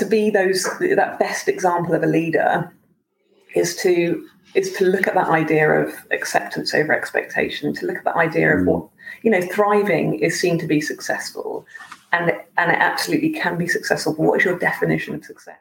to 0.00 0.06
be 0.06 0.30
those 0.30 0.64
that 0.80 1.18
best 1.18 1.46
example 1.46 1.94
of 1.94 2.02
a 2.02 2.06
leader 2.06 2.72
is 3.54 3.76
to 3.76 4.26
is 4.54 4.72
to 4.72 4.86
look 4.86 5.06
at 5.06 5.14
that 5.14 5.28
idea 5.28 5.70
of 5.70 5.92
acceptance 6.10 6.72
over 6.74 6.94
expectation, 6.94 7.74
to 7.74 7.86
look 7.86 7.98
at 7.98 8.04
that 8.04 8.16
idea 8.16 8.56
of 8.56 8.62
mm. 8.62 8.64
what 8.64 8.88
you 9.22 9.30
know, 9.30 9.42
thriving 9.42 10.18
is 10.18 10.40
seen 10.40 10.58
to 10.58 10.66
be 10.66 10.80
successful, 10.80 11.66
and 12.12 12.32
and 12.56 12.72
it 12.72 12.78
absolutely 12.78 13.28
can 13.28 13.58
be 13.58 13.68
successful. 13.68 14.14
But 14.14 14.22
what 14.22 14.40
is 14.40 14.44
your 14.46 14.58
definition 14.58 15.14
of 15.16 15.22
success? 15.22 15.58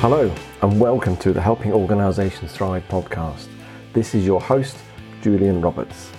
Hello, 0.00 0.32
and 0.62 0.80
welcome 0.80 1.16
to 1.16 1.32
the 1.32 1.40
Helping 1.40 1.72
Organisations 1.72 2.52
Thrive 2.52 2.84
podcast. 2.88 3.48
This 3.92 4.14
is 4.14 4.24
your 4.24 4.40
host, 4.40 4.76
Julian 5.22 5.60
Roberts. 5.60 6.10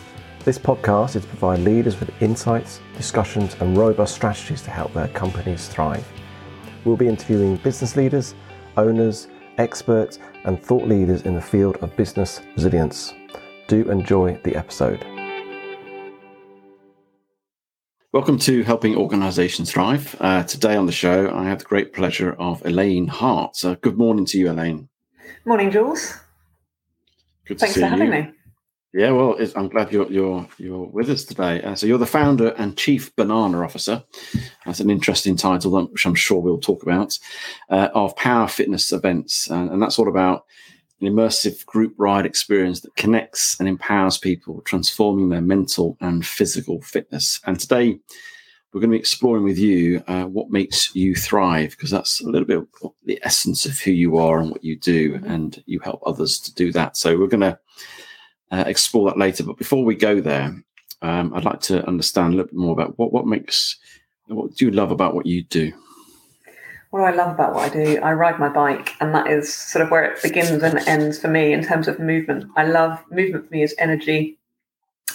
This 0.43 0.57
podcast 0.57 1.15
is 1.15 1.23
to 1.23 1.27
provide 1.27 1.59
leaders 1.59 1.99
with 1.99 2.09
insights, 2.21 2.79
discussions, 2.95 3.55
and 3.59 3.77
robust 3.77 4.15
strategies 4.15 4.61
to 4.63 4.71
help 4.71 4.93
their 4.93 5.09
companies 5.09 5.67
thrive. 5.67 6.07
We'll 6.85 6.95
be 6.97 7.07
interviewing 7.07 7.57
business 7.57 7.95
leaders, 7.95 8.33
owners, 8.77 9.27
experts, 9.57 10.19
and 10.45 10.61
thought 10.61 10.87
leaders 10.87 11.23
in 11.23 11.35
the 11.35 11.41
field 11.41 11.77
of 11.77 11.95
business 11.97 12.41
resilience. 12.55 13.13
Do 13.67 13.89
enjoy 13.91 14.39
the 14.43 14.55
episode. 14.55 15.05
Welcome 18.13 18.39
to 18.39 18.63
Helping 18.63 18.95
Organisations 18.95 19.71
Thrive. 19.71 20.15
Uh, 20.19 20.43
today 20.43 20.75
on 20.75 20.85
the 20.85 20.91
show, 20.91 21.29
I 21.35 21.43
have 21.43 21.59
the 21.59 21.65
great 21.65 21.93
pleasure 21.93 22.33
of 22.39 22.65
Elaine 22.65 23.07
Hart. 23.07 23.57
So, 23.57 23.75
good 23.75 23.97
morning 23.97 24.25
to 24.27 24.37
you, 24.39 24.49
Elaine. 24.49 24.87
Morning, 25.45 25.69
Jules. 25.69 26.13
Good 27.45 27.59
Thanks 27.59 27.75
for 27.75 27.85
having 27.85 28.07
you. 28.07 28.23
me. 28.23 28.31
Yeah, 28.93 29.11
well, 29.11 29.37
I'm 29.55 29.67
glad 29.67 29.91
you're 29.91 30.09
you're 30.09 30.47
you're 30.57 30.85
with 30.85 31.09
us 31.09 31.25
today. 31.25 31.61
Uh, 31.61 31.75
so 31.75 31.85
you're 31.85 31.97
the 31.97 32.05
founder 32.05 32.49
and 32.57 32.77
chief 32.77 33.13
banana 33.15 33.61
officer. 33.61 34.01
That's 34.65 34.79
an 34.79 34.89
interesting 34.89 35.35
title, 35.35 35.85
which 35.87 36.05
I'm 36.05 36.15
sure 36.15 36.39
we'll 36.39 36.57
talk 36.59 36.83
about. 36.83 37.19
Uh, 37.69 37.89
of 37.93 38.15
Power 38.15 38.47
Fitness 38.47 38.93
events, 38.93 39.49
and, 39.49 39.69
and 39.69 39.81
that's 39.81 39.99
all 39.99 40.07
about 40.07 40.45
an 41.01 41.07
immersive 41.07 41.65
group 41.65 41.93
ride 41.97 42.25
experience 42.25 42.79
that 42.81 42.95
connects 42.95 43.59
and 43.59 43.67
empowers 43.67 44.17
people, 44.17 44.61
transforming 44.61 45.29
their 45.29 45.41
mental 45.41 45.97
and 45.99 46.25
physical 46.25 46.81
fitness. 46.81 47.39
And 47.45 47.59
today, 47.59 47.99
we're 48.71 48.81
going 48.81 48.89
to 48.89 48.95
be 48.95 48.99
exploring 48.99 49.43
with 49.43 49.59
you 49.59 50.01
uh, 50.07 50.23
what 50.23 50.49
makes 50.49 50.95
you 50.95 51.13
thrive, 51.13 51.71
because 51.71 51.91
that's 51.91 52.21
a 52.21 52.29
little 52.29 52.47
bit 52.47 52.63
the 53.03 53.19
essence 53.23 53.65
of 53.65 53.77
who 53.79 53.91
you 53.91 54.17
are 54.17 54.39
and 54.39 54.49
what 54.49 54.63
you 54.63 54.77
do, 54.77 55.19
and 55.25 55.61
you 55.65 55.79
help 55.81 56.01
others 56.05 56.39
to 56.39 56.53
do 56.55 56.71
that. 56.71 56.95
So 56.95 57.19
we're 57.19 57.27
going 57.27 57.41
to 57.41 57.59
uh, 58.51 58.63
explore 58.67 59.09
that 59.09 59.17
later. 59.17 59.43
But 59.43 59.57
before 59.57 59.83
we 59.83 59.95
go 59.95 60.21
there, 60.21 60.55
um, 61.01 61.33
I'd 61.33 61.45
like 61.45 61.61
to 61.61 61.85
understand 61.87 62.33
a 62.33 62.37
little 62.37 62.47
bit 62.47 62.57
more 62.57 62.73
about 62.73 62.97
what 62.97 63.11
what 63.11 63.27
makes 63.27 63.77
what 64.27 64.55
do 64.55 64.65
you 64.65 64.71
love 64.71 64.91
about 64.91 65.15
what 65.15 65.25
you 65.25 65.43
do. 65.43 65.71
What 66.89 66.99
do 66.99 67.05
I 67.05 67.11
love 67.11 67.33
about 67.33 67.53
what 67.53 67.69
I 67.71 67.73
do? 67.73 67.99
I 68.01 68.13
ride 68.13 68.39
my 68.39 68.49
bike, 68.49 68.93
and 69.01 69.13
that 69.13 69.27
is 69.27 69.53
sort 69.53 69.83
of 69.83 69.91
where 69.91 70.03
it 70.03 70.21
begins 70.23 70.63
and 70.63 70.79
ends 70.87 71.19
for 71.19 71.27
me 71.27 71.53
in 71.53 71.63
terms 71.63 71.87
of 71.87 71.99
movement. 71.99 72.49
I 72.55 72.65
love 72.65 73.03
movement 73.11 73.47
for 73.47 73.53
me 73.53 73.63
is 73.63 73.75
energy. 73.77 74.37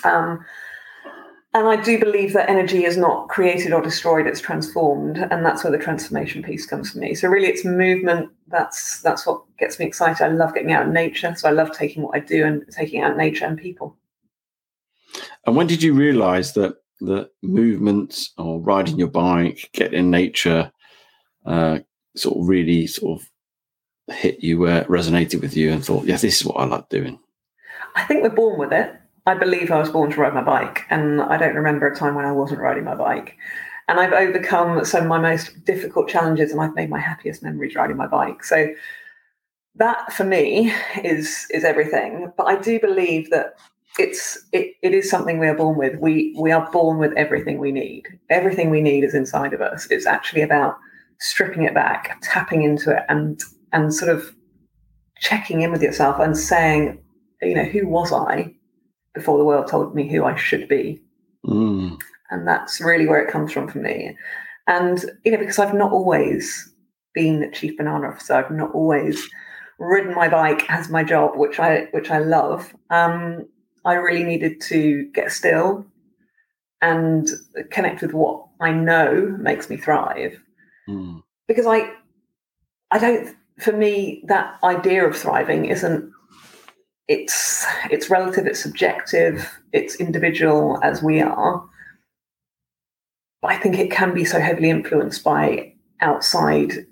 Um, 0.04 0.44
and 1.54 1.68
I 1.68 1.76
do 1.76 1.98
believe 1.98 2.32
that 2.32 2.48
energy 2.48 2.84
is 2.84 2.96
not 2.96 3.28
created 3.28 3.72
or 3.72 3.82
destroyed; 3.82 4.26
it's 4.26 4.40
transformed, 4.40 5.18
and 5.18 5.44
that's 5.44 5.62
where 5.62 5.70
the 5.70 5.82
transformation 5.82 6.42
piece 6.42 6.66
comes 6.66 6.90
for 6.90 6.98
me. 6.98 7.14
So 7.14 7.28
really, 7.28 7.48
it's 7.48 7.64
movement. 7.64 8.30
That's 8.48 9.02
that's 9.02 9.26
what 9.26 9.42
gets 9.58 9.78
me 9.78 9.84
excited. 9.84 10.24
I 10.24 10.28
love 10.28 10.54
getting 10.54 10.72
out 10.72 10.86
in 10.86 10.92
nature, 10.92 11.34
so 11.36 11.48
I 11.48 11.52
love 11.52 11.72
taking 11.72 12.02
what 12.02 12.16
I 12.16 12.20
do 12.20 12.44
and 12.44 12.64
taking 12.70 13.02
out 13.02 13.16
nature 13.16 13.44
and 13.44 13.58
people. 13.58 13.96
And 15.46 15.56
when 15.56 15.66
did 15.66 15.82
you 15.82 15.92
realise 15.92 16.52
that 16.52 16.76
the 17.00 17.28
movements 17.42 18.32
or 18.38 18.60
riding 18.60 18.98
your 18.98 19.08
bike, 19.08 19.70
getting 19.72 19.98
in 19.98 20.10
nature, 20.10 20.72
uh, 21.44 21.80
sort 22.16 22.38
of 22.38 22.48
really 22.48 22.86
sort 22.86 23.20
of 23.20 24.16
hit 24.16 24.42
you, 24.42 24.64
uh, 24.64 24.84
resonated 24.84 25.42
with 25.42 25.56
you, 25.56 25.70
and 25.70 25.84
thought, 25.84 26.06
yeah, 26.06 26.16
this 26.16 26.40
is 26.40 26.46
what 26.46 26.58
I 26.58 26.64
like 26.64 26.88
doing? 26.88 27.18
I 27.94 28.04
think 28.04 28.22
we're 28.22 28.30
born 28.30 28.58
with 28.58 28.72
it. 28.72 28.94
I 29.26 29.34
believe 29.34 29.70
I 29.70 29.78
was 29.78 29.90
born 29.90 30.10
to 30.10 30.20
ride 30.20 30.34
my 30.34 30.42
bike, 30.42 30.84
and 30.90 31.22
I 31.22 31.36
don't 31.36 31.54
remember 31.54 31.86
a 31.86 31.94
time 31.94 32.14
when 32.14 32.24
I 32.24 32.32
wasn't 32.32 32.60
riding 32.60 32.84
my 32.84 32.94
bike. 32.94 33.36
And 33.88 34.00
I've 34.00 34.12
overcome 34.12 34.84
some 34.84 35.02
of 35.02 35.08
my 35.08 35.18
most 35.18 35.64
difficult 35.64 36.08
challenges, 36.08 36.50
and 36.50 36.60
I've 36.60 36.74
made 36.74 36.90
my 36.90 36.98
happiest 36.98 37.42
memories 37.42 37.74
riding 37.74 37.96
my 37.96 38.06
bike. 38.06 38.44
So 38.44 38.68
that, 39.76 40.12
for 40.12 40.24
me, 40.24 40.72
is 41.04 41.46
is 41.50 41.64
everything. 41.64 42.32
But 42.36 42.44
I 42.44 42.56
do 42.56 42.80
believe 42.80 43.30
that 43.30 43.54
it's 43.98 44.38
it, 44.52 44.74
it 44.82 44.94
is 44.94 45.10
something 45.10 45.38
we 45.38 45.48
are 45.48 45.56
born 45.56 45.76
with. 45.76 45.98
We 45.98 46.34
we 46.40 46.50
are 46.50 46.70
born 46.72 46.98
with 46.98 47.12
everything 47.12 47.58
we 47.58 47.72
need. 47.72 48.06
Everything 48.30 48.70
we 48.70 48.80
need 48.80 49.04
is 49.04 49.14
inside 49.14 49.52
of 49.52 49.60
us. 49.60 49.86
It's 49.90 50.06
actually 50.06 50.42
about 50.42 50.76
stripping 51.20 51.62
it 51.62 51.74
back, 51.74 52.18
tapping 52.22 52.62
into 52.62 52.90
it, 52.90 53.04
and 53.08 53.40
and 53.72 53.94
sort 53.94 54.10
of 54.10 54.34
checking 55.18 55.60
in 55.62 55.70
with 55.70 55.82
yourself 55.82 56.18
and 56.18 56.36
saying, 56.36 57.00
you 57.40 57.54
know, 57.54 57.64
who 57.64 57.86
was 57.86 58.12
I? 58.12 58.54
Before 59.14 59.38
the 59.38 59.44
world 59.44 59.68
told 59.68 59.94
me 59.94 60.08
who 60.08 60.24
I 60.24 60.36
should 60.36 60.68
be. 60.68 61.00
Mm. 61.44 61.98
And 62.30 62.46
that's 62.46 62.80
really 62.80 63.06
where 63.06 63.22
it 63.22 63.30
comes 63.30 63.52
from 63.52 63.68
for 63.68 63.78
me. 63.78 64.16
And, 64.66 65.04
you 65.24 65.32
know, 65.32 65.38
because 65.38 65.58
I've 65.58 65.74
not 65.74 65.92
always 65.92 66.72
been 67.14 67.40
the 67.40 67.50
chief 67.50 67.76
banana 67.76 68.08
officer, 68.08 68.34
I've 68.34 68.50
not 68.50 68.72
always 68.72 69.28
ridden 69.78 70.14
my 70.14 70.28
bike 70.28 70.70
as 70.70 70.88
my 70.88 71.02
job, 71.02 71.36
which 71.36 71.58
I 71.58 71.88
which 71.90 72.10
I 72.10 72.18
love. 72.18 72.74
Um, 72.90 73.46
I 73.84 73.94
really 73.94 74.22
needed 74.22 74.60
to 74.62 75.10
get 75.12 75.32
still 75.32 75.84
and 76.80 77.28
connect 77.70 78.02
with 78.02 78.12
what 78.12 78.46
I 78.60 78.72
know 78.72 79.36
makes 79.40 79.68
me 79.68 79.76
thrive. 79.76 80.40
Mm. 80.88 81.22
Because 81.48 81.66
I 81.66 81.92
I 82.90 82.98
don't 82.98 83.36
for 83.58 83.72
me 83.72 84.22
that 84.28 84.58
idea 84.62 85.06
of 85.06 85.16
thriving 85.16 85.66
isn't 85.66 86.12
it's 87.08 87.66
it's 87.90 88.10
relative, 88.10 88.46
it's 88.46 88.60
subjective, 88.62 89.48
it's 89.72 89.96
individual 89.96 90.78
as 90.82 91.02
we 91.02 91.20
are. 91.20 91.64
But 93.40 93.52
I 93.52 93.56
think 93.58 93.78
it 93.78 93.90
can 93.90 94.14
be 94.14 94.24
so 94.24 94.40
heavily 94.40 94.70
influenced 94.70 95.24
by 95.24 95.72
outside, 96.00 96.86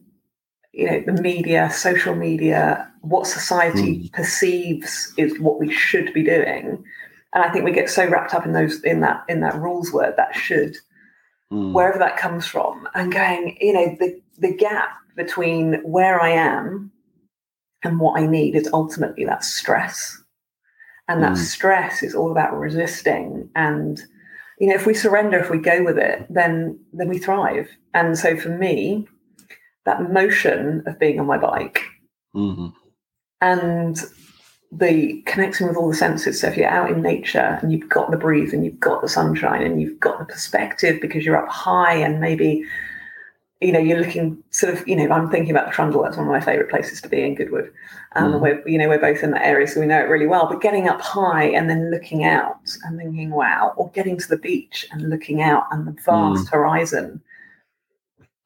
you 0.72 0.86
know, 0.90 1.00
the 1.06 1.22
media, 1.22 1.70
social 1.70 2.14
media, 2.14 2.90
what 3.02 3.26
society 3.26 3.98
Mm. 4.04 4.12
perceives 4.12 5.12
is 5.16 5.38
what 5.38 5.60
we 5.60 5.72
should 5.72 6.12
be 6.12 6.22
doing. 6.24 6.84
And 7.32 7.44
I 7.44 7.50
think 7.50 7.64
we 7.64 7.70
get 7.72 7.88
so 7.88 8.06
wrapped 8.08 8.34
up 8.34 8.44
in 8.44 8.52
those 8.52 8.82
in 8.82 9.00
that 9.00 9.24
in 9.28 9.40
that 9.40 9.54
rules 9.56 9.92
word 9.92 10.14
that 10.16 10.34
should, 10.34 10.76
Mm. 11.52 11.72
wherever 11.72 11.98
that 11.98 12.16
comes 12.16 12.46
from, 12.46 12.88
and 12.94 13.12
going, 13.12 13.56
you 13.60 13.72
know, 13.72 13.96
the 14.00 14.20
the 14.38 14.52
gap 14.54 14.90
between 15.16 15.74
where 15.84 16.20
I 16.20 16.30
am 16.30 16.90
and 17.84 17.98
what 18.00 18.20
I 18.20 18.26
need 18.26 18.54
is 18.54 18.68
ultimately 18.72 19.24
that 19.24 19.44
stress. 19.44 20.16
And 21.08 21.22
that 21.22 21.32
Mm. 21.32 21.38
stress 21.38 22.02
is 22.02 22.14
all 22.14 22.30
about 22.30 22.58
resisting. 22.58 23.48
And, 23.56 24.00
you 24.58 24.68
know, 24.68 24.74
if 24.74 24.86
we 24.86 24.94
surrender, 24.94 25.38
if 25.38 25.50
we 25.50 25.58
go 25.58 25.82
with 25.82 25.98
it, 25.98 26.26
then 26.30 26.78
then 26.92 27.08
we 27.08 27.18
thrive. 27.18 27.68
And 27.94 28.16
so 28.16 28.36
for 28.36 28.50
me, 28.50 29.08
that 29.86 30.12
motion 30.12 30.82
of 30.86 30.98
being 30.98 31.18
on 31.18 31.26
my 31.26 31.38
bike 31.38 31.82
Mhm. 32.36 32.72
and 33.40 34.04
the 34.70 35.20
connecting 35.26 35.66
with 35.66 35.76
all 35.76 35.88
the 35.88 35.96
senses. 35.96 36.40
So 36.40 36.46
if 36.46 36.56
you're 36.56 36.68
out 36.68 36.90
in 36.92 37.02
nature 37.02 37.58
and 37.60 37.72
you've 37.72 37.88
got 37.88 38.12
the 38.12 38.16
breeze 38.16 38.52
and 38.52 38.64
you've 38.64 38.78
got 38.78 39.02
the 39.02 39.08
sunshine 39.08 39.62
and 39.62 39.80
you've 39.82 39.98
got 39.98 40.20
the 40.20 40.24
perspective 40.26 41.00
because 41.00 41.24
you're 41.26 41.36
up 41.36 41.48
high 41.48 41.94
and 41.94 42.20
maybe 42.20 42.64
you 43.60 43.72
know, 43.72 43.78
you're 43.78 44.00
looking 44.00 44.42
sort 44.50 44.72
of, 44.72 44.88
you 44.88 44.96
know, 44.96 45.10
I'm 45.10 45.30
thinking 45.30 45.50
about 45.50 45.66
the 45.66 45.72
Trundle. 45.72 46.02
That's 46.02 46.16
one 46.16 46.26
of 46.26 46.32
my 46.32 46.40
favourite 46.40 46.70
places 46.70 47.00
to 47.02 47.08
be 47.08 47.22
in 47.22 47.34
Goodwood. 47.34 47.70
Um, 48.16 48.32
Mm. 48.32 48.40
We're, 48.40 48.68
you 48.68 48.78
know, 48.78 48.88
we're 48.88 48.98
both 48.98 49.22
in 49.22 49.32
that 49.32 49.44
area, 49.44 49.66
so 49.66 49.80
we 49.80 49.86
know 49.86 49.98
it 49.98 50.08
really 50.08 50.26
well. 50.26 50.48
But 50.48 50.62
getting 50.62 50.88
up 50.88 51.00
high 51.00 51.44
and 51.44 51.68
then 51.68 51.90
looking 51.90 52.24
out 52.24 52.56
and 52.84 52.96
thinking, 52.98 53.30
wow, 53.30 53.74
or 53.76 53.90
getting 53.90 54.16
to 54.18 54.28
the 54.28 54.38
beach 54.38 54.86
and 54.90 55.10
looking 55.10 55.42
out 55.42 55.64
and 55.70 55.86
the 55.86 55.92
vast 56.02 56.48
horizon, 56.48 57.20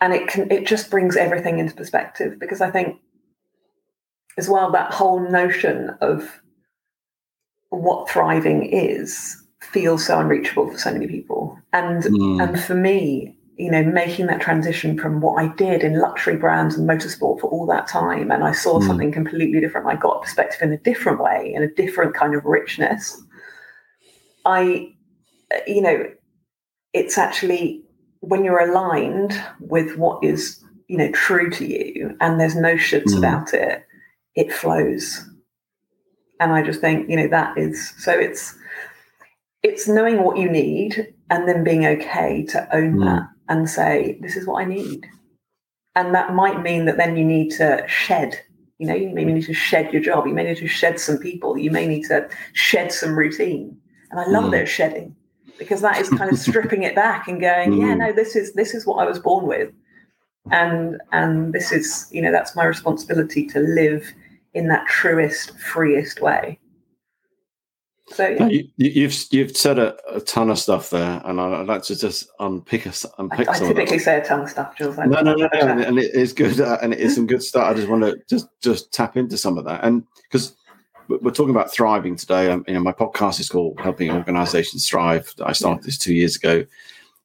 and 0.00 0.12
it 0.12 0.26
can, 0.26 0.50
it 0.50 0.66
just 0.66 0.90
brings 0.90 1.16
everything 1.16 1.60
into 1.60 1.74
perspective. 1.74 2.38
Because 2.40 2.60
I 2.60 2.70
think, 2.70 2.98
as 4.36 4.48
well, 4.48 4.72
that 4.72 4.92
whole 4.92 5.20
notion 5.20 5.90
of 6.00 6.40
what 7.70 8.08
thriving 8.10 8.64
is 8.64 9.40
feels 9.60 10.04
so 10.04 10.18
unreachable 10.18 10.70
for 10.70 10.76
so 10.78 10.92
many 10.92 11.06
people, 11.06 11.56
and 11.72 12.02
Mm. 12.02 12.42
and 12.42 12.60
for 12.60 12.74
me, 12.74 13.33
you 13.56 13.70
know, 13.70 13.84
making 13.84 14.26
that 14.26 14.40
transition 14.40 14.98
from 14.98 15.20
what 15.20 15.40
I 15.42 15.48
did 15.54 15.82
in 15.84 16.00
luxury 16.00 16.36
brands 16.36 16.76
and 16.76 16.88
motorsport 16.88 17.40
for 17.40 17.46
all 17.48 17.66
that 17.66 17.86
time, 17.86 18.30
and 18.32 18.42
I 18.42 18.52
saw 18.52 18.80
Mm. 18.80 18.86
something 18.86 19.12
completely 19.12 19.60
different. 19.60 19.86
I 19.86 19.94
got 19.96 20.22
perspective 20.22 20.60
in 20.62 20.72
a 20.72 20.78
different 20.78 21.20
way, 21.20 21.52
in 21.54 21.62
a 21.62 21.70
different 21.74 22.14
kind 22.14 22.34
of 22.34 22.44
richness. 22.44 23.20
I, 24.44 24.92
you 25.66 25.80
know, 25.80 26.04
it's 26.92 27.16
actually 27.16 27.82
when 28.20 28.44
you're 28.44 28.68
aligned 28.70 29.40
with 29.60 29.96
what 29.96 30.24
is, 30.24 30.62
you 30.88 30.96
know, 30.96 31.10
true 31.12 31.50
to 31.50 31.64
you, 31.64 32.16
and 32.20 32.40
there's 32.40 32.56
no 32.56 32.74
shoulds 32.74 33.12
Mm. 33.14 33.18
about 33.18 33.54
it, 33.54 33.84
it 34.34 34.52
flows. 34.52 35.24
And 36.40 36.52
I 36.52 36.62
just 36.62 36.80
think, 36.80 37.08
you 37.08 37.16
know, 37.16 37.28
that 37.28 37.56
is 37.56 37.94
so. 37.98 38.12
It's 38.12 38.56
it's 39.62 39.88
knowing 39.88 40.22
what 40.24 40.36
you 40.36 40.50
need 40.50 41.14
and 41.30 41.48
then 41.48 41.64
being 41.64 41.86
okay 41.86 42.44
to 42.48 42.76
own 42.76 42.96
Mm. 42.96 43.04
that 43.06 43.28
and 43.48 43.68
say, 43.68 44.18
this 44.20 44.36
is 44.36 44.46
what 44.46 44.62
I 44.62 44.64
need. 44.64 45.06
And 45.94 46.14
that 46.14 46.34
might 46.34 46.62
mean 46.62 46.86
that 46.86 46.96
then 46.96 47.16
you 47.16 47.24
need 47.24 47.50
to 47.52 47.84
shed. 47.86 48.40
You 48.78 48.86
know, 48.88 48.94
you 48.94 49.10
may 49.10 49.24
need 49.24 49.44
to 49.46 49.54
shed 49.54 49.92
your 49.92 50.02
job. 50.02 50.26
You 50.26 50.34
may 50.34 50.44
need 50.44 50.56
to 50.58 50.66
shed 50.66 50.98
some 50.98 51.18
people. 51.18 51.56
You 51.56 51.70
may 51.70 51.86
need 51.86 52.04
to 52.08 52.28
shed 52.52 52.92
some 52.92 53.16
routine. 53.16 53.76
And 54.10 54.18
I 54.20 54.26
love 54.26 54.44
Mm. 54.44 54.62
of 54.62 54.68
shedding 54.68 55.14
because 55.58 55.80
that 55.82 56.00
is 56.00 56.08
kind 56.10 56.30
of 56.32 56.38
stripping 56.46 56.82
it 56.82 56.94
back 56.96 57.28
and 57.28 57.40
going, 57.40 57.74
yeah, 57.74 57.94
Mm. 57.94 57.98
no, 57.98 58.12
this 58.12 58.34
is 58.34 58.52
this 58.54 58.74
is 58.74 58.86
what 58.86 58.96
I 58.96 59.06
was 59.08 59.18
born 59.20 59.46
with. 59.46 59.70
And 60.50 61.00
and 61.12 61.52
this 61.52 61.70
is, 61.72 62.08
you 62.10 62.20
know, 62.20 62.32
that's 62.32 62.56
my 62.56 62.64
responsibility 62.64 63.46
to 63.46 63.60
live 63.60 64.12
in 64.54 64.68
that 64.68 64.86
truest, 64.86 65.56
freest 65.58 66.20
way. 66.20 66.58
So 68.08 68.28
yeah. 68.28 68.48
You, 68.48 68.68
you- 68.76 68.90
you've 68.90 69.14
you've 69.30 69.56
said 69.56 69.78
a, 69.78 69.96
a 70.14 70.20
ton 70.20 70.50
of 70.50 70.58
stuff 70.58 70.90
there, 70.90 71.22
and 71.24 71.40
I- 71.40 71.60
I'd 71.60 71.66
like 71.66 71.82
to 71.84 71.96
just 71.96 72.28
unpick 72.38 72.86
us 72.86 73.06
I, 73.06 73.10
unpick 73.22 73.48
I 73.48 73.54
some 73.54 73.62
of 73.62 73.68
that. 73.68 73.74
typically 73.76 73.98
say 73.98 74.18
a 74.20 74.24
ton 74.24 74.40
of 74.40 74.50
stuff, 74.50 74.76
Jules. 74.76 74.98
I- 74.98 75.06
No, 75.06 75.20
no, 75.22 75.34
no, 75.34 75.48
no, 75.54 75.60
and, 75.60 75.80
and 75.80 75.98
it 75.98 76.14
is 76.14 76.32
good, 76.34 76.60
uh, 76.60 76.78
and 76.82 76.92
it 76.92 77.00
is 77.00 77.14
some 77.14 77.26
good 77.26 77.42
stuff. 77.42 77.64
I 77.66 77.74
just 77.74 77.88
want 77.88 78.02
to 78.02 78.20
just 78.28 78.48
just 78.60 78.92
tap 78.92 79.16
into 79.16 79.38
some 79.38 79.56
of 79.58 79.64
that, 79.64 79.84
and 79.84 80.04
because 80.30 80.54
we're 81.08 81.30
talking 81.32 81.50
about 81.54 81.70
thriving 81.72 82.16
today. 82.16 82.50
Um, 82.50 82.64
you 82.66 82.74
know, 82.74 82.80
my 82.80 82.92
podcast 82.92 83.38
is 83.40 83.48
called 83.50 83.78
"Helping 83.80 84.10
Organizations 84.10 84.88
Thrive." 84.88 85.32
I 85.44 85.52
started 85.52 85.84
this 85.84 85.98
two 85.98 86.14
years 86.14 86.36
ago, 86.36 86.64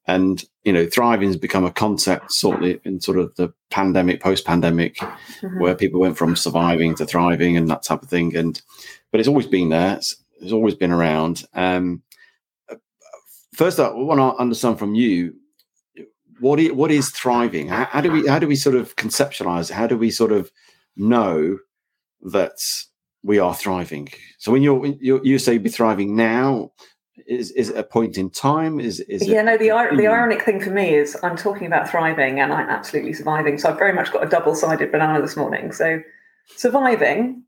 and 0.06 0.42
you 0.64 0.72
know, 0.72 0.86
thriving 0.86 1.28
has 1.28 1.36
become 1.36 1.64
a 1.64 1.70
concept 1.70 2.32
sort 2.32 2.62
of 2.62 2.80
in 2.84 3.00
sort 3.00 3.18
of 3.18 3.34
the 3.36 3.52
pandemic, 3.70 4.20
post-pandemic, 4.22 4.96
Mhm. 4.96 5.60
where 5.60 5.74
people 5.74 6.00
went 6.00 6.18
from 6.18 6.36
surviving 6.36 6.94
to 6.96 7.06
thriving 7.06 7.56
and 7.56 7.68
that 7.70 7.82
type 7.82 8.02
of 8.02 8.08
thing. 8.10 8.36
And 8.36 8.60
but 9.10 9.18
it's 9.20 9.28
always 9.28 9.46
been 9.46 9.70
there. 9.70 9.96
It's, 9.96 10.16
it's 10.40 10.52
always 10.52 10.74
been 10.74 10.92
around. 10.92 11.44
Um, 11.54 12.02
first 13.54 13.78
up, 13.78 13.92
I 13.92 13.96
want 13.96 14.20
to 14.20 14.40
understand 14.40 14.78
from 14.78 14.94
you 14.94 15.34
what 16.40 16.58
is, 16.58 16.72
what 16.72 16.90
is 16.90 17.10
thriving. 17.10 17.68
How, 17.68 17.84
how 17.84 18.00
do 18.00 18.10
we 18.10 18.26
how 18.26 18.38
do 18.38 18.46
we 18.46 18.56
sort 18.56 18.76
of 18.76 18.96
conceptualize? 18.96 19.70
How 19.70 19.86
do 19.86 19.96
we 19.96 20.10
sort 20.10 20.32
of 20.32 20.50
know 20.96 21.58
that 22.22 22.58
we 23.22 23.38
are 23.38 23.54
thriving? 23.54 24.08
So 24.38 24.50
when 24.50 24.62
you're, 24.62 24.74
when 24.74 24.98
you 25.00 25.20
you 25.22 25.38
say 25.38 25.58
be 25.58 25.68
thriving 25.68 26.16
now, 26.16 26.72
is 27.26 27.50
is 27.52 27.68
it 27.70 27.76
a 27.76 27.84
point 27.84 28.16
in 28.16 28.30
time? 28.30 28.80
Is 28.80 29.00
is 29.00 29.26
yeah, 29.26 29.40
it, 29.40 29.44
no. 29.44 29.58
The 29.58 29.68
ir- 29.68 29.96
the 29.96 30.06
ironic 30.06 30.42
thing 30.42 30.60
for 30.60 30.70
me 30.70 30.94
is 30.94 31.16
I'm 31.22 31.36
talking 31.36 31.66
about 31.66 31.88
thriving 31.88 32.40
and 32.40 32.52
I'm 32.52 32.68
absolutely 32.68 33.12
surviving. 33.12 33.58
So 33.58 33.70
I've 33.70 33.78
very 33.78 33.92
much 33.92 34.12
got 34.12 34.24
a 34.24 34.28
double 34.28 34.54
sided 34.54 34.90
banana 34.90 35.20
this 35.20 35.36
morning. 35.36 35.72
So 35.72 36.00
surviving, 36.56 37.42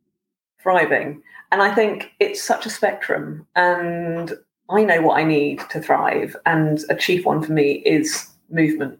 thriving, 0.62 1.22
and 1.52 1.62
I 1.62 1.72
think 1.72 2.10
it's 2.18 2.42
such 2.42 2.66
a 2.66 2.70
spectrum. 2.70 3.46
And 3.54 4.32
I 4.70 4.84
know 4.84 5.02
what 5.02 5.18
I 5.18 5.24
need 5.24 5.60
to 5.70 5.80
thrive, 5.80 6.34
and 6.46 6.82
a 6.88 6.96
chief 6.96 7.24
one 7.26 7.42
for 7.42 7.52
me 7.52 7.82
is 7.84 8.26
movement. 8.50 8.98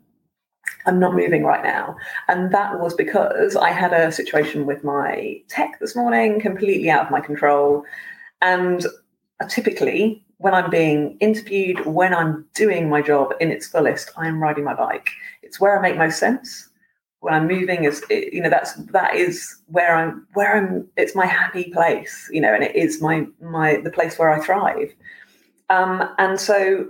I'm 0.84 0.98
not 0.98 1.14
moving 1.14 1.44
right 1.44 1.62
now. 1.62 1.96
And 2.28 2.52
that 2.52 2.78
was 2.78 2.94
because 2.94 3.56
I 3.56 3.70
had 3.70 3.92
a 3.92 4.12
situation 4.12 4.66
with 4.66 4.84
my 4.84 5.40
tech 5.48 5.78
this 5.80 5.96
morning, 5.96 6.40
completely 6.40 6.90
out 6.90 7.06
of 7.06 7.10
my 7.10 7.20
control. 7.20 7.84
And 8.40 8.84
uh, 9.40 9.46
typically, 9.48 10.24
when 10.38 10.54
I'm 10.54 10.70
being 10.70 11.16
interviewed, 11.20 11.86
when 11.86 12.12
I'm 12.12 12.44
doing 12.54 12.88
my 12.88 13.00
job 13.00 13.32
in 13.40 13.50
its 13.50 13.66
fullest, 13.68 14.10
I'm 14.16 14.42
riding 14.42 14.64
my 14.64 14.74
bike. 14.74 15.08
It's 15.42 15.60
where 15.60 15.78
I 15.78 15.82
make 15.82 15.96
most 15.96 16.18
sense. 16.18 16.68
When 17.22 17.34
I'm 17.34 17.46
moving, 17.46 17.84
is 17.84 18.02
you 18.10 18.42
know 18.42 18.50
that's 18.50 18.74
that 18.74 19.14
is 19.14 19.56
where 19.66 19.94
I'm 19.94 20.26
where 20.34 20.56
I'm. 20.56 20.88
It's 20.96 21.14
my 21.14 21.26
happy 21.26 21.70
place, 21.72 22.28
you 22.32 22.40
know, 22.40 22.52
and 22.52 22.64
it 22.64 22.74
is 22.74 23.00
my 23.00 23.26
my 23.40 23.76
the 23.76 23.90
place 23.90 24.18
where 24.18 24.30
I 24.30 24.40
thrive. 24.40 24.92
Um, 25.70 26.08
and 26.18 26.38
so 26.38 26.88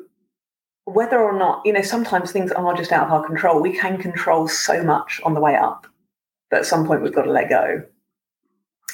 whether 0.85 1.21
or 1.21 1.39
not, 1.39 1.63
you 1.65 1.73
know, 1.73 1.83
sometimes 1.83 2.33
things 2.33 2.51
are 2.53 2.75
just 2.75 2.93
out 2.93 3.07
of 3.07 3.13
our 3.13 3.27
control. 3.27 3.61
We 3.61 3.77
can 3.77 3.99
control 3.99 4.49
so 4.49 4.83
much 4.83 5.21
on 5.25 5.35
the 5.35 5.41
way 5.41 5.55
up, 5.55 5.87
but 6.51 6.61
at 6.61 6.67
some 6.67 6.87
point 6.87 7.03
we've 7.03 7.15
got 7.15 7.23
to 7.23 7.31
let 7.31 7.49
go. 7.49 7.83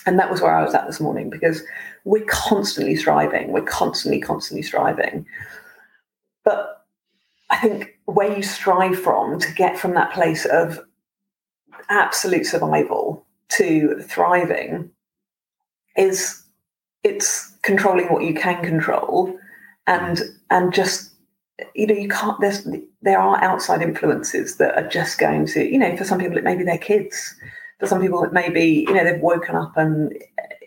And 0.06 0.18
that 0.18 0.30
was 0.30 0.40
where 0.40 0.54
I 0.54 0.62
was 0.64 0.74
at 0.74 0.86
this 0.86 1.00
morning 1.00 1.30
because 1.30 1.62
we're 2.04 2.24
constantly 2.26 2.96
striving. 2.96 3.52
We're 3.52 3.62
constantly, 3.62 4.20
constantly 4.20 4.62
striving. 4.62 5.26
But 6.44 6.86
I 7.50 7.58
think 7.58 7.98
where 8.04 8.34
you 8.34 8.42
strive 8.42 9.00
from 9.00 9.38
to 9.38 9.52
get 9.54 9.78
from 9.78 9.94
that 9.94 10.12
place 10.12 10.44
of 10.46 10.80
absolute 11.88 12.46
survival 12.46 13.24
to 13.50 14.00
thriving 14.02 14.90
is 15.96 16.42
it's 17.04 17.52
controlling 17.62 18.06
what 18.06 18.22
you 18.22 18.34
can 18.34 18.62
control 18.62 19.36
and 19.86 20.20
and 20.50 20.72
just 20.72 21.12
you 21.74 21.86
know 21.86 21.94
you 21.94 22.08
can't 22.08 22.40
there's 22.40 22.66
there 23.02 23.18
are 23.18 23.42
outside 23.42 23.82
influences 23.82 24.56
that 24.56 24.76
are 24.76 24.88
just 24.88 25.18
going 25.18 25.46
to 25.46 25.64
you 25.64 25.78
know 25.78 25.96
for 25.96 26.04
some 26.04 26.18
people 26.18 26.36
it 26.38 26.44
may 26.44 26.56
be 26.56 26.64
their 26.64 26.78
kids. 26.78 27.34
For 27.80 27.86
some 27.86 28.00
people 28.00 28.22
it 28.24 28.32
may 28.32 28.50
be 28.50 28.84
you 28.86 28.94
know 28.94 29.04
they've 29.04 29.20
woken 29.20 29.54
up 29.54 29.76
and 29.76 30.12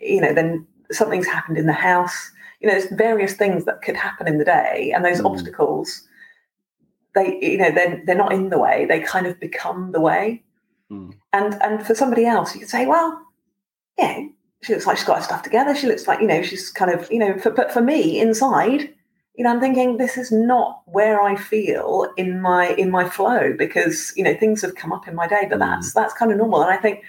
you 0.02 0.22
know 0.22 0.34
then 0.34 0.66
something's 0.92 1.28
happened 1.28 1.58
in 1.58 1.66
the 1.66 1.74
house. 1.74 2.32
You 2.60 2.68
know 2.68 2.74
there's 2.74 2.92
various 2.92 3.34
things 3.34 3.66
that 3.66 3.82
could 3.82 3.96
happen 3.96 4.28
in 4.28 4.38
the 4.38 4.46
day 4.46 4.92
and 4.94 5.04
those 5.06 5.22
Mm. 5.22 5.32
obstacles 5.32 6.08
they 7.14 7.38
you 7.42 7.58
know 7.58 7.72
they're, 7.72 8.02
they're 8.06 8.16
not 8.16 8.34
in 8.34 8.50
the 8.50 8.58
way. 8.60 8.86
They 8.86 9.00
kind 9.02 9.28
of 9.28 9.40
become 9.40 9.92
the 9.92 10.02
way 10.02 10.44
Mm. 10.92 11.14
and 11.34 11.62
and 11.64 11.86
for 11.88 11.96
somebody 11.96 12.26
else 12.26 12.54
you 12.54 12.60
could 12.60 12.70
say 12.70 12.86
well 12.86 13.20
yeah 13.98 14.20
she 14.64 14.74
looks 14.74 14.86
like 14.86 14.98
she's 14.98 15.08
got 15.08 15.18
her 15.20 15.24
stuff 15.24 15.42
together 15.42 15.74
she 15.76 15.88
looks 15.88 16.06
like 16.08 16.20
you 16.20 16.28
know 16.28 16.42
she's 16.44 16.70
kind 16.70 16.92
of 16.92 17.10
you 17.12 17.18
know 17.20 17.38
for, 17.40 17.50
but 17.52 17.72
for 17.72 17.82
me 17.82 18.20
inside 18.20 18.82
you 19.36 19.44
know 19.44 19.50
i'm 19.52 19.62
thinking 19.62 19.96
this 19.98 20.18
is 20.18 20.32
not 20.32 20.82
where 20.88 21.22
i 21.22 21.36
feel 21.36 22.12
in 22.18 22.42
my 22.42 22.70
in 22.74 22.92
my 22.92 23.08
flow 23.08 23.54
because 23.58 24.12
you 24.18 24.24
know 24.24 24.36
things 24.36 24.62
have 24.62 24.76
come 24.76 24.92
up 24.92 25.08
in 25.08 25.16
my 25.16 25.28
day 25.28 25.48
but 25.50 25.58
Mm. 25.60 25.66
that's 25.70 25.94
that's 25.94 26.14
kind 26.14 26.32
of 26.32 26.38
normal 26.38 26.62
and 26.62 26.72
i 26.72 26.78
think 26.78 27.04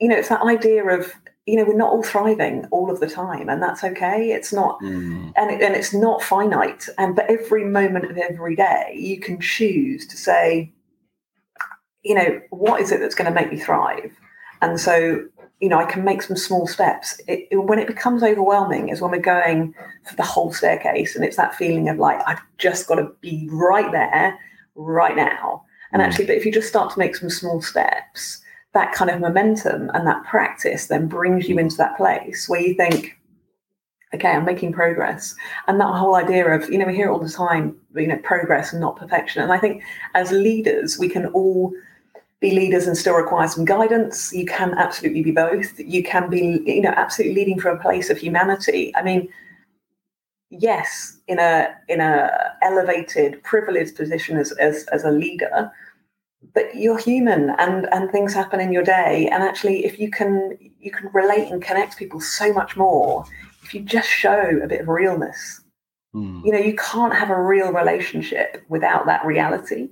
you 0.00 0.08
know 0.08 0.16
it's 0.16 0.28
that 0.30 0.42
idea 0.42 0.82
of 0.86 1.12
you 1.46 1.56
know 1.56 1.64
we're 1.64 1.76
not 1.76 1.90
all 1.90 2.02
thriving 2.02 2.66
all 2.70 2.90
of 2.90 3.00
the 3.00 3.08
time 3.10 3.48
and 3.50 3.62
that's 3.62 3.84
okay 3.84 4.32
it's 4.32 4.52
not 4.52 4.80
Mm. 4.80 5.32
and, 5.36 5.50
it, 5.50 5.60
and 5.62 5.74
it's 5.76 5.92
not 5.92 6.22
finite 6.22 6.88
and 6.98 7.14
but 7.14 7.30
every 7.30 7.64
moment 7.64 8.04
of 8.10 8.16
every 8.16 8.56
day 8.56 8.94
you 8.96 9.20
can 9.20 9.38
choose 9.40 10.06
to 10.06 10.16
say 10.16 10.72
you 12.02 12.14
know 12.14 12.40
what 12.50 12.80
is 12.80 12.92
it 12.92 13.00
that's 13.00 13.14
going 13.14 13.32
to 13.32 13.40
make 13.40 13.52
me 13.52 13.58
thrive? 13.58 14.12
And 14.62 14.78
so 14.80 15.24
you 15.60 15.68
know 15.68 15.78
i 15.78 15.84
can 15.84 16.04
make 16.04 16.22
some 16.22 16.36
small 16.36 16.66
steps. 16.66 17.20
It, 17.28 17.46
it- 17.50 17.56
when 17.56 17.78
it 17.78 17.86
becomes 17.86 18.22
overwhelming 18.22 18.88
is 18.88 19.00
when 19.00 19.10
we're 19.10 19.18
going 19.20 19.74
for 20.08 20.16
the 20.16 20.22
whole 20.22 20.52
staircase 20.52 21.14
and 21.14 21.24
it's 21.24 21.36
that 21.36 21.54
feeling 21.54 21.88
of 21.90 21.98
like 21.98 22.18
i've 22.26 22.40
just 22.58 22.88
got 22.88 22.94
to 22.96 23.10
be 23.20 23.46
right 23.52 23.90
there 23.92 24.38
right 24.74 25.14
now. 25.16 25.62
And 25.92 26.00
Mm. 26.00 26.06
actually 26.06 26.26
but 26.26 26.36
if 26.36 26.46
you 26.46 26.52
just 26.52 26.68
start 26.68 26.90
to 26.92 26.98
make 26.98 27.14
some 27.16 27.28
small 27.30 27.60
steps 27.60 28.40
that 28.72 28.92
kind 28.92 29.10
of 29.10 29.20
momentum 29.20 29.90
and 29.92 30.06
that 30.06 30.24
practice 30.24 30.86
then 30.86 31.08
brings 31.08 31.46
you 31.48 31.58
into 31.58 31.76
that 31.76 31.96
place 31.98 32.48
where 32.48 32.60
you 32.60 32.72
think 32.74 33.18
okay 34.14 34.30
i'm 34.30 34.44
making 34.46 34.72
progress. 34.72 35.34
And 35.66 35.78
that 35.80 35.94
whole 35.94 36.14
idea 36.14 36.46
of 36.48 36.70
you 36.70 36.78
know 36.78 36.86
we 36.86 36.96
hear 36.96 37.08
it 37.08 37.12
all 37.12 37.18
the 37.18 37.28
time 37.28 37.76
you 37.94 38.06
know 38.06 38.18
progress 38.18 38.72
and 38.72 38.80
not 38.80 38.96
perfection. 38.96 39.42
And 39.42 39.52
i 39.52 39.58
think 39.58 39.82
as 40.14 40.32
leaders 40.32 40.98
we 40.98 41.08
can 41.10 41.26
all 41.26 41.72
be 42.40 42.52
leaders 42.52 42.86
and 42.86 42.96
still 42.96 43.14
require 43.14 43.46
some 43.48 43.64
guidance. 43.64 44.32
You 44.32 44.46
can 44.46 44.72
absolutely 44.78 45.22
be 45.22 45.30
both. 45.32 45.78
You 45.78 46.02
can 46.02 46.30
be 46.30 46.62
you 46.64 46.80
know 46.80 46.94
absolutely 46.96 47.34
leading 47.34 47.60
from 47.60 47.76
a 47.78 47.82
place 47.82 48.10
of 48.10 48.18
humanity. 48.18 48.94
I 48.96 49.02
mean 49.02 49.28
yes 50.50 51.18
in 51.28 51.38
a 51.38 51.72
in 51.88 52.00
a 52.00 52.30
elevated 52.62 53.40
privileged 53.44 53.94
position 53.94 54.36
as 54.36 54.52
as, 54.52 54.84
as 54.92 55.04
a 55.04 55.10
leader 55.10 55.70
but 56.54 56.74
you're 56.74 56.98
human 56.98 57.50
and 57.58 57.86
and 57.92 58.10
things 58.10 58.34
happen 58.34 58.58
in 58.58 58.72
your 58.72 58.82
day. 58.82 59.28
And 59.30 59.42
actually 59.42 59.84
if 59.84 59.98
you 60.00 60.10
can 60.10 60.56
you 60.80 60.90
can 60.90 61.08
relate 61.12 61.52
and 61.52 61.62
connect 61.62 61.98
people 61.98 62.20
so 62.20 62.52
much 62.52 62.76
more 62.76 63.24
if 63.62 63.74
you 63.74 63.80
just 63.80 64.08
show 64.08 64.58
a 64.62 64.66
bit 64.66 64.80
of 64.80 64.88
realness 64.88 65.60
Mm. 66.12 66.44
you 66.44 66.50
know 66.50 66.58
you 66.58 66.74
can't 66.74 67.14
have 67.14 67.30
a 67.30 67.40
real 67.40 67.72
relationship 67.72 68.64
without 68.68 69.06
that 69.06 69.24
reality 69.24 69.88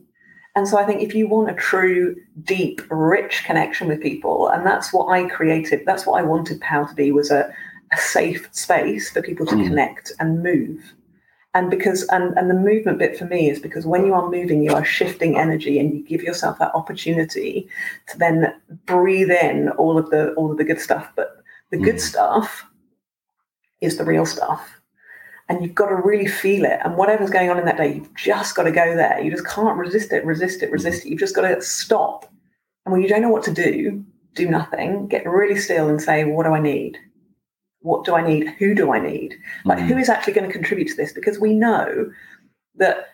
and 0.58 0.66
so 0.68 0.76
i 0.76 0.84
think 0.84 1.00
if 1.00 1.14
you 1.14 1.26
want 1.28 1.48
a 1.50 1.54
true 1.54 2.14
deep 2.42 2.82
rich 2.90 3.44
connection 3.44 3.86
with 3.88 4.00
people 4.02 4.48
and 4.48 4.66
that's 4.66 4.92
what 4.92 5.06
i 5.08 5.26
created 5.28 5.82
that's 5.86 6.04
what 6.06 6.18
i 6.20 6.22
wanted 6.22 6.60
pow 6.60 6.84
to 6.84 6.94
be 6.94 7.12
was 7.12 7.30
a, 7.30 7.42
a 7.92 7.96
safe 7.96 8.48
space 8.52 9.10
for 9.10 9.22
people 9.22 9.46
to 9.46 9.54
Mm. 9.54 9.68
connect 9.68 10.12
and 10.20 10.42
move 10.42 10.92
and 11.54 11.70
because 11.70 12.02
and, 12.08 12.36
and 12.36 12.50
the 12.50 12.54
movement 12.54 12.98
bit 12.98 13.16
for 13.18 13.24
me 13.24 13.48
is 13.48 13.58
because 13.60 13.86
when 13.86 14.04
you 14.04 14.12
are 14.14 14.28
moving 14.30 14.62
you 14.62 14.74
are 14.74 14.84
shifting 14.84 15.38
energy 15.38 15.78
and 15.78 15.94
you 15.94 16.02
give 16.04 16.22
yourself 16.22 16.58
that 16.58 16.74
opportunity 16.74 17.68
to 18.08 18.18
then 18.18 18.52
breathe 18.84 19.30
in 19.30 19.70
all 19.70 19.96
of 19.96 20.10
the 20.10 20.32
all 20.34 20.50
of 20.50 20.58
the 20.58 20.64
good 20.64 20.80
stuff 20.80 21.08
but 21.16 21.28
the 21.70 21.78
good 21.78 21.96
Mm. 21.96 22.00
stuff 22.10 22.64
is 23.80 23.96
the 23.96 24.04
real 24.04 24.26
stuff 24.26 24.77
and 25.48 25.62
you've 25.62 25.74
got 25.74 25.88
to 25.88 25.96
really 25.96 26.26
feel 26.26 26.64
it. 26.64 26.80
And 26.84 26.96
whatever's 26.96 27.30
going 27.30 27.50
on 27.50 27.58
in 27.58 27.64
that 27.64 27.78
day, 27.78 27.94
you've 27.94 28.14
just 28.14 28.54
got 28.54 28.64
to 28.64 28.72
go 28.72 28.94
there. 28.94 29.20
You 29.20 29.30
just 29.30 29.46
can't 29.46 29.78
resist 29.78 30.12
it, 30.12 30.24
resist 30.24 30.62
it, 30.62 30.70
resist 30.70 31.00
mm-hmm. 31.00 31.08
it. 31.08 31.10
You've 31.10 31.20
just 31.20 31.34
got 31.34 31.42
to 31.42 31.60
stop. 31.62 32.30
And 32.84 32.92
when 32.92 33.02
you 33.02 33.08
don't 33.08 33.22
know 33.22 33.30
what 33.30 33.44
to 33.44 33.52
do, 33.52 34.04
do 34.34 34.48
nothing, 34.48 35.08
get 35.08 35.26
really 35.26 35.58
still 35.58 35.88
and 35.88 36.00
say, 36.00 36.24
What 36.24 36.44
do 36.44 36.52
I 36.52 36.60
need? 36.60 36.98
What 37.80 38.04
do 38.04 38.14
I 38.14 38.26
need? 38.26 38.48
Who 38.58 38.74
do 38.74 38.92
I 38.92 38.98
need? 38.98 39.36
Like, 39.64 39.78
who 39.78 39.90
mm-hmm. 39.90 40.00
is 40.00 40.08
actually 40.08 40.32
going 40.34 40.46
to 40.46 40.52
contribute 40.52 40.88
to 40.88 40.96
this? 40.96 41.12
Because 41.12 41.38
we 41.38 41.54
know 41.54 42.10
that 42.74 43.08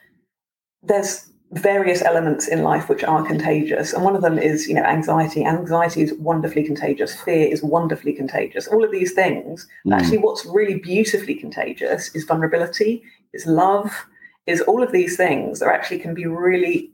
there's 0.82 1.28
various 1.52 2.02
elements 2.02 2.48
in 2.48 2.62
life 2.62 2.88
which 2.88 3.04
are 3.04 3.22
contagious. 3.24 3.92
And 3.92 4.02
one 4.04 4.16
of 4.16 4.22
them 4.22 4.38
is 4.38 4.66
you 4.66 4.74
know 4.74 4.82
anxiety. 4.82 5.44
Anxiety 5.44 6.02
is 6.02 6.12
wonderfully 6.14 6.64
contagious. 6.64 7.14
Fear 7.20 7.48
is 7.52 7.62
wonderfully 7.62 8.12
contagious. 8.12 8.66
All 8.66 8.82
of 8.84 8.90
these 8.90 9.12
things 9.12 9.66
Mm. 9.86 9.94
actually 9.96 10.18
what's 10.18 10.44
really 10.46 10.78
beautifully 10.78 11.34
contagious 11.34 12.14
is 12.14 12.24
vulnerability 12.24 13.02
is 13.32 13.46
love 13.46 14.06
is 14.46 14.60
all 14.62 14.82
of 14.82 14.92
these 14.92 15.16
things 15.16 15.60
that 15.60 15.68
actually 15.68 15.98
can 15.98 16.12
be 16.14 16.26
really 16.26 16.90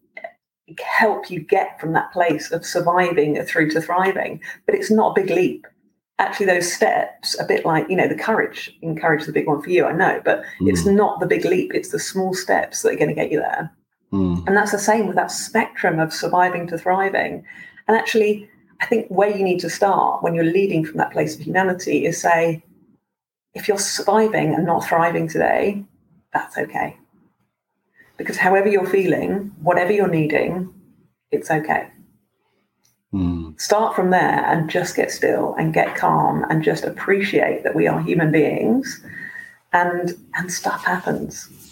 help 0.78 1.30
you 1.30 1.40
get 1.40 1.80
from 1.80 1.92
that 1.94 2.12
place 2.12 2.52
of 2.52 2.64
surviving 2.64 3.42
through 3.44 3.68
to 3.70 3.80
thriving. 3.80 4.40
But 4.66 4.74
it's 4.76 4.90
not 4.90 5.16
a 5.18 5.20
big 5.22 5.30
leap. 5.30 5.66
Actually 6.18 6.46
those 6.46 6.70
steps 6.72 7.38
a 7.40 7.44
bit 7.44 7.64
like 7.64 7.88
you 7.88 7.96
know 7.96 8.08
the 8.08 8.14
courage. 8.14 8.76
Encourage 8.82 9.24
the 9.24 9.32
big 9.32 9.46
one 9.46 9.62
for 9.62 9.70
you 9.70 9.86
i 9.86 9.92
know 9.92 10.20
but 10.24 10.42
it's 10.60 10.82
Mm. 10.84 10.96
not 10.96 11.18
the 11.20 11.26
big 11.26 11.44
leap. 11.46 11.72
It's 11.74 11.90
the 11.90 11.98
small 11.98 12.34
steps 12.34 12.82
that 12.82 12.92
are 12.92 12.96
going 12.96 13.08
to 13.08 13.14
get 13.14 13.32
you 13.32 13.38
there 13.40 13.70
Mm. 14.12 14.44
and 14.46 14.56
that's 14.56 14.72
the 14.72 14.78
same 14.78 15.06
with 15.06 15.14
that 15.16 15.30
spectrum 15.30 16.00
of 16.00 16.12
surviving 16.12 16.66
to 16.66 16.78
thriving. 16.78 17.44
And 17.86 17.96
actually, 17.96 18.48
I 18.80 18.86
think 18.86 19.06
where 19.08 19.30
you 19.36 19.44
need 19.44 19.60
to 19.60 19.70
start 19.70 20.22
when 20.22 20.34
you're 20.34 20.44
leading 20.44 20.84
from 20.84 20.96
that 20.98 21.12
place 21.12 21.36
of 21.36 21.42
humanity 21.42 22.06
is 22.06 22.20
say, 22.20 22.62
if 23.54 23.68
you're 23.68 23.78
surviving 23.78 24.54
and 24.54 24.66
not 24.66 24.84
thriving 24.84 25.28
today, 25.28 25.84
that's 26.32 26.56
okay. 26.58 26.96
Because 28.16 28.36
however 28.36 28.68
you're 28.68 28.86
feeling, 28.86 29.52
whatever 29.62 29.92
you're 29.92 30.08
needing, 30.08 30.72
it's 31.30 31.50
okay. 31.50 31.88
Mm. 33.12 33.60
Start 33.60 33.96
from 33.96 34.10
there 34.10 34.44
and 34.46 34.70
just 34.70 34.94
get 34.94 35.10
still 35.10 35.54
and 35.58 35.74
get 35.74 35.96
calm 35.96 36.44
and 36.48 36.62
just 36.62 36.84
appreciate 36.84 37.64
that 37.64 37.74
we 37.74 37.88
are 37.88 38.00
human 38.00 38.30
beings 38.30 39.04
and 39.72 40.14
and 40.34 40.52
stuff 40.52 40.84
happens. 40.84 41.69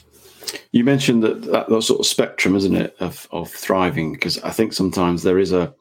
You 0.73 0.85
mentioned 0.85 1.23
that, 1.23 1.43
that 1.43 1.69
that 1.69 1.83
sort 1.83 2.01
of 2.01 2.07
spectrum, 2.07 2.57
isn't 2.57 2.75
it, 2.77 2.97
of 3.01 3.27
of 3.31 3.51
thriving? 3.51 4.13
Because 4.13 4.39
I 4.43 4.51
think 4.51 4.73
sometimes 4.73 5.23
there 5.23 5.39
is 5.39 5.53
a, 5.53 5.75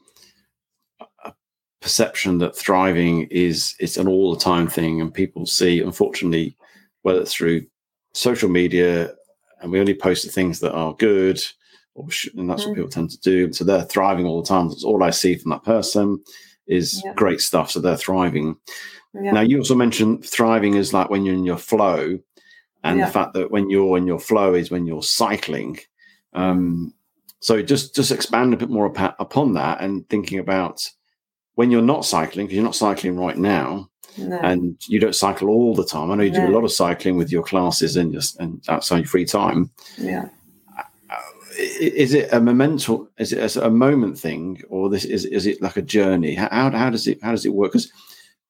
a 1.23 1.33
perception 1.81 2.37
that 2.39 2.55
thriving 2.55 3.23
is 3.31 3.75
it's 3.79 3.97
an 3.97 4.07
all 4.07 4.33
the 4.33 4.39
time 4.39 4.67
thing, 4.67 5.01
and 5.01 5.13
people 5.13 5.45
see, 5.45 5.81
unfortunately, 5.81 6.55
whether 7.03 7.21
it's 7.21 7.33
through 7.33 7.65
social 8.13 8.49
media, 8.49 9.13
and 9.61 9.71
we 9.71 9.79
only 9.79 9.93
post 9.93 10.25
the 10.25 10.31
things 10.31 10.59
that 10.59 10.73
are 10.73 10.93
good, 10.95 11.39
or 11.95 12.09
sh- 12.09 12.29
and 12.35 12.49
that's 12.49 12.65
what 12.65 12.73
Mm. 12.73 12.75
people 12.75 12.89
tend 12.89 13.09
to 13.11 13.19
do. 13.21 13.53
So 13.53 13.63
they're 13.63 13.83
thriving 13.83 14.25
all 14.25 14.41
the 14.41 14.47
time. 14.47 14.67
That's 14.69 14.83
all 14.83 15.03
I 15.03 15.11
see 15.11 15.35
from 15.35 15.51
that 15.51 15.63
person 15.63 16.21
is 16.67 17.01
Yeah. 17.05 17.13
great 17.13 17.39
stuff. 17.41 17.71
So 17.71 17.79
they're 17.79 17.95
thriving. 17.97 18.55
Yeah. 19.13 19.31
Now, 19.31 19.41
you 19.41 19.57
also 19.59 19.75
mentioned 19.75 20.25
thriving 20.25 20.75
is 20.75 20.93
like 20.93 21.09
when 21.09 21.23
you're 21.25 21.33
in 21.35 21.45
your 21.45 21.57
flow, 21.57 22.19
and 22.83 22.99
Yeah. 22.99 23.05
the 23.05 23.11
fact 23.11 23.33
that 23.33 23.51
when 23.51 23.69
you're 23.69 23.97
in 23.97 24.07
your 24.07 24.19
flow 24.19 24.53
is 24.53 24.71
when 24.71 24.85
you're 24.85 25.03
cycling. 25.03 25.79
Um, 26.33 26.93
so 27.39 27.61
just 27.61 27.95
just 27.95 28.11
expand 28.11 28.53
a 28.53 28.57
bit 28.57 28.69
more 28.69 28.87
apa- 28.87 29.15
upon 29.19 29.53
that 29.53 29.81
and 29.81 30.07
thinking 30.09 30.39
about 30.39 30.87
when 31.55 31.71
you're 31.71 31.81
not 31.81 32.05
cycling, 32.05 32.45
because 32.45 32.55
you're 32.55 32.63
not 32.63 32.75
cycling 32.75 33.17
right 33.17 33.37
now, 33.37 33.89
No. 34.17 34.37
and 34.39 34.75
you 34.87 34.99
don't 34.99 35.15
cycle 35.15 35.49
all 35.49 35.73
the 35.75 35.85
time. 35.85 36.11
I 36.11 36.15
know 36.15 36.23
you 36.23 36.31
do 36.31 36.47
a 36.47 36.49
lot 36.55 36.63
of 36.63 36.71
cycling 36.71 37.17
with 37.17 37.31
your 37.31 37.43
classes 37.43 37.97
and 37.97 38.13
just 38.13 38.39
and 38.39 38.61
outside 38.69 38.97
your 38.99 39.07
free 39.07 39.25
time. 39.25 39.69
yeah. 39.97 40.29
Is 41.79 42.13
it 42.13 42.31
a 42.31 42.39
momental? 42.39 43.07
Is 43.17 43.33
it 43.33 43.55
a 43.55 43.69
moment 43.71 44.19
thing, 44.19 44.61
or 44.69 44.89
this 44.91 45.05
is 45.05 45.25
is 45.25 45.47
it 45.47 45.59
like 45.59 45.75
a 45.77 45.81
journey? 45.81 46.35
How 46.35 46.69
how, 46.69 46.89
does 46.91 47.07
it 47.07 47.17
how 47.23 47.31
does 47.31 47.47
it 47.47 47.53
work? 47.53 47.71
Because 47.71 47.91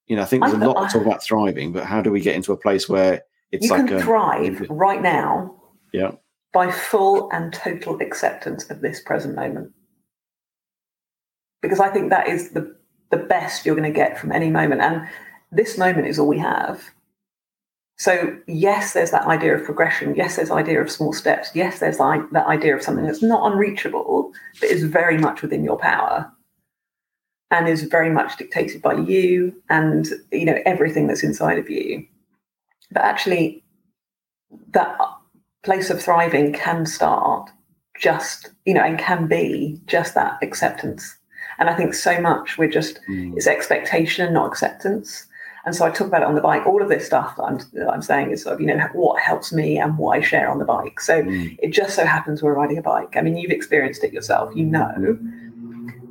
you 0.07 0.15
know, 0.17 0.23
I 0.23 0.25
think 0.25 0.43
there's 0.43 0.55
a 0.55 0.57
lot 0.57 0.89
to 0.89 0.91
talk 0.97 1.05
about 1.07 1.23
thriving, 1.23 1.71
but 1.71 1.85
how 1.85 2.01
do 2.01 2.11
we 2.11 2.19
get 2.19 2.35
into 2.35 2.51
a 2.51 2.57
place 2.57 2.89
where 2.89 3.23
it's 3.51 3.65
you 3.65 3.71
like 3.71 3.87
can 3.87 3.97
a 3.97 4.01
thrive 4.01 4.65
right 4.69 5.01
now 5.01 5.53
yeah 5.93 6.11
by 6.57 6.71
full 6.71 7.29
and 7.31 7.53
total 7.53 8.01
acceptance 8.01 8.67
of 8.71 8.81
this 8.81 8.99
present 8.99 9.35
moment. 9.35 9.71
Because 11.61 11.79
I 11.79 11.89
think 11.89 12.09
that 12.09 12.27
is 12.27 12.49
the, 12.49 12.75
the 13.11 13.17
best 13.17 13.63
you're 13.63 13.75
going 13.75 13.91
to 13.91 13.95
get 13.95 14.17
from 14.17 14.31
any 14.31 14.49
moment. 14.49 14.81
And 14.81 15.07
this 15.51 15.77
moment 15.77 16.07
is 16.07 16.17
all 16.17 16.27
we 16.27 16.39
have. 16.39 16.83
So, 17.99 18.37
yes, 18.47 18.93
there's 18.93 19.11
that 19.11 19.27
idea 19.27 19.55
of 19.55 19.65
progression. 19.65 20.15
Yes, 20.15 20.35
there's 20.35 20.49
idea 20.49 20.81
of 20.81 20.89
small 20.89 21.13
steps. 21.13 21.51
Yes, 21.53 21.77
there's 21.77 21.99
like 21.99 22.27
that 22.31 22.47
idea 22.47 22.75
of 22.75 22.81
something 22.81 23.05
that's 23.05 23.21
not 23.21 23.51
unreachable, 23.51 24.31
but 24.59 24.69
is 24.69 24.83
very 24.83 25.19
much 25.19 25.43
within 25.43 25.63
your 25.63 25.77
power 25.77 26.31
and 27.51 27.67
is 27.67 27.83
very 27.83 28.09
much 28.09 28.37
dictated 28.37 28.81
by 28.81 28.93
you 28.93 29.53
and 29.69 30.09
you 30.31 30.45
know 30.45 30.59
everything 30.65 31.05
that's 31.05 31.23
inside 31.23 31.59
of 31.59 31.69
you. 31.69 32.05
But 32.91 33.03
actually, 33.03 33.63
that 34.71 34.97
place 35.63 35.89
of 35.89 36.01
thriving 36.01 36.53
can 36.53 36.85
start 36.85 37.49
just 37.99 38.51
you 38.65 38.73
know 38.73 38.83
and 38.83 38.99
can 38.99 39.27
be 39.27 39.79
just 39.87 40.13
that 40.15 40.37
acceptance. 40.43 41.17
And 41.59 41.69
i 41.69 41.75
think 41.75 41.93
so 41.95 42.21
much 42.21 42.57
we're 42.57 42.69
just 42.69 42.99
Mm. 43.09 43.35
it's 43.35 43.47
expectation 43.47 44.25
and 44.25 44.33
not 44.35 44.47
acceptance. 44.47 45.25
And 45.65 45.75
so 45.75 45.85
i 45.85 45.89
talk 45.89 46.07
about 46.07 46.21
it 46.21 46.27
on 46.27 46.35
the 46.35 46.41
bike 46.41 46.65
all 46.65 46.81
of 46.81 46.89
this 46.89 47.05
stuff 47.07 47.35
that 47.35 47.43
i'm, 47.43 47.57
that 47.73 47.89
I'm 47.89 48.01
saying 48.03 48.31
is 48.31 48.43
sort 48.43 48.53
of 48.55 48.61
you 48.61 48.67
know 48.67 48.79
what 48.93 49.19
helps 49.21 49.51
me 49.51 49.77
and 49.79 49.97
what 49.97 50.17
i 50.17 50.21
share 50.21 50.49
on 50.49 50.59
the 50.59 50.65
bike. 50.65 50.99
So 51.01 51.23
Mm. 51.23 51.57
it 51.61 51.71
just 51.71 51.95
so 51.95 52.05
happens 52.05 52.41
we're 52.43 52.53
riding 52.53 52.77
a 52.77 52.81
bike. 52.83 53.17
I 53.17 53.21
mean 53.21 53.35
you've 53.35 53.51
experienced 53.59 54.03
it 54.03 54.13
yourself 54.13 54.55
you 54.55 54.65
know 54.65 55.17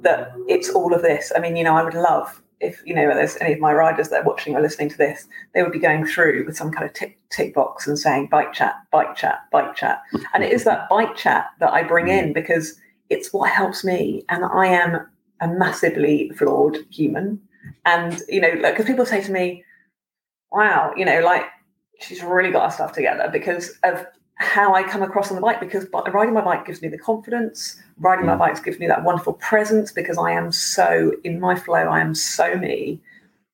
that 0.02 0.32
it's 0.48 0.70
all 0.70 0.92
of 0.92 1.02
this. 1.02 1.32
I 1.36 1.38
mean 1.38 1.54
you 1.56 1.64
know 1.64 1.76
i 1.76 1.82
would 1.84 1.94
love 1.94 2.42
if 2.60 2.82
you 2.86 2.94
know 2.94 3.12
there's 3.14 3.36
any 3.40 3.52
of 3.52 3.60
my 3.60 3.72
riders 3.72 4.08
that 4.08 4.22
are 4.22 4.26
watching 4.26 4.56
or 4.56 4.62
listening 4.62 4.88
to 4.88 4.96
this 4.96 5.28
they 5.54 5.62
would 5.62 5.72
be 5.72 5.78
going 5.78 6.06
through 6.06 6.44
with 6.46 6.56
some 6.56 6.70
kind 6.70 6.86
of 6.86 6.92
tick, 6.94 7.18
tick 7.30 7.54
box 7.54 7.86
and 7.86 7.98
saying 7.98 8.28
bike 8.30 8.52
chat 8.52 8.74
bike 8.90 9.14
chat 9.14 9.40
bike 9.52 9.74
chat. 9.74 10.02
And 10.32 10.42
it 10.42 10.52
is 10.52 10.64
that 10.64 10.88
bike 10.90 11.16
chat 11.16 11.46
that 11.60 11.72
i 11.72 11.82
bring 11.82 12.08
in 12.08 12.30
mm. 12.30 12.34
because 12.34 12.80
it's 13.08 13.32
what 13.32 13.50
helps 13.50 13.84
me. 13.84 14.24
And 14.28 14.44
i 14.44 14.66
am 14.66 15.06
a 15.40 15.48
massively 15.48 16.30
flawed 16.30 16.78
human. 16.90 17.40
And 17.84 18.20
you 18.28 18.40
know 18.40 18.52
like 18.60 18.74
because 18.74 18.86
people 18.86 19.06
say 19.06 19.22
to 19.22 19.32
me 19.32 19.64
wow 20.52 20.92
you 20.96 21.04
know 21.04 21.20
like 21.20 21.44
she's 22.00 22.22
really 22.22 22.50
got 22.50 22.70
her 22.70 22.70
stuff 22.70 22.92
together 22.92 23.28
because 23.32 23.78
of 23.84 24.06
how 24.36 24.74
I 24.74 24.82
come 24.82 25.02
across 25.02 25.30
on 25.30 25.34
the 25.34 25.40
bike 25.40 25.60
because 25.60 25.86
riding 26.12 26.34
my 26.34 26.42
bike 26.42 26.66
gives 26.66 26.82
me 26.82 26.88
the 26.88 26.98
confidence. 26.98 27.82
Riding 27.98 28.26
my 28.26 28.34
mm. 28.34 28.38
bike 28.38 28.62
gives 28.62 28.78
me 28.78 28.86
that 28.86 29.02
wonderful 29.02 29.32
presence 29.34 29.92
because 29.92 30.18
I 30.18 30.32
am 30.32 30.52
so 30.52 31.12
in 31.24 31.40
my 31.40 31.54
flow. 31.54 31.88
I 31.88 32.00
am 32.00 32.14
so 32.14 32.54
me. 32.56 33.00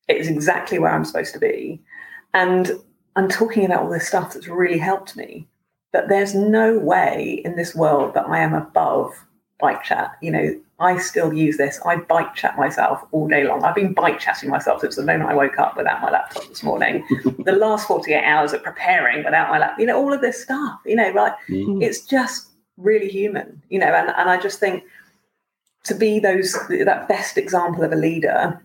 It 0.08 0.16
is 0.16 0.28
exactly 0.28 0.78
where 0.80 0.92
I'm 0.92 1.04
supposed 1.04 1.32
to 1.34 1.38
be, 1.38 1.80
and 2.34 2.72
I'm 3.14 3.28
talking 3.28 3.64
about 3.64 3.84
all 3.84 3.90
this 3.90 4.08
stuff 4.08 4.34
that's 4.34 4.48
really 4.48 4.78
helped 4.78 5.16
me. 5.16 5.46
But 5.92 6.08
there's 6.08 6.34
no 6.34 6.78
way 6.78 7.40
in 7.44 7.54
this 7.54 7.74
world 7.74 8.14
that 8.14 8.26
I 8.26 8.40
am 8.40 8.52
above 8.52 9.24
bike 9.62 9.82
chat. 9.82 10.18
You 10.20 10.32
know, 10.32 10.60
I 10.80 10.98
still 10.98 11.32
use 11.32 11.56
this. 11.56 11.80
I 11.86 11.96
bike 11.96 12.34
chat 12.34 12.58
myself 12.58 13.00
all 13.12 13.28
day 13.28 13.44
long. 13.44 13.62
I've 13.64 13.76
been 13.76 13.94
bike 13.94 14.18
chatting 14.18 14.50
myself 14.50 14.80
since 14.82 14.96
the 14.96 15.04
moment 15.04 15.30
I 15.30 15.34
woke 15.34 15.58
up 15.58 15.76
without 15.76 16.02
my 16.02 16.10
laptop 16.10 16.46
this 16.48 16.62
morning. 16.64 17.06
the 17.44 17.52
last 17.52 17.86
48 17.86 18.22
hours 18.24 18.52
of 18.52 18.62
preparing 18.62 19.24
without 19.24 19.48
my 19.48 19.58
laptop, 19.58 19.78
you 19.78 19.86
know, 19.86 19.96
all 19.96 20.12
of 20.12 20.20
this 20.20 20.42
stuff, 20.42 20.80
you 20.84 20.96
know, 20.96 21.10
like 21.12 21.32
Mm. 21.48 21.82
it's 21.82 22.00
just 22.04 22.48
really 22.76 23.08
human, 23.08 23.62
you 23.70 23.78
know, 23.78 23.86
and, 23.86 24.08
and 24.16 24.28
I 24.28 24.36
just 24.38 24.58
think 24.58 24.82
to 25.84 25.94
be 25.94 26.18
those 26.18 26.52
that 26.68 27.06
best 27.08 27.38
example 27.38 27.84
of 27.84 27.92
a 27.92 27.96
leader 27.96 28.60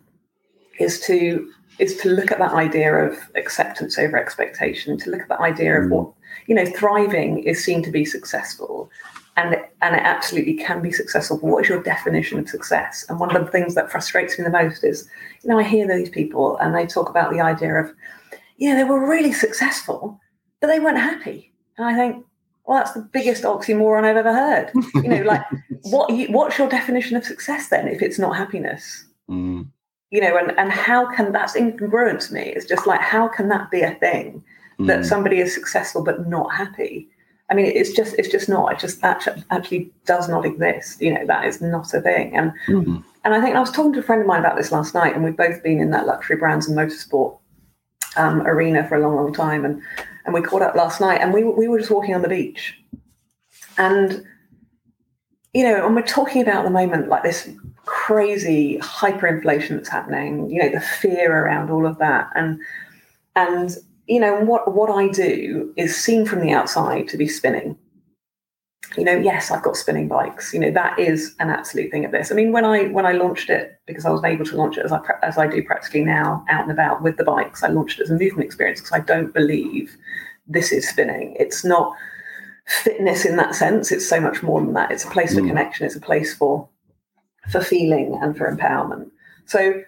is 0.80 1.00
to 1.01 1.51
is 1.80 1.96
to 1.98 2.10
look 2.10 2.32
at 2.32 2.39
that 2.39 2.54
idea 2.54 2.92
of 2.96 3.16
acceptance 3.36 4.00
over 4.00 4.18
expectation, 4.18 4.98
to 4.98 5.12
look 5.12 5.22
at 5.22 5.30
that 5.30 5.39
idea 5.39 5.80
of 5.80 5.86
Mm. 5.86 5.89
what 5.92 6.08
you 6.48 6.56
know, 6.56 6.66
thriving 6.66 7.44
is 7.44 7.63
seen 7.63 7.84
to 7.84 7.92
be 7.92 8.06
successful. 8.06 8.89
And, 9.38 9.56
and 9.82 9.96
it 9.96 10.01
absolutely 10.01 10.56
can 10.56 10.82
be 10.82 10.91
successful. 10.91 11.38
But 11.38 11.48
what 11.48 11.63
is 11.63 11.70
your 11.70 11.84
definition 11.84 12.39
of 12.39 12.50
success? 12.50 13.06
And 13.08 13.20
one 13.20 13.36
of 13.36 13.46
the 13.46 13.51
things 13.51 13.75
that 13.75 13.91
frustrates 13.91 14.38
me 14.38 14.44
the 14.44 14.50
most 14.50 14.84
is, 14.84 15.08
you 15.44 15.50
know, 15.50 15.60
I 15.60 15.63
hear 15.63 15.88
these 15.88 16.10
people 16.10 16.58
and 16.58 16.75
they 16.75 16.88
talk 16.88 17.08
about 17.10 17.32
the 17.32 17.39
idea 17.39 17.75
of, 17.75 17.94
yeah, 18.58 18.75
they 18.75 18.84
were 18.84 19.08
really 19.08 19.32
successful, 19.32 20.20
but 20.60 20.67
they 20.67 20.79
weren't 20.79 20.98
happy. 20.98 21.53
And 21.77 21.86
I 21.86 21.96
think, 21.96 22.25
well, 22.65 22.79
that's 22.79 22.94
the 22.94 23.01
biggest 23.01 23.44
oxymoron 23.44 24.03
I've 24.03 24.17
ever 24.17 24.34
heard. 24.34 24.72
You 24.96 25.08
know, 25.08 25.22
like 25.22 25.44
what 25.84 26.10
you, 26.10 26.27
what's 26.27 26.58
your 26.58 26.67
definition 26.67 27.15
of 27.15 27.24
success 27.24 27.70
then 27.70 27.88
if 27.88 28.01
it's 28.01 28.17
not 28.20 28.36
happiness? 28.36 29.06
Mm. 29.29 29.67
You 30.10 30.22
know, 30.22 30.36
and, 30.36 30.58
and 30.58 30.72
how 30.72 31.13
can 31.13 31.32
that's 31.32 31.56
incongruent 31.56 32.27
to 32.27 32.34
me? 32.34 32.41
It's 32.41 32.65
just 32.65 32.88
like 32.88 33.01
how 33.01 33.27
can 33.27 33.50
that 33.50 33.70
be 33.70 33.82
a 33.82 33.94
thing 33.96 34.44
that 34.79 35.01
Mm. 35.01 35.06
somebody 35.06 35.39
is 35.39 35.53
successful 35.53 36.03
but 36.03 36.27
not 36.27 36.53
happy? 36.53 37.10
I 37.50 37.54
mean, 37.54 37.68
it's 37.68 37.94
just 37.94 38.16
it's 38.18 38.30
just 38.30 38.50
not. 38.50 38.74
It 38.74 38.80
just 38.80 39.04
actually, 39.04 39.44
actually 39.51 39.92
does 40.06 40.27
not 40.27 40.46
exist. 40.46 41.01
You 41.01 41.13
know, 41.13 41.25
that 41.25 41.46
is 41.46 41.62
not 41.62 41.94
a 41.94 42.01
thing. 42.01 42.36
And 42.36 42.51
Mm. 42.68 43.04
and 43.24 43.34
I 43.34 43.42
think 43.42 43.56
I 43.56 43.60
was 43.60 43.72
talking 43.72 43.94
to 43.94 44.00
a 44.00 44.04
friend 44.04 44.22
of 44.22 44.27
mine 44.27 44.39
about 44.42 44.58
this 44.58 44.72
last 44.72 44.94
night, 44.94 45.16
and 45.16 45.24
we've 45.24 45.38
both 45.38 45.63
been 45.63 45.80
in 45.80 45.92
that 45.92 46.06
luxury 46.08 46.36
brands 46.38 46.68
and 46.68 46.77
motorsport 46.77 47.38
um, 48.18 48.42
arena 48.42 48.88
for 48.88 48.96
a 48.96 49.00
long, 49.00 49.16
long 49.16 49.34
time. 49.34 49.63
And 49.66 49.82
and 50.25 50.34
we 50.34 50.42
caught 50.42 50.62
up 50.62 50.75
last 50.75 51.00
night, 51.00 51.22
and 51.22 51.34
we 51.34 51.44
we 51.44 51.68
were 51.68 51.80
just 51.80 51.92
walking 51.92 52.16
on 52.16 52.22
the 52.22 52.30
beach, 52.30 52.77
and 53.77 54.25
you 55.54 55.63
know, 55.63 55.86
and 55.86 55.96
we're 55.96 56.01
talking 56.01 56.42
about 56.42 56.66
the 56.66 56.70
moment 56.70 57.08
like 57.08 57.24
this 57.24 57.50
crazy 57.86 58.77
hyperinflation 58.80 59.70
that's 59.70 59.88
happening. 59.89 60.50
You 60.50 60.63
know, 60.63 60.70
the 60.70 60.82
fear 60.82 61.46
around 61.46 61.70
all 61.70 61.86
of 61.86 61.98
that, 62.00 62.30
and 62.36 62.60
And 63.38 63.77
you 64.08 64.20
know 64.20 64.40
what 64.42 64.74
what 64.74 64.90
I 64.90 65.08
do 65.10 65.74
is 65.76 65.96
seen 65.96 66.26
from 66.26 66.42
the 66.42 66.52
outside 66.52 67.08
to 67.10 67.18
be 67.18 67.28
spinning. 67.28 67.78
You 68.98 69.04
know, 69.04 69.18
yes, 69.18 69.52
I've 69.52 69.64
got 69.64 69.76
spinning 69.76 70.08
bikes. 70.08 70.54
You 70.54 70.60
know, 70.60 70.72
that 70.72 70.98
is 70.98 71.36
an 71.40 71.50
absolute 71.50 71.92
thing 71.92 72.06
of 72.06 72.12
this. 72.12 72.32
I 72.32 72.36
mean, 72.36 72.52
when 72.52 72.64
I 72.64 72.86
when 72.86 73.06
I 73.06 73.12
launched 73.12 73.50
it, 73.50 73.80
because 73.86 74.06
I 74.06 74.10
was 74.10 74.24
able 74.24 74.46
to 74.46 74.56
launch 74.56 74.78
it 74.78 74.86
as 74.86 74.92
I 74.92 75.02
as 75.24 75.38
I 75.38 75.48
do 75.48 75.62
practically 75.62 76.04
now, 76.04 76.46
out 76.50 76.64
and 76.64 76.72
about 76.72 77.04
with 77.04 77.18
the 77.18 77.24
bikes, 77.24 77.64
I 77.64 77.68
launched 77.68 78.00
it 78.00 78.04
as 78.04 78.12
a 78.12 78.18
movement 78.18 78.46
experience 78.46 78.80
because 78.80 78.94
I 78.94 79.02
don't 79.02 79.34
believe 79.34 79.96
this 80.48 80.72
is 80.72 80.88
spinning. 80.88 81.36
It's 81.38 81.66
not 81.66 81.94
fitness 82.66 83.26
in 83.26 83.36
that 83.36 83.56
sense. 83.56 83.92
It's 83.92 84.08
so 84.08 84.22
much 84.22 84.42
more 84.42 84.62
than 84.62 84.74
that. 84.74 84.92
It's 84.92 85.06
a 85.06 85.10
place 85.10 85.34
mm. 85.34 85.42
for 85.42 85.48
connection. 85.48 85.86
It's 85.86 85.96
a 85.96 86.02
place 86.02 86.34
for 86.34 86.68
for 87.50 87.62
feeling 87.62 88.18
and 88.22 88.38
for 88.38 88.50
empowerment. 88.50 89.10
So 89.46 89.84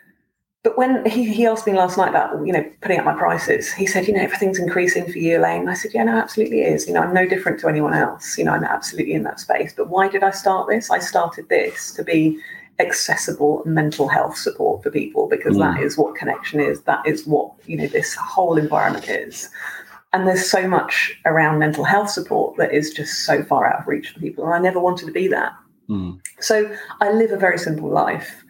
but 0.63 0.77
when 0.77 1.05
he, 1.05 1.33
he 1.33 1.45
asked 1.45 1.65
me 1.65 1.73
last 1.73 1.97
night 1.97 2.09
about, 2.09 2.45
you 2.45 2.51
know, 2.51 2.69
putting 2.81 2.99
up 2.99 3.05
my 3.05 3.13
prices, 3.13 3.71
he 3.71 3.85
said, 3.85 4.07
you 4.07 4.13
know, 4.13 4.21
everything's 4.21 4.59
increasing 4.59 5.09
for 5.09 5.17
you, 5.17 5.39
Elaine. 5.39 5.69
I 5.69 5.73
said, 5.73 5.93
yeah, 5.93 6.03
no, 6.03 6.17
absolutely 6.17 6.61
is. 6.61 6.85
You 6.85 6.93
know, 6.93 7.01
I'm 7.01 7.13
no 7.13 7.25
different 7.25 7.61
to 7.61 7.69
anyone 7.69 7.93
else. 7.93 8.37
You 8.37 8.43
know, 8.43 8.51
I'm 8.51 8.65
absolutely 8.65 9.13
in 9.13 9.23
that 9.23 9.39
space. 9.39 9.73
But 9.75 9.87
why 9.87 10.09
did 10.09 10.21
I 10.21 10.31
start 10.31 10.67
this? 10.67 10.91
I 10.91 10.99
started 10.99 11.47
this 11.47 11.93
to 11.93 12.03
be 12.03 12.37
accessible 12.79 13.61
mental 13.65 14.09
health 14.09 14.37
support 14.37 14.83
for 14.83 14.91
people 14.91 15.29
because 15.29 15.55
mm. 15.55 15.59
that 15.59 15.81
is 15.81 15.97
what 15.97 16.15
connection 16.15 16.59
is. 16.59 16.81
That 16.81 17.07
is 17.07 17.25
what, 17.25 17.53
you 17.65 17.77
know, 17.77 17.87
this 17.87 18.13
whole 18.15 18.57
environment 18.57 19.07
is. 19.07 19.49
And 20.11 20.27
there's 20.27 20.49
so 20.49 20.67
much 20.67 21.17
around 21.25 21.59
mental 21.59 21.85
health 21.85 22.09
support 22.09 22.57
that 22.57 22.73
is 22.73 22.91
just 22.91 23.25
so 23.25 23.43
far 23.43 23.71
out 23.71 23.81
of 23.81 23.87
reach 23.87 24.09
for 24.09 24.19
people. 24.19 24.43
And 24.43 24.53
I 24.53 24.59
never 24.59 24.79
wanted 24.79 25.05
to 25.05 25.11
be 25.11 25.29
that. 25.29 25.53
Mm. 25.89 26.19
So 26.41 26.69
I 26.99 27.11
live 27.11 27.31
a 27.31 27.37
very 27.37 27.57
simple 27.57 27.89
life 27.89 28.43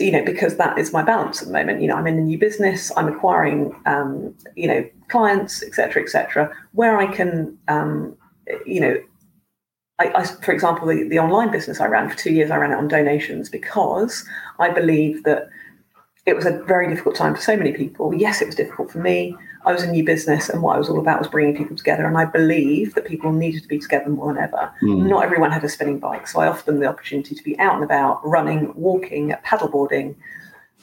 you 0.00 0.10
know, 0.10 0.24
because 0.24 0.56
that 0.56 0.78
is 0.78 0.92
my 0.92 1.02
balance 1.02 1.42
at 1.42 1.48
the 1.48 1.54
moment. 1.54 1.82
You 1.82 1.88
know, 1.88 1.96
I'm 1.96 2.06
in 2.06 2.18
a 2.18 2.22
new 2.22 2.38
business, 2.38 2.92
I'm 2.96 3.08
acquiring, 3.08 3.74
um, 3.86 4.34
you 4.56 4.68
know, 4.68 4.88
clients, 5.08 5.62
etc., 5.62 6.02
etc. 6.02 6.54
where 6.72 6.98
I 6.98 7.06
can, 7.06 7.56
um, 7.68 8.16
you 8.66 8.80
know, 8.80 9.00
I, 9.98 10.12
I, 10.14 10.24
for 10.24 10.52
example, 10.52 10.88
the, 10.88 11.08
the 11.08 11.18
online 11.18 11.50
business 11.50 11.80
I 11.80 11.86
ran 11.86 12.08
for 12.10 12.16
two 12.16 12.32
years, 12.32 12.50
I 12.50 12.56
ran 12.56 12.72
it 12.72 12.76
on 12.76 12.88
donations 12.88 13.48
because 13.48 14.24
I 14.58 14.70
believe 14.70 15.24
that 15.24 15.48
it 16.26 16.34
was 16.34 16.46
a 16.46 16.62
very 16.64 16.88
difficult 16.88 17.16
time 17.16 17.34
for 17.34 17.40
so 17.40 17.56
many 17.56 17.72
people. 17.72 18.14
Yes, 18.14 18.40
it 18.40 18.46
was 18.46 18.54
difficult 18.54 18.90
for 18.90 18.98
me. 18.98 19.36
I 19.64 19.72
was 19.72 19.82
a 19.82 19.90
new 19.90 20.04
business, 20.04 20.48
and 20.48 20.62
what 20.62 20.76
I 20.76 20.78
was 20.78 20.88
all 20.88 20.98
about 20.98 21.18
was 21.18 21.28
bringing 21.28 21.56
people 21.56 21.76
together. 21.76 22.06
And 22.06 22.18
I 22.18 22.24
believe 22.24 22.94
that 22.94 23.04
people 23.04 23.32
needed 23.32 23.62
to 23.62 23.68
be 23.68 23.78
together 23.78 24.10
more 24.10 24.32
than 24.32 24.42
ever. 24.42 24.72
Mm. 24.82 25.08
Not 25.08 25.24
everyone 25.24 25.52
had 25.52 25.64
a 25.64 25.68
spinning 25.68 25.98
bike, 25.98 26.26
so 26.26 26.40
I 26.40 26.48
offered 26.48 26.66
them 26.66 26.80
the 26.80 26.86
opportunity 26.86 27.34
to 27.34 27.42
be 27.42 27.58
out 27.58 27.74
and 27.74 27.84
about, 27.84 28.26
running, 28.26 28.72
walking, 28.74 29.34
paddleboarding, 29.44 30.16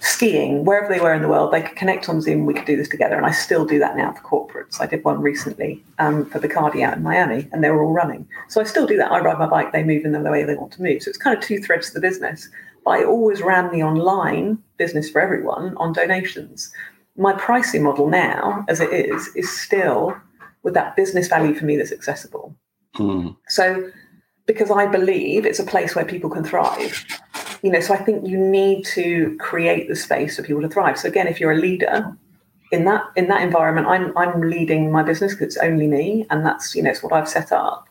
skiing, 0.02 0.64
wherever 0.64 0.92
they 0.92 1.02
were 1.02 1.14
in 1.14 1.22
the 1.22 1.28
world. 1.28 1.52
They 1.52 1.62
could 1.62 1.76
connect 1.76 2.08
on 2.08 2.22
Zoom. 2.22 2.46
We 2.46 2.54
could 2.54 2.66
do 2.66 2.78
this 2.78 2.88
together, 2.88 3.16
and 3.16 3.26
I 3.26 3.32
still 3.32 3.66
do 3.66 3.80
that 3.80 3.98
now 3.98 4.14
for 4.14 4.22
corporates. 4.22 4.80
I 4.80 4.86
did 4.86 5.04
one 5.04 5.22
recently 5.22 5.84
um, 5.98 6.26
for 6.26 6.40
Bacardi 6.40 6.82
out 6.82 6.98
in 6.98 7.04
Miami, 7.04 7.50
and 7.52 7.64
they 7.64 7.70
were 7.70 7.84
all 7.84 7.92
running. 7.92 8.28
So 8.48 8.62
I 8.62 8.64
still 8.64 8.88
do 8.88 8.98
that. 8.98 9.12
I 9.12 9.20
ride 9.20 9.40
my 9.40 9.48
bike. 9.48 9.72
They 9.72 9.84
move 9.84 10.06
in 10.06 10.12
the 10.12 10.32
way 10.32 10.44
they 10.44 10.56
want 10.56 10.72
to 10.74 10.82
move. 10.82 11.04
So 11.04 11.10
it's 11.10 11.18
kind 11.18 11.38
of 11.38 11.44
two 11.44 11.60
threads 11.62 11.88
to 11.88 11.94
the 11.96 12.02
business. 12.02 12.50
But 12.86 12.92
I 12.92 13.04
always 13.04 13.42
ran 13.42 13.72
the 13.72 13.84
online 13.84 14.58
business 14.78 15.10
for 15.10 15.20
everyone 15.20 15.76
on 15.78 15.92
donations. 15.92 16.72
My 17.20 17.34
pricing 17.34 17.84
model 17.84 18.10
now, 18.10 18.66
as 18.68 18.80
it 18.80 18.92
is, 18.92 19.28
is 19.36 19.52
still 19.52 20.16
with 20.64 20.74
that 20.74 20.96
business 20.96 21.28
value 21.28 21.54
for 21.54 21.66
me 21.66 21.78
that's 21.78 21.92
accessible. 21.92 22.56
Mm. 22.96 23.36
So, 23.48 23.92
because 24.46 24.72
I 24.72 24.88
believe 24.88 25.46
it's 25.46 25.60
a 25.60 25.64
place 25.64 25.96
where 25.96 26.06
people 26.06 26.30
can 26.30 26.44
thrive, 26.44 27.06
you 27.62 27.72
know, 27.72 27.80
so 27.80 27.94
I 27.94 27.98
think 27.98 28.28
you 28.28 28.38
need 28.38 28.86
to 28.86 29.38
create 29.40 29.88
the 29.88 29.96
space 29.96 30.38
for 30.38 30.44
people 30.44 30.62
to 30.62 30.70
thrive. 30.70 30.98
So 30.98 31.08
again, 31.08 31.28
if 31.28 31.40
you're 31.40 31.52
a 31.52 31.58
leader 31.58 32.18
in 32.72 32.86
that 32.86 33.04
in 33.16 33.28
that 33.28 33.42
environment, 33.42 33.88
I'm 33.88 34.18
I'm 34.18 34.42
leading 34.42 34.92
my 34.92 35.04
business 35.04 35.34
because 35.34 35.56
it's 35.56 35.58
only 35.58 35.88
me, 35.88 36.26
and 36.30 36.46
that's 36.46 36.76
you 36.76 36.84
know 36.84 36.92
it's 36.92 37.04
what 37.04 37.14
I've 37.14 37.30
set 37.30 37.52
up 37.52 37.90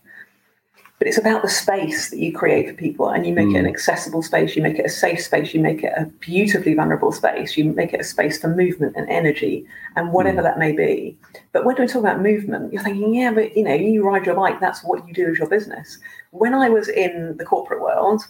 it's 1.08 1.16
about 1.16 1.40
the 1.40 1.48
space 1.48 2.10
that 2.10 2.18
you 2.18 2.32
create 2.32 2.68
for 2.68 2.74
people 2.74 3.08
and 3.08 3.26
you 3.26 3.32
make 3.32 3.48
mm. 3.48 3.54
it 3.54 3.60
an 3.60 3.64
mm. 3.64 3.70
accessible 3.70 4.22
space 4.22 4.54
you 4.54 4.62
make 4.62 4.78
it 4.78 4.84
a 4.84 4.90
safe 4.90 5.20
space 5.22 5.54
you 5.54 5.60
make 5.60 5.82
it 5.82 5.92
a 5.96 6.04
beautifully 6.20 6.74
vulnerable 6.74 7.10
space 7.12 7.56
you 7.56 7.64
make 7.64 7.94
it 7.94 8.00
a 8.00 8.04
space 8.04 8.38
for 8.38 8.48
movement 8.48 8.94
and 8.94 9.08
energy 9.08 9.66
and 9.96 10.12
whatever 10.12 10.40
mm. 10.40 10.44
that 10.44 10.58
may 10.58 10.70
be 10.70 11.16
but 11.52 11.64
when 11.64 11.74
we 11.78 11.86
talk 11.86 12.00
about 12.00 12.20
movement 12.20 12.70
you're 12.72 12.82
thinking 12.82 13.14
yeah 13.14 13.32
but 13.32 13.56
you 13.56 13.64
know 13.64 13.72
you 13.72 14.04
ride 14.04 14.26
your 14.26 14.34
bike 14.34 14.60
that's 14.60 14.84
what 14.84 15.06
you 15.08 15.14
do 15.14 15.30
as 15.30 15.38
your 15.38 15.48
business 15.48 15.98
when 16.30 16.52
i 16.52 16.68
was 16.68 16.88
in 16.90 17.34
the 17.38 17.44
corporate 17.44 17.80
world 17.80 18.22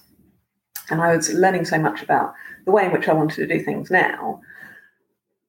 and 0.91 1.03
i 1.03 1.15
was 1.15 1.35
learning 1.35 1.65
so 1.65 1.79
much 1.79 2.01
about 2.01 2.33
the 2.65 2.71
way 2.71 2.87
in 2.87 2.93
which 2.93 3.09
i 3.09 3.13
wanted 3.13 3.35
to 3.35 3.47
do 3.47 3.63
things 3.65 3.91
now 3.91 4.41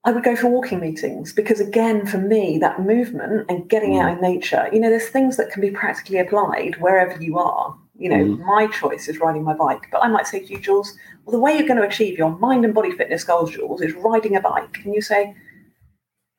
I 0.05 0.11
would 0.11 0.23
go 0.23 0.35
for 0.35 0.47
walking 0.47 0.79
meetings 0.79 1.33
because, 1.33 1.59
again, 1.59 2.05
for 2.05 2.19
me, 2.19 2.57
that 2.59 2.79
movement 2.79 3.45
and 3.49 3.69
getting 3.69 3.91
mm. 3.91 4.01
out 4.01 4.13
in 4.13 4.21
nature, 4.21 4.69
you 4.71 4.79
know, 4.79 4.89
there's 4.89 5.09
things 5.09 5.35
that 5.37 5.51
can 5.51 5.61
be 5.61 5.71
practically 5.71 6.19
applied 6.19 6.77
wherever 6.79 7.21
you 7.21 7.37
are. 7.37 7.77
You 7.97 8.09
know, 8.09 8.23
mm. 8.23 8.45
my 8.45 8.67
choice 8.67 9.09
is 9.09 9.19
riding 9.19 9.43
my 9.43 9.53
bike, 9.53 9.87
but 9.91 10.01
I 10.01 10.07
might 10.07 10.25
say 10.25 10.39
to 10.39 10.53
you, 10.53 10.59
Jules, 10.59 10.97
well, 11.25 11.33
the 11.33 11.39
way 11.39 11.57
you're 11.57 11.67
going 11.67 11.81
to 11.81 11.87
achieve 11.87 12.17
your 12.17 12.37
mind 12.39 12.63
and 12.63 12.73
body 12.73 12.91
fitness 12.91 13.25
goals, 13.25 13.51
Jules, 13.51 13.81
is 13.81 13.93
riding 13.93 14.37
a 14.37 14.41
bike. 14.41 14.79
And 14.85 14.95
you 14.95 15.01
say, 15.01 15.35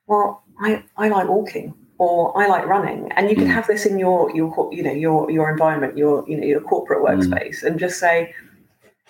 well, 0.06 0.42
I, 0.62 0.82
I 0.96 1.08
like 1.10 1.28
walking 1.28 1.74
or 1.98 2.36
I 2.42 2.46
like 2.46 2.64
running. 2.64 3.12
And 3.12 3.28
you 3.28 3.36
can 3.36 3.44
mm. 3.44 3.52
have 3.52 3.66
this 3.66 3.84
in 3.84 3.98
your, 3.98 4.34
your, 4.34 4.70
you 4.72 4.82
know, 4.82 4.92
your, 4.92 5.30
your 5.30 5.50
environment, 5.50 5.98
your, 5.98 6.24
you 6.26 6.38
know, 6.38 6.46
your 6.46 6.62
corporate 6.62 7.02
mm. 7.02 7.08
workspace 7.08 7.62
and 7.62 7.78
just 7.78 8.00
say, 8.00 8.34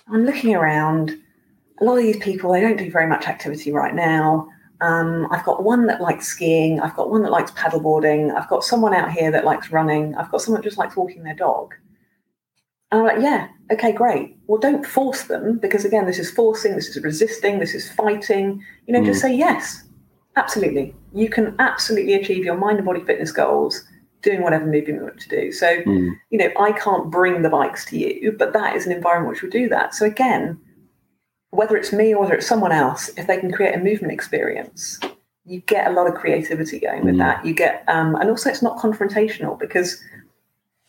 I'm 0.08 0.26
looking 0.26 0.56
around 0.56 1.16
a 1.80 1.84
lot 1.84 1.96
of 1.96 2.02
these 2.02 2.18
people 2.18 2.52
they 2.52 2.60
don't 2.60 2.78
do 2.78 2.90
very 2.90 3.06
much 3.06 3.26
activity 3.26 3.72
right 3.72 3.94
now. 3.94 4.48
Um, 4.80 5.28
I've 5.30 5.44
got 5.44 5.62
one 5.62 5.86
that 5.86 6.00
likes 6.00 6.26
skiing. 6.26 6.80
I've 6.80 6.96
got 6.96 7.10
one 7.10 7.22
that 7.22 7.30
likes 7.30 7.50
paddleboarding. 7.50 8.34
I've 8.34 8.48
got 8.48 8.64
someone 8.64 8.94
out 8.94 9.12
here 9.12 9.30
that 9.30 9.44
likes 9.44 9.70
running. 9.70 10.14
I've 10.14 10.30
got 10.30 10.40
someone 10.40 10.62
that 10.62 10.68
just 10.68 10.78
likes 10.78 10.96
walking 10.96 11.22
their 11.22 11.34
dog. 11.34 11.74
And 12.90 13.00
I'm 13.00 13.06
like, 13.06 13.22
yeah, 13.22 13.48
okay, 13.72 13.92
great. 13.92 14.36
Well, 14.46 14.58
don't 14.58 14.84
force 14.84 15.24
them 15.24 15.58
because 15.58 15.84
again, 15.84 16.06
this 16.06 16.18
is 16.18 16.30
forcing, 16.30 16.74
this 16.74 16.88
is 16.88 17.02
resisting, 17.02 17.58
this 17.58 17.74
is 17.74 17.90
fighting. 17.92 18.64
You 18.86 18.94
know, 18.94 19.00
mm. 19.00 19.06
just 19.06 19.20
say 19.20 19.34
yes, 19.34 19.84
absolutely. 20.36 20.94
You 21.12 21.28
can 21.28 21.54
absolutely 21.58 22.14
achieve 22.14 22.44
your 22.44 22.56
mind 22.56 22.78
and 22.78 22.86
body 22.86 23.04
fitness 23.04 23.32
goals 23.32 23.84
doing 24.22 24.42
whatever 24.42 24.66
movement 24.66 24.98
you 24.98 25.02
want 25.02 25.20
to 25.20 25.28
do. 25.28 25.52
So, 25.52 25.82
mm. 25.82 26.10
you 26.30 26.38
know, 26.38 26.50
I 26.58 26.72
can't 26.72 27.10
bring 27.10 27.42
the 27.42 27.48
bikes 27.48 27.84
to 27.86 27.98
you, 27.98 28.34
but 28.38 28.52
that 28.54 28.76
is 28.76 28.86
an 28.86 28.92
environment 28.92 29.34
which 29.34 29.42
will 29.42 29.50
do 29.50 29.68
that. 29.68 29.94
So 29.94 30.06
again, 30.06 30.58
whether 31.50 31.76
it's 31.76 31.92
me 31.92 32.14
or 32.14 32.20
whether 32.20 32.34
it's 32.34 32.46
someone 32.46 32.72
else, 32.72 33.10
if 33.16 33.26
they 33.26 33.38
can 33.38 33.52
create 33.52 33.74
a 33.74 33.78
movement 33.78 34.12
experience, 34.12 35.00
you 35.44 35.60
get 35.62 35.88
a 35.88 35.92
lot 35.92 36.06
of 36.06 36.14
creativity 36.14 36.78
going 36.78 37.04
with 37.04 37.16
mm. 37.16 37.18
that. 37.18 37.44
You 37.44 37.54
get, 37.54 37.84
um, 37.88 38.14
and 38.16 38.30
also 38.30 38.50
it's 38.50 38.62
not 38.62 38.78
confrontational 38.78 39.58
because 39.58 40.02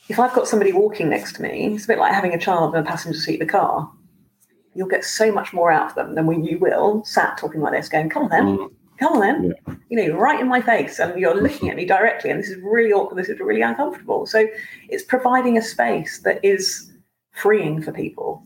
if 0.08 0.20
I've 0.20 0.34
got 0.34 0.48
somebody 0.48 0.72
walking 0.72 1.10
next 1.10 1.34
to 1.38 1.42
me, 1.42 1.74
it's 1.74 1.86
a 1.86 1.88
bit 1.88 1.98
like 1.98 2.14
having 2.14 2.34
a 2.34 2.40
child 2.40 2.76
in 2.76 2.82
a 2.82 2.86
passenger 2.86 3.20
seat 3.20 3.42
of 3.42 3.48
the 3.48 3.52
car. 3.52 3.92
You'll 4.76 4.88
get 4.88 5.04
so 5.04 5.32
much 5.32 5.52
more 5.52 5.72
out 5.72 5.90
of 5.90 5.96
them 5.96 6.16
than 6.16 6.28
when 6.28 6.44
you 6.44 6.58
will 6.60 7.04
sat 7.06 7.38
talking 7.38 7.60
like 7.60 7.74
this, 7.74 7.90
going, 7.90 8.10
"Come 8.10 8.24
on 8.24 8.30
then, 8.30 8.58
mm. 8.58 8.72
come 9.00 9.14
on 9.14 9.20
then," 9.20 9.44
yeah. 9.68 9.76
you 9.90 9.98
know, 9.98 10.16
right 10.16 10.40
in 10.40 10.48
my 10.48 10.62
face, 10.62 10.98
and 11.00 11.20
you're 11.20 11.36
looking 11.36 11.70
at 11.70 11.76
me 11.76 11.86
directly, 11.86 12.30
and 12.30 12.40
this 12.40 12.50
is 12.50 12.58
really 12.62 12.94
awkward. 12.94 13.18
This 13.18 13.28
is 13.28 13.40
really 13.42 13.62
uncomfortable. 13.62 14.26
So 14.26 14.48
it's 14.88 15.04
providing 15.04 15.58
a 15.58 15.62
space 15.62 16.20
that 16.20 16.40
is 16.44 16.90
freeing 17.34 17.82
for 17.82 17.92
people 17.92 18.44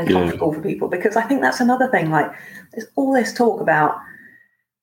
and 0.00 0.08
comfortable 0.08 0.48
yeah. 0.48 0.54
for 0.54 0.62
people 0.62 0.88
because 0.88 1.16
I 1.16 1.22
think 1.22 1.40
that's 1.40 1.60
another 1.60 1.88
thing. 1.88 2.10
Like 2.10 2.30
there's 2.72 2.86
all 2.96 3.12
this 3.12 3.32
talk 3.32 3.60
about 3.60 3.98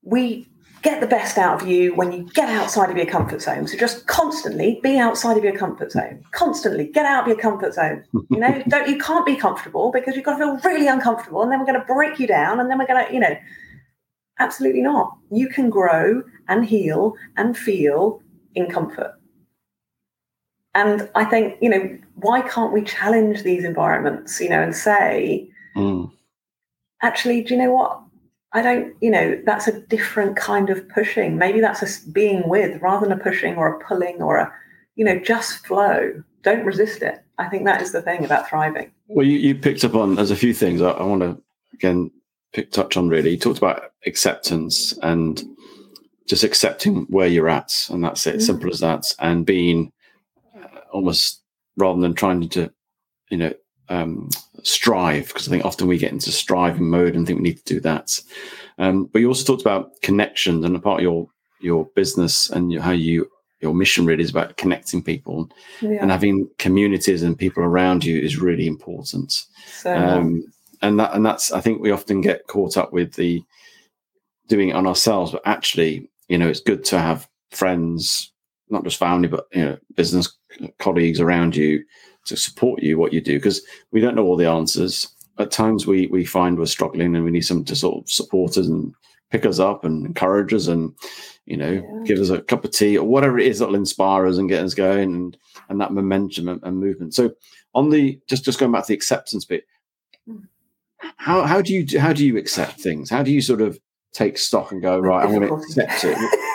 we 0.04 0.48
get 0.84 1.00
the 1.00 1.08
best 1.08 1.38
out 1.38 1.62
of 1.62 1.68
you 1.68 1.96
when 1.96 2.12
you 2.12 2.30
get 2.34 2.50
outside 2.50 2.90
of 2.90 2.98
your 2.98 3.06
comfort 3.06 3.42
zone. 3.42 3.68
So 3.68 3.78
just 3.78 4.06
constantly 4.06 4.80
be 4.84 5.00
outside 5.00 5.38
of 5.38 5.44
your 5.44 5.58
comfort 5.58 5.94
zone. 5.94 6.22
Constantly 6.32 6.88
get 6.88 7.06
out 7.06 7.24
of 7.24 7.28
your 7.30 7.38
comfort 7.38 7.74
zone. 7.74 8.04
You 8.30 8.40
know, 8.40 8.62
don't 8.68 8.90
you 8.90 8.98
can't 8.98 9.26
be 9.26 9.38
comfortable 9.38 9.92
because 9.92 10.16
you've 10.16 10.26
got 10.26 10.38
to 10.38 10.40
feel 10.40 10.58
really 10.70 10.88
uncomfortable 10.88 11.42
and 11.42 11.52
then 11.52 11.60
we're 11.60 11.66
going 11.66 11.80
to 11.80 11.86
break 11.86 12.20
you 12.20 12.28
down 12.28 12.60
and 12.60 12.70
then 12.70 12.78
we're 12.78 12.88
going 12.88 13.08
to, 13.08 13.14
you 13.14 13.20
know, 13.20 13.36
absolutely 14.40 14.82
not. 14.82 15.18
You 15.32 15.48
can 15.48 15.70
grow 15.70 16.22
and 16.50 16.66
heal 16.66 17.16
and 17.38 17.58
feel 17.58 18.22
in 18.56 18.70
comfort. 18.70 19.14
And 20.76 21.10
I 21.14 21.26
think, 21.26 21.58
you 21.62 21.70
know, 21.70 21.98
why 22.16 22.42
can't 22.42 22.74
we 22.74 22.82
challenge 22.82 23.44
these 23.44 23.64
environments, 23.64 24.42
you 24.42 24.50
know, 24.50 24.62
and 24.62 24.76
say, 24.76 25.48
mm. 25.76 26.12
actually, 27.02 27.44
do 27.44 27.54
you 27.54 27.62
know 27.62 27.72
what? 27.72 28.00
I 28.54 28.62
don't, 28.62 28.96
you 29.02 29.12
know, 29.12 29.40
that's 29.46 29.68
a 29.68 29.80
different 29.82 30.36
kind 30.36 30.70
of 30.70 30.88
pushing. 30.90 31.38
Maybe 31.38 31.60
that's 31.60 31.82
a 31.82 32.12
being 32.12 32.48
with 32.48 32.82
rather 32.82 33.08
than 33.08 33.18
a 33.18 33.22
pushing 33.22 33.56
or 33.56 33.68
a 33.68 33.84
pulling 33.84 34.22
or 34.22 34.38
a, 34.38 34.54
you 34.96 35.06
know, 35.06 35.20
just 35.20 35.66
flow. 35.66 36.24
Don't 36.42 36.66
resist 36.66 37.02
it. 37.02 37.24
I 37.38 37.50
think 37.50 37.66
that 37.66 37.82
is 37.82 37.92
the 37.92 38.02
thing 38.02 38.26
about 38.26 38.50
thriving. 38.50 38.92
Well, 39.08 39.26
you, 39.26 39.38
you 39.38 39.56
picked 39.56 39.84
up 39.84 39.96
on, 39.96 40.16
there's 40.16 40.32
a 40.32 40.36
few 40.36 40.54
things 40.54 40.82
I, 40.82 40.92
I 40.92 41.04
want 41.04 41.22
to, 41.22 41.42
again, 41.74 42.12
pick 42.52 42.72
touch 42.72 42.98
on 42.98 43.10
really. 43.10 43.32
You 43.32 43.38
talked 43.38 43.58
about 43.60 43.92
acceptance 44.06 44.98
and 45.02 45.44
just 46.28 46.44
accepting 46.44 47.06
where 47.10 47.28
you're 47.28 47.50
at. 47.50 47.88
And 47.92 48.04
that's 48.04 48.26
it, 48.28 48.38
mm. 48.38 48.42
simple 48.42 48.72
as 48.72 48.80
that. 48.80 49.14
And 49.20 49.46
being 49.46 49.92
almost 50.94 51.42
rather 51.78 52.00
than 52.02 52.14
trying 52.14 52.48
to, 52.50 52.72
you 53.30 53.38
know, 53.38 53.54
um, 53.90 54.30
strive 54.64 55.28
because 55.28 55.48
I 55.48 55.52
think 55.52 55.66
often 55.66 55.88
we 55.88 55.98
get 55.98 56.12
into 56.14 56.32
striving 56.32 56.90
mode 56.90 57.16
and 57.16 57.28
think 57.28 57.40
we 57.40 57.44
need 57.50 57.58
to 57.66 57.74
do 57.74 57.80
that. 57.82 58.20
Um, 58.78 59.06
but 59.06 59.20
you 59.20 59.28
also 59.28 59.44
talked 59.44 59.62
about 59.62 60.02
connections 60.02 60.64
and 60.66 60.76
a 60.76 60.80
part 60.80 61.00
of 61.00 61.04
your 61.04 61.28
your 61.60 61.86
business 61.96 62.50
and 62.50 62.80
how 62.80 62.92
you 62.92 63.30
your 63.62 63.74
mission 63.74 64.06
really 64.06 64.24
is 64.24 64.30
about 64.30 64.58
connecting 64.58 65.02
people 65.02 65.50
Yeah. 65.82 66.00
and 66.02 66.12
having 66.12 66.50
communities 66.60 67.24
and 67.24 67.38
people 67.38 67.64
around 67.64 68.04
you 68.04 68.20
is 68.20 68.38
really 68.38 68.68
important. 68.68 69.32
so, 69.82 69.96
Um, 69.96 70.44
and 70.82 71.00
that 71.00 71.14
and 71.14 71.26
that's 71.26 71.52
I 71.52 71.62
think 71.62 71.82
we 71.82 71.92
often 71.92 72.20
get 72.22 72.48
caught 72.48 72.78
up 72.78 72.92
with 72.94 73.14
the 73.14 73.42
doing 74.50 74.70
it 74.70 74.76
on 74.76 74.86
ourselves, 74.88 75.32
but 75.32 75.42
actually, 75.46 76.10
you 76.28 76.38
know, 76.38 76.50
it's 76.50 76.60
good 76.60 76.84
to 76.86 77.00
have 77.00 77.30
friends, 77.52 78.33
not 78.74 78.84
just 78.84 78.98
family, 78.98 79.30
but 79.30 79.46
you 79.54 79.64
know, 79.64 79.78
business 79.96 80.38
colleagues 80.80 81.22
around 81.22 81.56
you 81.56 81.84
to 82.26 82.36
support 82.36 82.82
you 82.84 82.98
what 82.98 83.14
you 83.14 83.22
do 83.22 83.38
because 83.38 83.62
we 83.92 84.02
don't 84.02 84.16
know 84.16 84.24
all 84.26 84.38
the 84.38 84.50
answers. 84.50 85.08
At 85.40 85.52
times, 85.52 85.88
we 85.88 86.08
we 86.08 86.26
find 86.26 86.58
we're 86.60 86.66
struggling 86.66 87.16
and 87.16 87.24
we 87.24 87.32
need 87.32 87.42
someone 87.46 87.66
to 87.66 87.76
sort 87.76 88.04
of 88.04 88.10
support 88.12 88.58
us 88.58 88.68
and 88.68 88.94
pick 89.32 89.46
us 89.46 89.60
up 89.60 89.84
and 89.84 90.06
encourage 90.06 90.54
us 90.54 90.68
and 90.68 90.94
you 91.46 91.58
know 91.58 91.72
Yeah. 91.72 92.04
give 92.06 92.20
us 92.20 92.30
a 92.30 92.42
cup 92.42 92.64
of 92.66 92.72
tea 92.72 92.98
or 92.98 93.08
whatever 93.08 93.40
it 93.40 93.48
is 93.48 93.58
that'll 93.60 93.74
inspire 93.76 94.28
us 94.28 94.38
and 94.38 94.48
get 94.50 94.64
us 94.64 94.74
going 94.76 95.14
and 95.16 95.38
and 95.70 95.82
that 95.82 95.92
momentum 95.92 96.50
and, 96.50 96.62
and 96.64 96.80
movement. 96.80 97.16
So 97.16 97.32
on 97.74 97.90
the 97.90 98.20
just 98.28 98.46
just 98.46 98.60
going 98.60 98.72
back 98.72 98.84
to 98.84 98.90
the 98.90 98.94
acceptance 98.94 99.44
bit, 99.46 99.66
how 101.18 101.44
how 101.44 101.62
do 101.62 101.74
you 101.74 102.00
how 102.00 102.14
do 102.14 102.26
you 102.26 102.38
accept 102.38 102.80
things? 102.80 103.10
How 103.10 103.24
do 103.24 103.32
you 103.32 103.42
sort 103.42 103.62
of 103.62 103.80
take 104.14 104.38
stock 104.38 104.72
and 104.72 104.82
go 104.82 105.00
right? 105.00 105.26
I'm 105.26 105.34
going 105.34 105.48
to 105.48 105.56
accept 105.56 106.04
it. 106.04 106.18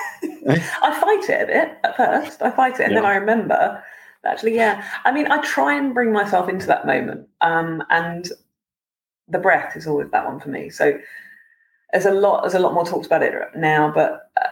Eh? 0.46 0.59
I 0.83 0.97
fight 1.20 1.31
it 1.31 1.42
a 1.42 1.46
bit 1.46 1.78
at 1.85 1.96
first. 1.96 2.42
I 2.42 2.50
fight 2.50 2.81
it, 2.81 2.87
and 2.87 2.96
then 2.96 3.07
I 3.07 3.16
remember. 3.16 3.83
Actually, 4.24 4.57
yeah. 4.57 4.85
I 5.04 5.12
mean, 5.12 5.31
I 5.31 5.40
try 5.42 5.76
and 5.76 5.94
bring 5.94 6.12
myself 6.12 6.48
into 6.48 6.66
that 6.66 6.87
moment, 6.87 7.28
um, 7.40 7.83
and 7.90 8.31
the 9.28 9.38
breath 9.38 9.76
is 9.76 9.87
always 9.87 10.11
that 10.11 10.26
one 10.26 10.40
for 10.40 10.48
me. 10.48 10.70
So 10.70 10.98
there's 11.92 12.07
a 12.07 12.11
lot, 12.11 12.42
there's 12.42 12.54
a 12.54 12.59
lot 12.59 12.74
more 12.74 12.85
talks 12.85 13.07
about 13.07 13.22
it 13.22 13.35
now, 13.57 13.92
but 13.94 14.31
uh, 14.42 14.48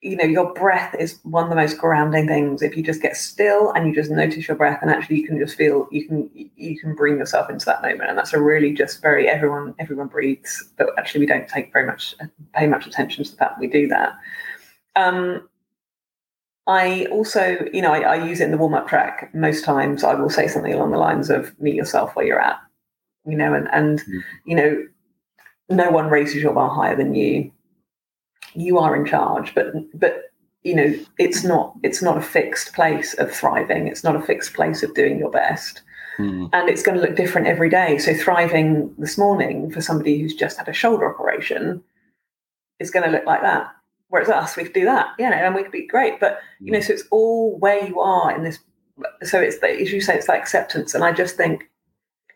you 0.00 0.16
know, 0.16 0.24
your 0.24 0.52
breath 0.52 0.94
is 0.98 1.18
one 1.22 1.44
of 1.44 1.50
the 1.50 1.56
most 1.56 1.78
grounding 1.78 2.26
things. 2.26 2.60
If 2.60 2.76
you 2.76 2.82
just 2.82 3.00
get 3.00 3.16
still 3.16 3.72
and 3.72 3.86
you 3.86 3.94
just 3.94 4.10
notice 4.10 4.46
your 4.46 4.56
breath, 4.56 4.80
and 4.82 4.90
actually 4.90 5.16
you 5.16 5.26
can 5.26 5.38
just 5.38 5.56
feel, 5.56 5.88
you 5.90 6.06
can 6.06 6.28
you 6.34 6.78
can 6.78 6.94
bring 6.94 7.16
yourself 7.16 7.48
into 7.48 7.64
that 7.66 7.82
moment, 7.82 8.10
and 8.10 8.18
that's 8.18 8.34
a 8.34 8.40
really 8.40 8.72
just 8.74 9.00
very 9.00 9.28
everyone 9.28 9.74
everyone 9.78 10.08
breathes, 10.08 10.72
but 10.76 10.88
actually 10.98 11.20
we 11.20 11.26
don't 11.26 11.48
take 11.48 11.72
very 11.72 11.86
much 11.86 12.14
pay 12.52 12.66
much 12.66 12.86
attention 12.86 13.24
to 13.24 13.30
the 13.30 13.36
fact 13.36 13.54
that 13.54 13.60
we 13.60 13.68
do 13.68 13.86
that. 13.88 14.14
Um, 14.96 15.48
I 16.66 17.06
also, 17.06 17.58
you 17.72 17.82
know, 17.82 17.92
I, 17.92 18.00
I 18.00 18.24
use 18.26 18.40
it 18.40 18.44
in 18.44 18.50
the 18.50 18.56
warm 18.56 18.74
up 18.74 18.88
track. 18.88 19.30
Most 19.34 19.64
times 19.64 20.02
I 20.02 20.14
will 20.14 20.30
say 20.30 20.48
something 20.48 20.72
along 20.72 20.92
the 20.92 20.98
lines 20.98 21.28
of 21.30 21.58
meet 21.60 21.74
yourself 21.74 22.16
where 22.16 22.24
you're 22.24 22.40
at, 22.40 22.58
you 23.26 23.36
know, 23.36 23.52
and, 23.54 23.68
and 23.72 24.00
Mm. 24.00 24.22
you 24.46 24.56
know, 24.56 24.86
no 25.68 25.90
one 25.90 26.08
raises 26.08 26.42
your 26.42 26.54
bar 26.54 26.70
higher 26.70 26.96
than 26.96 27.14
you. 27.14 27.50
You 28.54 28.78
are 28.78 28.94
in 28.96 29.04
charge, 29.04 29.54
but, 29.54 29.74
but, 29.98 30.30
you 30.62 30.74
know, 30.74 30.94
it's 31.18 31.44
not, 31.44 31.74
it's 31.82 32.00
not 32.00 32.16
a 32.16 32.22
fixed 32.22 32.72
place 32.72 33.12
of 33.14 33.30
thriving. 33.30 33.86
It's 33.88 34.04
not 34.04 34.16
a 34.16 34.22
fixed 34.22 34.54
place 34.54 34.82
of 34.82 34.94
doing 34.94 35.18
your 35.18 35.30
best 35.30 35.82
Hmm. 36.16 36.46
and 36.52 36.68
it's 36.68 36.82
going 36.84 36.96
to 36.96 37.02
look 37.04 37.16
different 37.16 37.48
every 37.48 37.68
day. 37.68 37.98
So 37.98 38.14
thriving 38.14 38.94
this 38.98 39.18
morning 39.18 39.68
for 39.72 39.80
somebody 39.80 40.20
who's 40.20 40.34
just 40.34 40.56
had 40.58 40.68
a 40.68 40.72
shoulder 40.72 41.12
operation 41.12 41.82
is 42.78 42.92
going 42.92 43.04
to 43.04 43.10
look 43.10 43.26
like 43.26 43.42
that. 43.42 43.66
Whereas 44.14 44.28
us, 44.28 44.56
we 44.56 44.62
could 44.62 44.74
do 44.74 44.84
that, 44.84 45.08
you 45.18 45.28
know, 45.28 45.34
and 45.34 45.56
we 45.56 45.64
could 45.64 45.72
be 45.72 45.88
great. 45.88 46.20
But 46.20 46.38
you 46.60 46.70
know, 46.70 46.78
mm. 46.78 46.84
so 46.84 46.92
it's 46.92 47.02
all 47.10 47.58
where 47.58 47.84
you 47.84 47.98
are 47.98 48.32
in 48.32 48.44
this. 48.44 48.60
So 49.24 49.40
it's 49.40 49.58
the, 49.58 49.68
as 49.70 49.92
you 49.92 50.00
say, 50.00 50.14
it's 50.14 50.28
like 50.28 50.40
acceptance, 50.40 50.94
and 50.94 51.02
I 51.02 51.10
just 51.10 51.36
think 51.36 51.68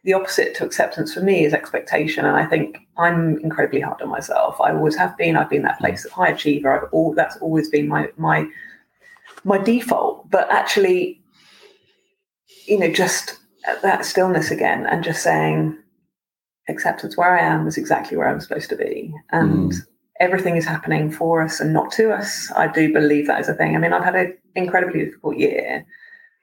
the 0.03 0.13
opposite 0.13 0.57
to 0.57 0.65
acceptance 0.65 1.15
for 1.15 1.21
me 1.21 1.45
is 1.45 1.55
expectation. 1.55 2.25
And 2.25 2.37
I 2.37 2.47
think 2.47 2.79
I'm 2.97 3.39
incredibly 3.45 3.79
hard 3.79 4.03
on 4.03 4.09
myself. 4.09 4.61
I 4.61 4.73
always 4.73 4.97
have 4.97 5.17
been. 5.17 5.37
I've 5.37 5.51
been 5.51 5.63
that 5.63 5.77
mm. 5.77 5.83
place 5.83 6.05
of 6.05 6.11
high 6.11 6.31
achiever. 6.31 6.69
I've 6.69 6.93
all 6.93 7.15
that's 7.15 7.37
always 7.37 7.69
been 7.69 7.87
my 7.87 8.09
my 8.17 8.49
my 9.45 9.59
default. 9.59 10.29
But 10.29 10.51
actually, 10.51 11.23
you 12.67 12.81
know, 12.81 12.93
just 12.93 13.39
that 13.83 14.05
stillness 14.05 14.51
again, 14.51 14.85
and 14.85 15.05
just 15.05 15.23
saying 15.23 15.79
acceptance 16.69 17.17
where 17.17 17.39
I 17.39 17.41
am 17.41 17.69
is 17.69 17.79
exactly 17.79 18.17
where 18.17 18.29
I'm 18.29 18.41
supposed 18.41 18.69
to 18.71 18.77
be, 18.77 19.15
and. 19.31 19.71
Mm. 19.71 19.87
Everything 20.21 20.57
is 20.57 20.65
happening 20.65 21.11
for 21.11 21.41
us 21.43 21.61
and 21.61 21.73
not 21.73 21.93
to 21.93 22.13
us. 22.13 22.51
I 22.57 22.67
do 22.67 22.93
believe 22.93 23.27
that 23.27 23.41
is 23.41 23.49
a 23.49 23.55
thing. 23.55 23.77
I 23.77 23.79
mean, 23.79 23.93
I've 23.93 24.05
had 24.05 24.17
an 24.17 24.37
incredibly 24.55 25.05
difficult 25.05 25.37
year. 25.37 25.87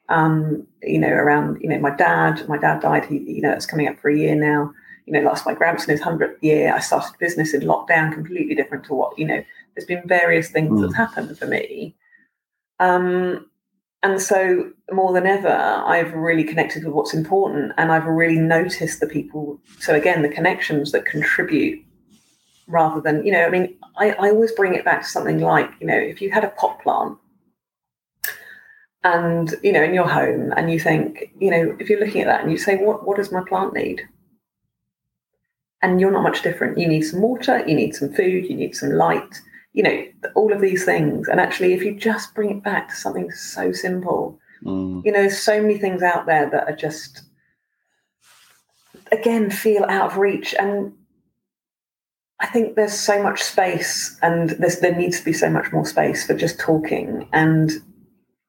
Um, 0.08 0.66
you 0.84 1.00
know, 1.00 1.10
around 1.10 1.60
you 1.62 1.70
know, 1.70 1.80
my 1.80 1.96
dad. 1.96 2.48
My 2.48 2.58
dad 2.58 2.82
died. 2.82 3.06
He, 3.06 3.18
you 3.18 3.42
know, 3.42 3.52
it's 3.52 3.66
coming 3.66 3.88
up 3.88 4.00
for 4.00 4.10
a 4.10 4.18
year 4.18 4.36
now. 4.36 4.72
You 5.06 5.14
know, 5.14 5.22
lost 5.22 5.46
my 5.46 5.54
grandson 5.54 5.90
his 5.90 6.02
hundredth 6.02 6.42
year. 6.44 6.74
I 6.74 6.80
started 6.80 7.18
business 7.20 7.54
in 7.54 7.62
lockdown, 7.62 8.14
completely 8.14 8.56
different 8.56 8.86
to 8.86 8.94
what 8.94 9.18
you 9.20 9.26
know. 9.26 9.44
There's 9.76 9.86
been 9.88 10.08
various 10.08 10.50
things 10.50 10.72
Mm. 10.72 10.82
that's 10.82 10.96
happened 10.96 11.38
for 11.38 11.48
me. 11.48 11.96
Um, 12.80 13.50
and 14.04 14.22
so 14.22 14.72
more 14.92 15.12
than 15.14 15.26
ever, 15.26 15.50
I've 15.50 16.14
really 16.14 16.44
connected 16.44 16.84
with 16.86 16.94
what's 16.94 17.14
important, 17.14 17.74
and 17.78 17.92
I've 17.92 18.06
really 18.06 18.40
noticed 18.40 19.00
the 19.00 19.08
people. 19.08 19.60
So 19.80 19.96
again, 19.96 20.22
the 20.22 20.30
connections 20.30 20.92
that 20.92 21.06
contribute 21.06 21.84
rather 22.68 23.02
than 23.02 23.26
you 23.26 23.32
know 23.32 23.46
i 23.46 23.50
mean 23.50 23.76
I, 23.98 24.12
I 24.12 24.30
always 24.30 24.52
bring 24.52 24.74
it 24.74 24.86
back 24.86 25.02
to 25.04 25.08
something 25.08 25.40
like 25.40 25.70
you 25.80 25.88
know 25.88 25.98
if 25.98 26.22
you 26.22 26.32
had 26.32 26.44
a 26.44 26.50
pot 26.50 26.82
plant 26.82 27.18
and 29.06 29.54
you 29.62 29.72
know 29.72 29.84
in 29.84 29.94
your 29.94 30.08
home 30.08 30.52
and 30.58 30.72
you 30.72 30.80
think 30.80 31.32
you 31.40 31.52
know 31.52 31.78
if 31.80 31.90
you're 31.90 32.04
looking 32.04 32.22
at 32.22 32.28
that 32.28 32.42
and 32.42 32.52
you 32.52 32.58
say 32.58 32.76
what 32.78 33.06
what 33.06 33.18
does 33.18 33.32
my 33.32 33.44
plant 33.48 33.74
need? 33.74 34.02
And 35.82 36.02
you're 36.02 36.12
not 36.12 36.24
much 36.24 36.42
different. 36.42 36.80
You 36.80 36.88
need 36.88 37.04
some 37.04 37.22
water 37.22 37.64
you 37.68 37.76
need 37.76 37.94
some 37.94 38.12
food 38.12 38.46
you 38.46 38.56
need 38.56 38.76
some 38.76 38.90
light 38.90 39.42
you 39.74 39.84
know 39.84 40.06
all 40.34 40.52
of 40.52 40.60
these 40.60 40.84
things. 40.84 41.28
And 41.28 41.40
actually 41.40 41.74
if 41.74 41.84
you 41.84 41.96
just 41.96 42.34
bring 42.34 42.50
it 42.50 42.64
back 42.64 42.90
to 42.90 42.96
something 42.96 43.32
so 43.32 43.72
simple 43.72 44.40
Hmm. 44.64 45.02
you 45.04 45.12
know 45.12 45.20
there's 45.20 45.38
so 45.38 45.62
many 45.62 45.78
things 45.78 46.02
out 46.02 46.26
there 46.26 46.50
that 46.50 46.68
are 46.68 46.76
just 46.76 47.24
again 49.12 49.52
feel 49.52 49.84
out 49.84 50.12
of 50.12 50.18
reach. 50.18 50.56
And 50.58 50.94
i 52.40 52.46
think 52.48 52.76
there's 52.76 52.94
so 52.98 53.22
much 53.24 53.42
space 53.42 54.18
and 54.22 54.52
there's, 54.52 54.80
there 54.80 54.96
needs 54.96 55.20
to 55.20 55.26
be 55.26 55.34
so 55.34 55.50
much 55.50 55.72
more 55.72 55.86
space 55.86 56.26
for 56.26 56.34
just 56.34 56.60
talking 56.60 57.28
and 57.34 57.72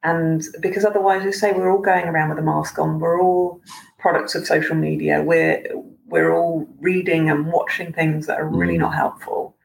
and 0.03 0.45
because 0.61 0.85
otherwise 0.85 1.25
you 1.25 1.33
say 1.33 1.53
we're 1.53 1.71
all 1.73 1.83
going 1.83 2.05
around 2.07 2.29
with 2.29 2.39
a 2.39 2.43
mask 2.43 2.79
on. 2.79 3.01
We're 3.01 3.21
all 3.21 3.61
products 3.99 4.37
of 4.37 4.47
social 4.47 4.77
media. 4.77 5.21
We're 5.23 5.65
we're 6.07 6.33
all 6.33 6.69
reading 6.79 7.29
and 7.29 7.51
watching 7.51 7.93
things 7.93 8.27
that 8.27 8.39
are 8.39 8.47
really 8.47 8.77
Mm. 8.77 8.81
not 8.81 8.95
helpful. 8.95 9.57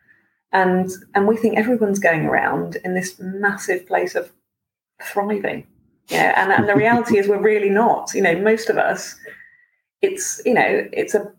And 0.51 0.89
and 1.13 1.27
we 1.27 1.37
think 1.37 1.57
everyone's 1.57 1.99
going 1.99 2.25
around 2.25 2.77
in 2.83 2.95
this 2.95 3.19
massive 3.19 3.85
place 3.85 4.15
of 4.15 4.31
thriving. 5.03 5.67
Yeah 6.07 6.33
and, 6.41 6.51
and 6.51 6.67
the 6.67 6.75
reality 6.75 7.19
is 7.19 7.27
we're 7.27 7.39
really 7.53 7.69
not. 7.69 8.11
You 8.15 8.23
know 8.23 8.35
most 8.39 8.69
of 8.71 8.77
us 8.79 9.15
it's 10.01 10.41
you 10.43 10.55
know 10.55 10.87
it's 10.91 11.13
a 11.13 11.31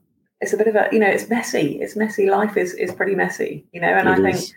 it's 0.43 0.53
a 0.53 0.57
bit 0.59 0.67
of 0.69 0.75
a 0.77 0.89
you 0.93 0.99
know 0.99 1.09
it's 1.09 1.29
messy. 1.31 1.79
It's 1.81 1.97
messy. 1.97 2.29
Life 2.29 2.57
is 2.59 2.75
is 2.75 2.93
pretty 2.93 3.15
messy 3.15 3.65
you 3.73 3.81
know 3.81 3.89
and 3.89 4.09
It 4.09 4.13
i 4.13 4.33
think 4.33 4.51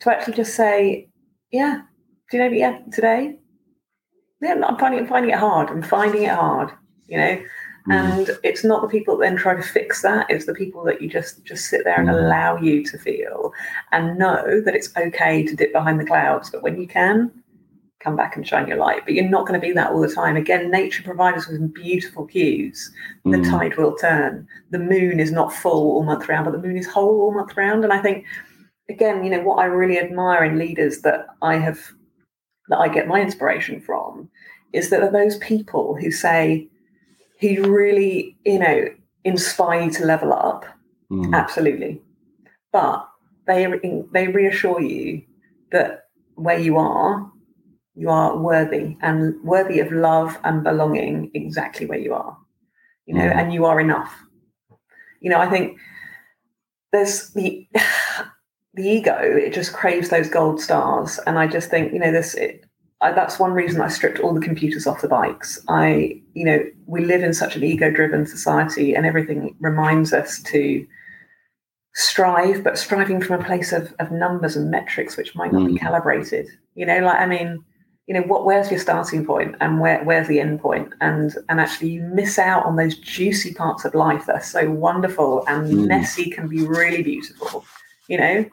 to 0.00 0.10
actually 0.10 0.34
just 0.34 0.54
say 0.54 1.08
yeah 1.52 1.82
do 2.30 2.36
you 2.36 2.42
know 2.44 2.50
yeah 2.56 2.78
today? 2.92 3.36
Yeah 4.40 4.54
i'm 4.66 4.78
finding 4.78 5.00
i'm 5.00 5.06
finding 5.08 5.30
it 5.32 5.38
hard. 5.38 5.68
I'm 5.70 5.82
finding 5.82 6.22
it 6.22 6.30
hard 6.30 6.70
you 7.08 7.18
know? 7.18 7.34
Hmm. 7.86 7.92
and 7.92 8.30
it's 8.44 8.64
not 8.64 8.82
the 8.82 8.88
people 8.88 9.16
that 9.16 9.24
then 9.26 9.36
try 9.36 9.54
to 9.54 9.62
fix 9.62 10.02
that. 10.02 10.26
It's 10.28 10.44
the 10.46 10.54
people 10.62 10.84
that 10.84 11.00
you 11.00 11.08
just 11.08 11.42
just 11.44 11.66
sit 11.70 11.84
there 11.84 11.98
and 11.98 12.08
Mm. 12.08 12.18
allow 12.18 12.56
you 12.58 12.84
to 12.84 12.98
feel 12.98 13.52
and 13.92 14.18
know 14.18 14.60
that 14.64 14.74
it's 14.74 14.94
okay 14.96 15.42
to 15.48 15.56
dip 15.56 15.72
behind 15.72 15.98
the 15.98 16.04
clouds. 16.04 16.50
But 16.50 16.62
when 16.62 16.78
you 16.80 16.86
can 16.86 17.30
come 18.00 18.16
back 18.16 18.36
and 18.36 18.46
shine 18.46 18.68
your 18.68 18.76
light 18.78 19.02
but 19.04 19.14
you're 19.14 19.28
not 19.28 19.46
going 19.46 19.60
to 19.60 19.66
be 19.66 19.72
that 19.72 19.90
all 19.90 20.00
the 20.00 20.12
time. 20.14 20.36
Again 20.36 20.70
nature 20.70 21.02
provides 21.02 21.38
us 21.44 21.48
with 21.48 21.74
beautiful 21.74 22.26
cues 22.26 22.92
the 23.24 23.38
Hmm. 23.38 23.50
tide 23.50 23.76
will 23.76 23.96
turn. 23.96 24.46
The 24.70 24.78
moon 24.78 25.20
is 25.20 25.32
not 25.32 25.52
full 25.52 25.92
all 25.92 26.02
month 26.04 26.28
round 26.28 26.44
but 26.44 26.52
the 26.52 26.66
moon 26.66 26.76
is 26.76 26.86
whole 26.86 27.20
all 27.22 27.34
month 27.34 27.56
round. 27.56 27.84
And 27.84 27.92
i 27.92 28.00
think 28.00 28.24
again 28.88 29.22
you 29.24 29.30
know 29.30 29.42
what 29.42 29.58
i 29.58 29.64
really 29.66 29.98
admire 29.98 30.44
in 30.44 30.58
leaders 30.58 31.00
that 31.02 31.26
i 31.42 31.56
have 31.56 31.78
that 32.68 32.78
i 32.78 32.88
get 32.88 33.06
my 33.08 33.20
inspiration 33.20 33.80
from 33.80 34.28
is 34.72 34.88
that 34.90 35.02
are 35.02 35.10
those 35.12 35.36
people 35.38 35.94
who 35.94 36.10
say 36.10 36.68
who 37.40 37.70
really 37.70 38.36
you 38.44 38.58
know 38.58 38.88
inspire 39.24 39.82
you 39.82 39.90
to 39.90 40.04
level 40.04 40.32
up. 40.32 40.64
Hmm. 41.10 41.34
absolutely. 41.34 42.00
But 42.72 43.06
they 43.46 43.66
they 44.12 44.28
reassure 44.28 44.80
you 44.80 45.22
that 45.72 46.04
where 46.34 46.58
you 46.58 46.76
are 46.76 47.30
you 47.98 48.08
are 48.10 48.36
worthy 48.38 48.96
and 49.02 49.34
worthy 49.42 49.80
of 49.80 49.90
love 49.90 50.38
and 50.44 50.62
belonging 50.62 51.30
exactly 51.34 51.84
where 51.86 51.98
you 51.98 52.14
are 52.14 52.36
you 53.06 53.14
know 53.14 53.28
Mhm. 53.28 53.36
and 53.36 53.52
you 53.52 53.64
are 53.64 53.80
enough 53.80 54.12
you 55.20 55.30
know 55.30 55.40
i 55.40 55.48
think 55.50 55.78
there's 56.92 57.30
the 57.30 57.66
the 58.74 58.88
ego 58.88 59.18
it 59.20 59.52
just 59.52 59.72
craves 59.72 60.08
those 60.10 60.28
gold 60.28 60.60
stars 60.60 61.18
and 61.26 61.38
i 61.38 61.46
just 61.46 61.70
think 61.70 61.92
you 61.92 61.98
know 61.98 62.12
this 62.12 62.34
it, 62.34 62.64
I, 63.00 63.12
that's 63.12 63.38
one 63.38 63.52
reason 63.52 63.80
I 63.80 63.88
stripped 63.88 64.18
all 64.18 64.34
the 64.34 64.40
computers 64.40 64.84
off 64.86 65.02
the 65.02 65.08
bikes. 65.08 65.60
I, 65.68 66.20
you 66.34 66.44
know, 66.44 66.64
we 66.86 67.04
live 67.04 67.22
in 67.22 67.32
such 67.32 67.54
an 67.54 67.62
ego-driven 67.62 68.26
society, 68.26 68.94
and 68.94 69.06
everything 69.06 69.54
reminds 69.60 70.12
us 70.12 70.42
to 70.42 70.84
strive, 71.94 72.64
but 72.64 72.76
striving 72.76 73.20
from 73.22 73.40
a 73.40 73.44
place 73.44 73.72
of, 73.72 73.94
of 74.00 74.10
numbers 74.10 74.56
and 74.56 74.70
metrics 74.70 75.16
which 75.16 75.34
might 75.36 75.52
not 75.52 75.62
mm. 75.62 75.74
be 75.74 75.78
calibrated. 75.78 76.48
You 76.74 76.86
know, 76.86 76.98
like 76.98 77.20
I 77.20 77.26
mean, 77.26 77.64
you 78.08 78.14
know, 78.14 78.22
what 78.22 78.46
where's 78.46 78.70
your 78.70 78.80
starting 78.80 79.24
point 79.24 79.54
and 79.60 79.80
where 79.80 80.02
where's 80.02 80.28
the 80.28 80.40
end? 80.40 80.60
And 81.00 81.34
and 81.48 81.60
actually 81.60 81.90
you 81.90 82.02
miss 82.02 82.38
out 82.38 82.64
on 82.64 82.76
those 82.76 82.96
juicy 82.96 83.52
parts 83.52 83.84
of 83.84 83.94
life 83.94 84.24
that 84.26 84.36
are 84.36 84.42
so 84.42 84.70
wonderful 84.70 85.44
and 85.46 85.70
mm. 85.70 85.86
messy 85.86 86.30
can 86.30 86.48
be 86.48 86.66
really 86.66 87.02
beautiful. 87.02 87.66
You 88.08 88.16
know, 88.16 88.50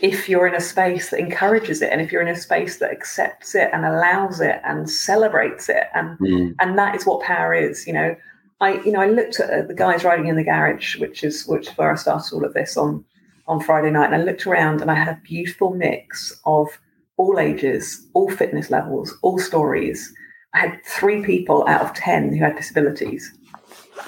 if 0.00 0.28
you're 0.28 0.46
in 0.46 0.54
a 0.54 0.60
space 0.60 1.10
that 1.10 1.20
encourages 1.20 1.82
it 1.82 1.92
and 1.92 2.00
if 2.00 2.10
you're 2.10 2.22
in 2.22 2.28
a 2.28 2.36
space 2.36 2.78
that 2.78 2.90
accepts 2.90 3.54
it 3.54 3.68
and 3.72 3.84
allows 3.84 4.40
it 4.40 4.60
and 4.64 4.88
celebrates 4.88 5.68
it 5.68 5.84
and 5.94 6.18
mm. 6.18 6.54
and 6.60 6.78
that 6.78 6.94
is 6.94 7.06
what 7.06 7.22
power 7.22 7.54
is 7.54 7.86
you 7.86 7.92
know 7.92 8.16
i 8.60 8.74
you 8.82 8.90
know 8.90 9.00
i 9.00 9.08
looked 9.08 9.38
at 9.38 9.50
uh, 9.50 9.66
the 9.66 9.74
guys 9.74 10.04
riding 10.04 10.26
in 10.26 10.36
the 10.36 10.44
garage 10.44 10.96
which 10.96 11.22
is 11.22 11.46
which 11.46 11.68
is 11.68 11.78
where 11.78 11.92
i 11.92 11.94
started 11.94 12.34
all 12.34 12.44
of 12.44 12.54
this 12.54 12.76
on 12.76 13.04
on 13.46 13.60
friday 13.60 13.90
night 13.90 14.06
and 14.06 14.14
i 14.14 14.24
looked 14.24 14.46
around 14.46 14.80
and 14.80 14.90
i 14.90 14.94
had 14.94 15.08
a 15.08 15.20
beautiful 15.22 15.72
mix 15.74 16.40
of 16.44 16.68
all 17.16 17.38
ages 17.38 18.06
all 18.14 18.30
fitness 18.30 18.70
levels 18.70 19.16
all 19.22 19.38
stories 19.38 20.12
i 20.54 20.58
had 20.58 20.84
three 20.84 21.22
people 21.22 21.66
out 21.68 21.82
of 21.82 21.94
ten 21.94 22.32
who 22.32 22.42
had 22.42 22.56
disabilities 22.56 23.36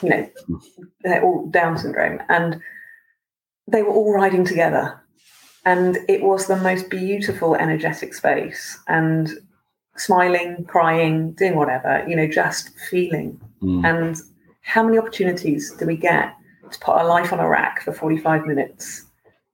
you 0.03 0.09
know 0.09 0.31
they're 1.03 1.23
all 1.23 1.47
down 1.51 1.79
syndrome 1.79 2.21
and 2.29 2.61
they 3.69 3.83
were 3.83 3.93
all 3.93 4.13
riding 4.13 4.45
together 4.45 5.01
and 5.67 5.99
it 6.09 6.23
was 6.23 6.47
the 6.47 6.57
most 6.57 6.89
beautiful, 6.91 7.57
energetic 7.57 8.15
space. 8.15 8.79
And 8.87 9.29
smiling, 9.97 10.65
crying, 10.67 11.33
doing 11.33 11.57
whatever, 11.57 12.05
you 12.09 12.15
know, 12.15 12.29
just 12.29 12.71
feeling. 12.89 13.41
Mm. 13.61 13.85
And 13.85 14.17
how 14.61 14.85
many 14.85 14.97
opportunities 14.97 15.73
do 15.73 15.85
we 15.85 15.97
get 15.97 16.35
to 16.71 16.79
put 16.79 16.93
our 16.93 17.05
life 17.05 17.33
on 17.33 17.41
a 17.41 17.49
rack 17.49 17.83
for 17.83 17.93
45 17.93 18.47
minutes 18.47 19.07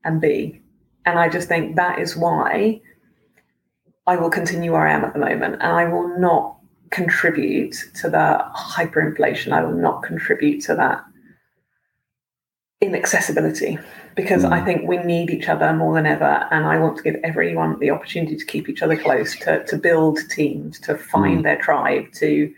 and 0.04 0.20
be? 0.20 0.60
And 1.06 1.18
I 1.18 1.30
just 1.30 1.48
think 1.48 1.76
that 1.76 1.98
is 1.98 2.14
why 2.14 2.82
I 4.06 4.16
will 4.16 4.30
continue 4.30 4.72
where 4.72 4.86
I 4.86 4.92
am 4.92 5.04
at 5.04 5.12
the 5.12 5.18
moment. 5.18 5.54
And 5.54 5.72
I 5.72 5.86
will 5.86 6.18
not 6.18 6.56
contribute 6.90 7.74
to 7.94 8.10
the 8.10 8.44
hyperinflation. 8.54 9.52
I 9.52 9.64
will 9.64 9.76
not 9.76 10.02
contribute 10.02 10.60
to 10.62 10.74
that 10.74 11.04
inaccessibility 12.80 13.78
because 14.16 14.42
mm. 14.42 14.52
I 14.52 14.64
think 14.64 14.88
we 14.88 14.98
need 14.98 15.30
each 15.30 15.48
other 15.48 15.72
more 15.72 15.94
than 15.94 16.04
ever. 16.04 16.46
And 16.50 16.66
I 16.66 16.78
want 16.78 16.96
to 16.96 17.02
give 17.02 17.14
everyone 17.22 17.78
the 17.78 17.90
opportunity 17.90 18.36
to 18.36 18.44
keep 18.44 18.68
each 18.68 18.82
other 18.82 18.96
close, 18.96 19.36
to, 19.40 19.64
to 19.64 19.76
build 19.76 20.18
teams, 20.30 20.80
to 20.80 20.98
find 20.98 21.40
mm. 21.40 21.42
their 21.44 21.58
tribe, 21.58 22.12
to 22.14 22.52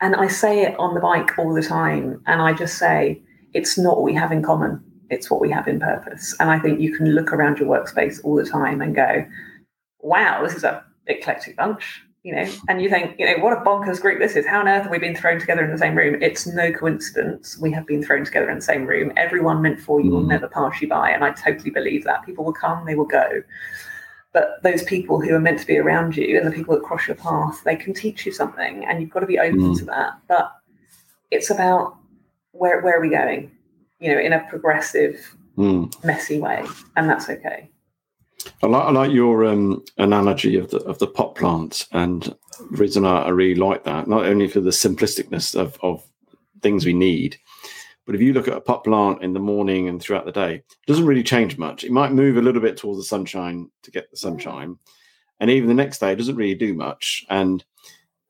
and 0.00 0.14
I 0.16 0.28
say 0.28 0.62
it 0.62 0.78
on 0.78 0.92
the 0.92 1.00
bike 1.00 1.38
all 1.38 1.54
the 1.54 1.62
time. 1.62 2.20
And 2.26 2.42
I 2.42 2.52
just 2.52 2.76
say, 2.76 3.22
it's 3.54 3.78
not 3.78 3.96
what 3.96 4.02
we 4.02 4.12
have 4.14 4.32
in 4.32 4.42
common, 4.42 4.84
it's 5.08 5.30
what 5.30 5.40
we 5.40 5.50
have 5.50 5.66
in 5.66 5.80
purpose. 5.80 6.36
And 6.38 6.50
I 6.50 6.58
think 6.58 6.78
you 6.80 6.94
can 6.94 7.14
look 7.14 7.32
around 7.32 7.58
your 7.58 7.68
workspace 7.68 8.20
all 8.22 8.34
the 8.34 8.44
time 8.44 8.82
and 8.82 8.94
go, 8.94 9.26
wow, 10.04 10.42
this 10.42 10.54
is 10.54 10.64
a 10.64 10.84
eclectic 11.06 11.56
bunch 11.56 12.04
you 12.24 12.34
know, 12.34 12.50
and 12.68 12.80
you 12.80 12.88
think, 12.88 13.16
you 13.18 13.26
know, 13.26 13.44
what 13.44 13.52
a 13.52 13.60
bonkers 13.60 14.00
group 14.00 14.18
this 14.18 14.34
is. 14.34 14.46
How 14.46 14.60
on 14.60 14.66
earth 14.66 14.84
have 14.84 14.90
we 14.90 14.98
been 14.98 15.14
thrown 15.14 15.38
together 15.38 15.62
in 15.62 15.70
the 15.70 15.76
same 15.76 15.94
room? 15.94 16.20
It's 16.22 16.46
no 16.46 16.72
coincidence 16.72 17.58
we 17.58 17.70
have 17.72 17.86
been 17.86 18.02
thrown 18.02 18.24
together 18.24 18.48
in 18.48 18.56
the 18.56 18.62
same 18.62 18.86
room. 18.86 19.12
Everyone 19.18 19.60
meant 19.60 19.78
for 19.78 20.00
you 20.00 20.10
mm. 20.10 20.14
will 20.14 20.22
never 20.22 20.48
pass 20.48 20.80
you 20.80 20.88
by. 20.88 21.10
And 21.10 21.22
I 21.22 21.32
totally 21.32 21.68
believe 21.68 22.02
that. 22.04 22.24
People 22.24 22.46
will 22.46 22.54
come, 22.54 22.86
they 22.86 22.94
will 22.94 23.04
go. 23.04 23.42
But 24.32 24.62
those 24.62 24.82
people 24.84 25.20
who 25.20 25.34
are 25.34 25.40
meant 25.40 25.60
to 25.60 25.66
be 25.66 25.76
around 25.76 26.16
you 26.16 26.38
and 26.38 26.46
the 26.46 26.50
people 26.50 26.74
that 26.74 26.82
cross 26.82 27.06
your 27.06 27.16
path, 27.16 27.62
they 27.62 27.76
can 27.76 27.92
teach 27.92 28.24
you 28.24 28.32
something 28.32 28.86
and 28.86 29.02
you've 29.02 29.10
got 29.10 29.20
to 29.20 29.26
be 29.26 29.38
open 29.38 29.60
mm. 29.60 29.78
to 29.78 29.84
that. 29.84 30.14
But 30.26 30.50
it's 31.30 31.50
about 31.50 31.98
where 32.52 32.80
where 32.80 32.96
are 32.96 33.02
we 33.02 33.10
going? 33.10 33.52
You 34.00 34.14
know, 34.14 34.18
in 34.18 34.32
a 34.32 34.46
progressive, 34.48 35.36
mm. 35.58 36.04
messy 36.04 36.40
way. 36.40 36.64
And 36.96 37.08
that's 37.08 37.28
okay. 37.28 37.68
I 38.62 38.66
like, 38.66 38.84
I 38.84 38.90
like 38.90 39.12
your 39.12 39.44
um, 39.44 39.84
analogy 39.98 40.56
of 40.56 40.70
the 40.70 40.78
of 40.84 40.98
the 40.98 41.06
pot 41.06 41.34
plant, 41.34 41.86
and 41.92 42.34
reason 42.70 43.04
I, 43.04 43.22
I, 43.22 43.28
really 43.30 43.58
like 43.58 43.84
that, 43.84 44.08
not 44.08 44.26
only 44.26 44.48
for 44.48 44.60
the 44.60 44.70
simplisticness 44.70 45.54
of, 45.54 45.78
of 45.82 46.04
things 46.62 46.84
we 46.84 46.92
need, 46.92 47.36
but 48.06 48.14
if 48.14 48.20
you 48.20 48.32
look 48.32 48.48
at 48.48 48.56
a 48.56 48.60
pot 48.60 48.84
plant 48.84 49.22
in 49.22 49.32
the 49.32 49.40
morning 49.40 49.88
and 49.88 50.00
throughout 50.00 50.24
the 50.24 50.32
day, 50.32 50.54
it 50.56 50.86
doesn't 50.86 51.06
really 51.06 51.22
change 51.22 51.58
much. 51.58 51.84
It 51.84 51.92
might 51.92 52.12
move 52.12 52.36
a 52.36 52.42
little 52.42 52.62
bit 52.62 52.76
towards 52.76 53.00
the 53.00 53.04
sunshine 53.04 53.70
to 53.82 53.90
get 53.90 54.10
the 54.10 54.16
sunshine, 54.16 54.78
and 55.40 55.50
even 55.50 55.68
the 55.68 55.74
next 55.74 55.98
day, 55.98 56.12
it 56.12 56.16
doesn't 56.16 56.36
really 56.36 56.54
do 56.54 56.74
much. 56.74 57.24
And 57.30 57.64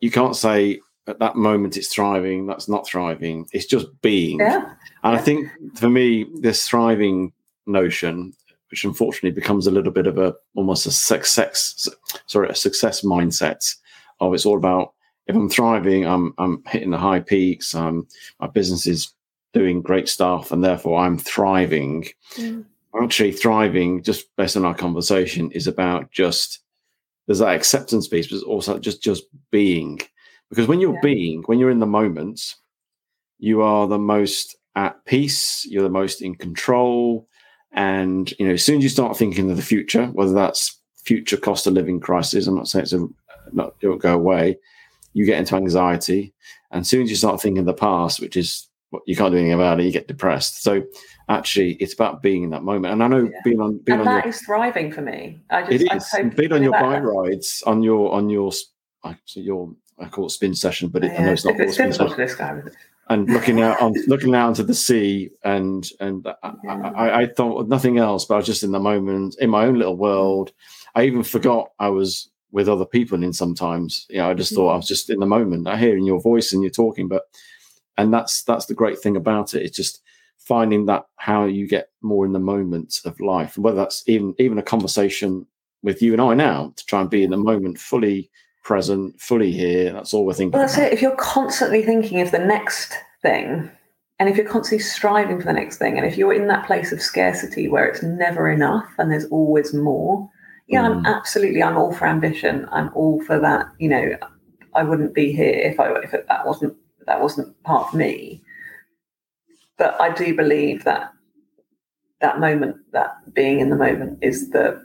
you 0.01 0.11
can't 0.11 0.37
say 0.37 0.81
at 1.07 1.19
that 1.19 1.37
moment 1.37 1.77
it's 1.77 1.89
thriving, 1.89 2.47
that's 2.47 2.69
not 2.69 2.87
thriving. 2.87 3.47
It's 3.53 3.67
just 3.67 3.87
being. 4.01 4.41
Yeah. 4.41 4.73
And. 5.03 5.17
I 5.17 5.19
think 5.19 5.49
for 5.75 5.91
me, 5.91 6.27
this 6.41 6.67
thriving 6.67 7.33
notion 7.67 8.33
which 8.75 8.85
unfortunately 8.85 9.31
becomes 9.31 9.67
a 9.67 9.71
little 9.71 9.93
bit 9.93 10.07
of 10.07 10.19
a 10.19 10.35
almost 10.57 10.85
a 10.87 10.91
success 10.91 11.89
sorry 12.27 12.49
a 12.49 12.55
success 12.55 13.03
mindset 13.03 13.75
of 14.21 14.35
it's 14.35 14.45
all 14.45 14.59
about 14.59 14.95
if 15.27 15.35
I'm 15.35 15.49
thriving, 15.49 16.07
I'm 16.07 16.35
I'm 16.39 16.63
hitting 16.67 16.91
the 16.91 16.99
high 16.99 17.21
peaks, 17.21 17.75
um, 17.75 18.07
my 18.41 18.47
business 18.47 18.87
is 18.87 19.13
doing 19.53 19.81
great 19.81 20.09
stuff, 20.09 20.53
and 20.53 20.63
therefore 20.63 21.01
I'm 21.01 21.19
thriving. 21.19 22.07
Mm. 22.35 22.65
Actually, 23.03 23.33
thriving, 23.33 24.03
just 24.03 24.27
based 24.37 24.57
on 24.57 24.65
our 24.65 24.75
conversation, 24.75 25.51
is 25.53 25.67
about 25.67 26.11
just 26.13 26.61
there's 27.27 27.39
that 27.39 27.55
acceptance 27.55 28.07
piece, 28.07 28.27
but 28.27 28.43
also 28.43 28.79
just 28.79 29.03
just 29.03 29.25
being. 29.51 30.01
Because 30.51 30.69
when 30.69 30.81
you're 30.81 30.95
yeah. 30.95 31.01
being, 31.03 31.43
when 31.47 31.59
you're 31.59 31.71
in 31.71 31.81
the 31.81 31.87
moment, 31.87 32.55
you 33.39 33.63
are 33.63 33.89
the 33.89 33.99
most 33.99 34.57
at 34.77 35.03
peace, 35.07 35.67
you're 35.67 35.83
the 35.83 35.89
most 35.89 36.21
in 36.21 36.35
control, 36.35 37.27
and 37.75 38.33
you 38.39 38.47
know, 38.47 38.55
as 38.55 38.65
soon 38.65 38.79
as 38.79 38.85
you 38.85 38.89
start 38.89 39.17
thinking 39.17 39.51
of 39.51 39.57
the 39.57 39.63
future, 39.63 40.07
whether 40.07 40.33
that's 40.33 40.81
future 40.97 41.37
cost 41.37 41.67
of 41.67 41.75
living 41.75 42.01
crisis, 42.01 42.47
I'm 42.47 42.55
not 42.55 42.69
saying 42.69 42.85
it's 42.85 42.93
a 42.93 43.07
not 43.53 43.75
it 43.81 43.89
will 43.89 43.97
go 43.97 44.15
away. 44.15 44.59
You 45.13 45.25
get 45.27 45.39
into 45.39 45.57
anxiety, 45.57 46.33
and 46.71 46.81
as 46.81 46.89
soon 46.89 47.03
as 47.03 47.11
you 47.11 47.17
start 47.17 47.41
thinking 47.41 47.61
of 47.61 47.67
the 47.67 47.75
past, 47.75 48.21
which 48.21 48.37
is 48.37 48.69
what 48.91 49.03
you 49.07 49.17
can't 49.17 49.33
do 49.33 49.39
anything 49.39 49.53
about 49.53 49.81
it, 49.81 49.85
you 49.85 49.93
get 49.93 50.09
depressed. 50.09 50.63
So 50.63 50.85
actually, 51.29 51.73
it's 51.75 51.95
about 51.95 52.23
being 52.23 52.45
in 52.45 52.51
that 52.51 52.63
moment. 52.63 52.93
And 52.93 53.03
I 53.03 53.09
know 53.09 53.25
yeah. 53.25 53.41
being 53.45 53.61
on 53.61 53.79
being 53.79 53.99
and 53.99 54.09
on 54.09 54.15
that 54.15 54.25
your, 54.25 54.31
is 54.31 54.41
thriving 54.43 54.93
for 54.93 55.03
me. 55.03 55.41
I 55.51 55.63
just, 55.63 55.85
it 55.85 55.93
is 55.93 56.35
being 56.37 56.53
on 56.53 56.63
your 56.63 56.73
bike 56.73 57.03
rides 57.03 57.63
on 57.67 57.83
your 57.83 58.13
on 58.13 58.31
your 58.31 58.53
your 59.35 59.75
I 59.99 60.09
call 60.09 60.27
it 60.27 60.31
spin 60.31 60.55
session, 60.55 60.89
but 60.89 61.05
it, 61.05 61.13
yeah. 61.13 61.21
I 61.21 61.25
know 61.25 61.33
it's 61.33 61.45
not. 61.45 61.55
It's 61.61 61.75
spin 61.75 61.93
session 61.93 62.73
and 63.09 63.29
looking 63.29 63.61
out 63.61 63.81
on 63.81 63.93
looking 64.07 64.35
out 64.35 64.49
into 64.49 64.63
the 64.63 64.75
sea 64.75 65.31
and 65.45 65.91
and 66.01 66.27
I, 66.43 66.53
I, 66.67 67.21
I, 67.23 67.27
thought 67.27 67.69
nothing 67.69 67.99
else 67.99 68.25
but 68.25 68.35
i 68.35 68.37
was 68.39 68.47
just 68.47 68.63
in 68.63 68.73
the 68.73 68.81
moment 68.81 69.37
in 69.41 69.51
my 69.51 69.67
own 69.67 69.79
little 69.79 69.97
world. 69.97 70.53
I 70.95 71.05
even 71.05 71.23
forgot 71.23 71.71
i 71.79 71.89
was 71.89 72.31
with 72.53 72.69
other 72.69 72.87
people 72.87 73.23
and 73.23 73.35
sometimes. 73.35 74.07
You 74.09 74.19
know 74.19 74.31
i 74.31 74.35
just 74.35 74.53
mm-hmm. 74.53 74.63
thought 74.63 74.73
i 74.73 74.77
was 74.77 74.89
just 74.89 75.11
in 75.11 75.21
the 75.21 75.27
moment. 75.27 75.69
I 75.69 75.77
hear 75.77 75.97
in 75.97 76.07
your 76.07 76.21
voice 76.21 76.53
and 76.53 76.63
you're 76.63 76.71
talking 76.71 77.09
but 77.09 77.25
and 77.97 78.13
that's 78.13 78.43
that's 78.43 78.67
the 78.67 78.75
great 78.75 78.99
thing 78.99 79.17
about 79.17 79.55
it. 79.55 79.63
It's 79.63 79.77
just 79.77 80.03
finding 80.39 80.87
that 80.87 81.05
how 81.17 81.45
you 81.45 81.67
get 81.67 81.91
more 82.03 82.27
in 82.27 82.33
the 82.33 82.39
moment 82.39 83.01
of 83.07 83.19
life 83.19 83.57
whether 83.57 83.77
that's 83.77 84.05
even 84.07 84.35
even 84.39 84.59
a 84.59 84.63
conversation 84.63 85.47
with 85.83 86.03
you 86.03 86.13
and 86.13 86.21
i 86.21 86.35
now 86.35 86.71
to 86.77 86.85
try 86.85 87.01
and 87.01 87.09
be 87.09 87.25
in 87.25 87.31
the 87.31 87.37
moment 87.37 87.79
fully 87.79 88.31
present, 88.65 89.21
fully 89.21 89.53
here. 89.53 89.93
That's 89.93 90.13
all 90.13 90.27
we're 90.27 90.33
thinking. 90.33 90.59
Well, 90.59 90.67
that's 90.67 90.77
about. 90.77 90.89
it. 90.89 90.93
If 90.95 91.03
you're 91.03 91.17
constantly 91.17 91.83
thinking 91.83 92.21
of 92.21 92.33
the 92.33 92.39
next 92.39 92.95
thing, 93.23 93.71
and 94.19 94.29
if 94.29 94.37
you're 94.37 94.49
constantly 94.49 94.83
striving 94.83 95.39
for 95.39 95.45
the 95.45 95.53
next 95.53 95.77
thing, 95.77 95.97
and 95.97 96.07
if 96.07 96.17
you're 96.17 96.35
in 96.35 96.49
that 96.49 96.67
place 96.67 96.91
of 96.91 97.01
scarcity 97.01 97.69
where 97.69 97.85
it's 97.85 98.03
never 98.03 98.51
enough 98.51 98.89
and 98.99 99.13
there's 99.13 99.27
always 99.27 99.73
more, 99.73 100.29
yeah, 100.67 100.83
mm. 100.83 100.97
I'm 100.97 101.07
absolutely. 101.07 101.63
I'm 101.63 101.77
all 101.77 101.93
for 101.93 102.07
ambition. 102.07 102.67
I'm 102.73 102.91
all 102.95 103.23
for 103.23 103.39
that. 103.39 103.67
You 103.79 103.89
know, 103.91 104.17
I 104.75 104.83
wouldn't 104.83 105.15
be 105.15 105.33
here 105.33 105.55
if 105.55 105.79
I 105.79 105.93
if 106.01 106.11
that 106.11 106.47
wasn't 106.47 106.77
that 107.07 107.21
wasn't 107.21 107.63
part 107.63 107.89
of 107.89 107.95
me. 107.95 108.43
But 109.77 110.01
I 110.01 110.13
do 110.15 110.35
believe 110.35 110.85
that 110.85 111.13
that 112.21 112.41
moment, 112.41 112.77
that 112.93 113.17
being 113.35 113.61
in 113.61 113.69
the 113.69 113.77
moment, 113.77 114.21
is 114.23 114.51
the 114.51 114.81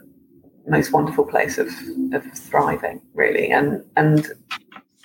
most 0.66 0.92
wonderful 0.92 1.24
place 1.24 1.58
of 1.58 1.68
of 2.12 2.24
thriving, 2.32 3.00
really, 3.14 3.50
and 3.50 3.84
and 3.96 4.28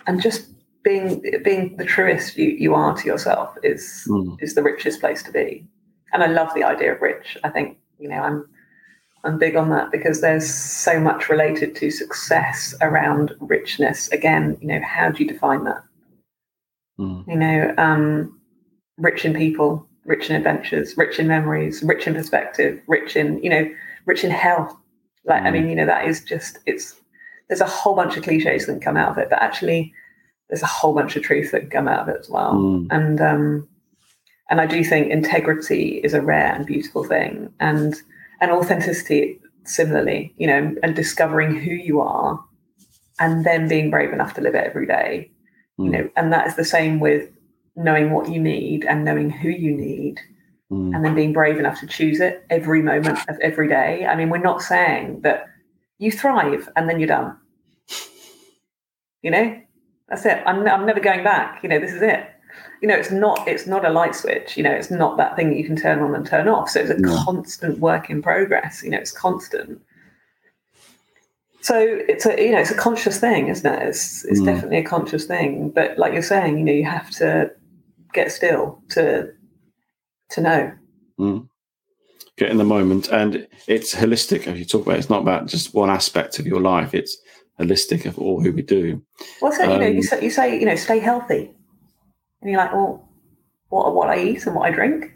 and 0.07 0.21
just 0.21 0.49
being 0.83 1.21
being 1.43 1.75
the 1.77 1.85
truest 1.85 2.37
you, 2.37 2.49
you 2.49 2.75
are 2.75 2.95
to 2.95 3.05
yourself 3.05 3.55
is 3.63 4.07
mm. 4.09 4.37
is 4.41 4.55
the 4.55 4.63
richest 4.63 4.99
place 4.99 5.23
to 5.23 5.31
be. 5.31 5.65
And 6.13 6.23
I 6.23 6.27
love 6.27 6.53
the 6.53 6.63
idea 6.63 6.93
of 6.93 7.01
rich. 7.01 7.37
I 7.43 7.49
think 7.49 7.77
you 7.99 8.07
know 8.07 8.19
I'm 8.19 8.45
I'm 9.25 9.39
big 9.39 9.55
on 9.55 9.69
that 9.71 9.91
because 9.91 10.21
there's 10.21 10.47
so 10.47 10.99
much 10.99 11.29
related 11.29 11.75
to 11.77 11.89
success 11.89 12.75
around 12.81 13.33
richness. 13.39 14.07
Again, 14.09 14.55
you 14.61 14.67
know, 14.67 14.81
how 14.83 15.09
do 15.09 15.23
you 15.23 15.29
define 15.29 15.63
that? 15.63 15.83
Mm. 16.99 17.27
You 17.27 17.35
know, 17.35 17.73
um, 17.79 18.39
rich 18.97 19.25
in 19.25 19.33
people, 19.33 19.87
rich 20.05 20.29
in 20.29 20.35
adventures, 20.35 20.95
rich 20.95 21.17
in 21.17 21.27
memories, 21.27 21.81
rich 21.81 22.05
in 22.05 22.13
perspective, 22.13 22.79
rich 22.87 23.15
in 23.15 23.41
you 23.43 23.49
know, 23.49 23.69
rich 24.05 24.23
in 24.23 24.29
health 24.29 24.75
like, 25.25 25.43
mm. 25.43 25.47
I 25.47 25.51
mean, 25.51 25.69
you 25.69 25.75
know, 25.75 25.85
that 25.85 26.05
is 26.05 26.23
just, 26.23 26.59
it's 26.65 27.01
there's 27.47 27.61
a 27.61 27.67
whole 27.67 27.95
bunch 27.95 28.17
of 28.17 28.23
cliches 28.23 28.65
that 28.65 28.73
can 28.73 28.81
come 28.81 28.97
out 28.97 29.11
of 29.11 29.17
it, 29.17 29.29
but 29.29 29.41
actually 29.41 29.93
there's 30.49 30.63
a 30.63 30.67
whole 30.67 30.93
bunch 30.93 31.15
of 31.15 31.23
truth 31.23 31.51
that 31.51 31.61
can 31.61 31.69
come 31.69 31.87
out 31.87 32.01
of 32.01 32.09
it 32.09 32.19
as 32.19 32.29
well. 32.29 32.53
Mm. 32.53 32.87
And 32.91 33.21
um, 33.21 33.67
and 34.49 34.61
I 34.61 34.65
do 34.67 34.83
think 34.83 35.09
integrity 35.09 35.97
is 36.03 36.13
a 36.13 36.21
rare 36.21 36.53
and 36.53 36.65
beautiful 36.65 37.03
thing, 37.03 37.51
and 37.59 37.95
and 38.41 38.51
authenticity 38.51 39.39
similarly, 39.63 40.33
you 40.37 40.45
know, 40.47 40.75
and 40.83 40.95
discovering 40.95 41.55
who 41.55 41.71
you 41.71 41.99
are, 42.01 42.43
and 43.19 43.45
then 43.45 43.67
being 43.67 43.89
brave 43.89 44.13
enough 44.13 44.35
to 44.35 44.41
live 44.41 44.55
it 44.55 44.63
every 44.63 44.85
day, 44.85 45.31
you 45.77 45.85
Mm. 45.85 45.91
know, 45.91 46.09
and 46.15 46.31
that 46.31 46.47
is 46.47 46.55
the 46.55 46.65
same 46.65 46.99
with 46.99 47.29
knowing 47.75 48.11
what 48.11 48.29
you 48.29 48.39
need 48.39 48.85
and 48.85 49.03
knowing 49.03 49.29
who 49.29 49.49
you 49.49 49.75
need 49.75 50.21
Mm. 50.75 50.95
and 50.95 51.05
then 51.05 51.15
being 51.15 51.33
brave 51.33 51.57
enough 51.57 51.79
to 51.79 51.87
choose 51.87 52.19
it 52.19 52.45
every 52.49 52.81
moment 52.81 53.17
of 53.29 53.39
every 53.39 53.67
day. 53.67 54.05
I 54.05 54.15
mean, 54.15 54.29
we're 54.29 54.37
not 54.51 54.61
saying 54.61 55.21
that 55.21 55.47
you 55.99 56.11
thrive 56.11 56.67
and 56.75 56.89
then 56.89 56.99
you're 56.99 57.07
done. 57.07 57.37
You 59.21 59.31
know, 59.31 59.61
that's 60.09 60.25
it. 60.25 60.43
I'm, 60.45 60.67
I'm 60.67 60.85
never 60.85 60.99
going 60.99 61.23
back. 61.23 61.63
You 61.63 61.69
know, 61.69 61.79
this 61.79 61.93
is 61.93 62.01
it. 62.01 62.29
You 62.81 62.87
know, 62.87 62.95
it's 62.95 63.11
not 63.11 63.47
it's 63.47 63.65
not 63.67 63.85
a 63.85 63.89
light 63.89 64.15
switch. 64.15 64.55
You 64.57 64.63
know, 64.63 64.71
it's 64.71 64.91
not 64.91 65.17
that 65.17 65.35
thing 65.35 65.49
that 65.49 65.57
you 65.57 65.65
can 65.65 65.75
turn 65.75 65.99
on 65.99 66.13
and 66.15 66.25
turn 66.25 66.47
off. 66.47 66.69
So 66.69 66.79
it's 66.81 66.89
a 66.89 66.97
No. 66.97 67.15
constant 67.23 67.79
work 67.79 68.09
in 68.09 68.21
progress. 68.21 68.83
You 68.83 68.91
know, 68.91 68.97
it's 68.97 69.11
constant. 69.11 69.81
So 71.61 71.79
it's 71.79 72.25
a 72.27 72.39
you 72.41 72.51
know 72.51 72.59
it's 72.59 72.69
a 72.71 72.75
conscious 72.77 73.19
thing, 73.19 73.47
isn't 73.47 73.65
it? 73.73 73.87
It's 73.87 74.23
it's 74.25 74.39
Mm. 74.41 74.45
definitely 74.45 74.77
a 74.77 74.83
conscious 74.83 75.25
thing. 75.25 75.69
But 75.69 75.97
like 75.97 76.13
you're 76.13 76.21
saying, 76.21 76.57
you 76.59 76.63
know, 76.63 76.71
you 76.71 76.85
have 76.85 77.09
to 77.11 77.51
get 78.13 78.31
still 78.31 78.79
to 78.89 79.31
to 80.35 80.41
know. 80.41 80.73
Mm. 81.19 81.49
Get 82.37 82.51
in 82.51 82.57
the 82.57 82.63
moment, 82.63 83.07
and 83.09 83.47
it's 83.67 83.95
holistic. 83.95 84.47
As 84.47 84.59
you 84.59 84.65
talk 84.65 84.85
about, 84.85 84.99
it's 84.99 85.09
not 85.09 85.21
about 85.21 85.47
just 85.47 85.73
one 85.73 85.89
aspect 85.89 86.37
of 86.37 86.45
your 86.45 86.59
life. 86.59 86.93
It's 86.93 87.17
holistic 87.59 88.05
of 88.05 88.19
all 88.19 88.41
who 88.41 88.51
we 88.51 88.61
do. 88.61 89.01
Well, 89.41 89.53
so 89.53 89.63
you 89.63 89.79
know, 89.79 89.87
Um, 89.87 89.95
you 89.95 90.03
say, 90.03 90.21
you 90.21 90.29
say, 90.29 90.59
you 90.59 90.65
know, 90.65 90.75
stay 90.75 90.99
healthy, 90.99 91.55
and 92.41 92.51
you're 92.51 92.59
like, 92.59 92.73
well, 92.73 93.09
what 93.69 93.95
what 93.95 94.09
I 94.09 94.21
eat 94.21 94.45
and 94.45 94.55
what 94.55 94.69
I 94.69 94.71
drink. 94.71 95.13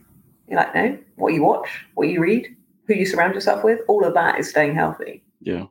You're 0.48 0.60
like, 0.60 0.74
no, 0.74 0.98
what 1.16 1.34
you 1.34 1.44
watch, 1.44 1.86
what 1.94 2.08
you 2.08 2.22
read, 2.22 2.48
who 2.88 2.96
you 2.96 3.06
surround 3.06 3.36
yourself 3.36 3.64
with, 3.64 3.82
all 3.88 4.04
of 4.04 4.16
that 4.16 4.40
is 4.40 4.50
staying 4.50 4.74
healthy. 4.74 5.24
Yeah. 5.42 5.66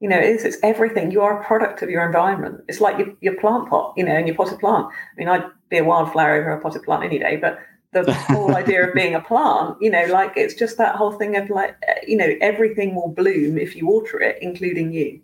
You 0.00 0.08
know, 0.08 0.18
it 0.18 0.24
is. 0.24 0.44
It's 0.44 0.56
everything. 0.62 1.12
You 1.12 1.22
are 1.22 1.40
a 1.40 1.44
product 1.44 1.82
of 1.82 1.90
your 1.90 2.04
environment. 2.04 2.64
It's 2.66 2.80
like 2.80 2.98
your, 2.98 3.08
your 3.20 3.36
plant 3.36 3.68
pot, 3.68 3.94
you 3.96 4.04
know, 4.04 4.12
and 4.12 4.26
your 4.26 4.36
potted 4.36 4.58
plant. 4.58 4.86
I 4.86 5.14
mean, 5.16 5.28
I'd 5.28 5.44
be 5.68 5.78
a 5.78 5.84
wildflower 5.84 6.34
over 6.34 6.50
a 6.50 6.60
potted 6.60 6.82
plant 6.82 7.04
any 7.04 7.18
day, 7.18 7.36
but 7.36 7.58
the 7.92 8.12
whole 8.12 8.54
idea 8.54 8.86
of 8.86 8.94
being 8.94 9.14
a 9.14 9.20
plant, 9.20 9.76
you 9.80 9.90
know, 9.90 10.04
like 10.06 10.32
it's 10.36 10.54
just 10.54 10.76
that 10.78 10.96
whole 10.96 11.12
thing 11.12 11.36
of 11.36 11.48
like, 11.50 11.76
you 12.06 12.16
know, 12.16 12.34
everything 12.40 12.94
will 12.94 13.08
bloom 13.08 13.58
if 13.58 13.74
you 13.74 13.86
water 13.86 14.20
it, 14.20 14.38
including 14.42 14.92
you. 14.92 15.20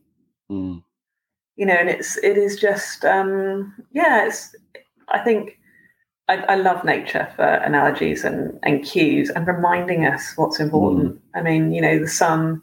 Mm. 0.50 0.82
you 1.56 1.64
know 1.64 1.74
and 1.74 1.88
it's 1.88 2.18
it 2.18 2.36
is 2.36 2.60
just 2.60 3.02
um 3.04 3.74
yeah 3.92 4.26
it's 4.26 4.54
i 5.08 5.18
think 5.18 5.58
I, 6.28 6.36
I 6.36 6.54
love 6.56 6.84
nature 6.84 7.32
for 7.34 7.44
analogies 7.44 8.24
and 8.24 8.58
and 8.62 8.84
cues 8.84 9.30
and 9.30 9.46
reminding 9.46 10.06
us 10.06 10.32
what's 10.36 10.60
important. 10.60 11.20
I 11.34 11.42
mean 11.42 11.72
you 11.72 11.80
know 11.80 11.98
the 11.98 12.08
sun 12.08 12.62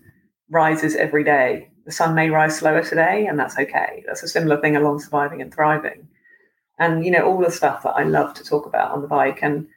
rises 0.49 0.95
every 0.95 1.23
day. 1.23 1.69
The 1.85 1.91
sun 1.91 2.13
may 2.15 2.29
rise 2.29 2.57
slower 2.57 2.83
today 2.83 3.25
and 3.27 3.39
that's 3.39 3.57
okay. 3.57 4.03
That's 4.05 4.23
a 4.23 4.27
similar 4.27 4.61
thing 4.61 4.75
along 4.75 4.99
surviving 4.99 5.41
and 5.41 5.53
thriving. 5.53 6.07
And 6.77 7.03
you 7.05 7.11
know 7.11 7.25
all 7.25 7.39
the 7.39 7.51
stuff 7.51 7.83
that 7.83 7.95
i 7.95 8.03
love 8.03 8.33
to 8.35 8.43
talk 8.43 8.65
about 8.67 8.91
on 8.91 9.01
the 9.01 9.07
bike 9.07 9.39
and 9.41 9.67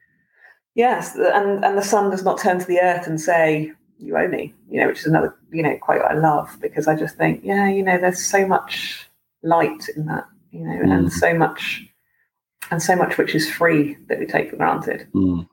yes 0.74 1.14
and 1.16 1.64
and 1.64 1.76
the 1.78 1.82
sun 1.82 2.10
does 2.10 2.24
not 2.24 2.38
turn 2.38 2.58
to 2.58 2.66
the 2.66 2.80
earth 2.80 3.06
and 3.06 3.20
say 3.20 3.70
you 3.98 4.16
owe 4.16 4.28
me 4.28 4.52
you 4.70 4.80
know 4.80 4.88
which 4.88 5.00
is 5.00 5.06
another 5.06 5.36
you 5.52 5.62
know 5.62 5.76
quote 5.78 6.02
i 6.02 6.14
love 6.14 6.56
because 6.60 6.88
i 6.88 6.94
just 6.96 7.16
think 7.16 7.40
yeah 7.44 7.68
you 7.68 7.82
know 7.82 7.96
there's 7.98 8.24
so 8.24 8.46
much 8.46 9.08
light 9.42 9.88
in 9.96 10.06
that 10.06 10.26
you 10.50 10.60
know 10.66 10.72
and 10.92 11.06
Mm. 11.08 11.12
so 11.12 11.32
much 11.34 11.84
and 12.70 12.82
so 12.82 12.96
much 12.96 13.18
which 13.18 13.34
is 13.34 13.48
free 13.50 13.96
that 14.08 14.18
we 14.18 14.26
take 14.26 14.50
for 14.50 14.56
granted 14.56 15.06
Mm. 15.14 15.46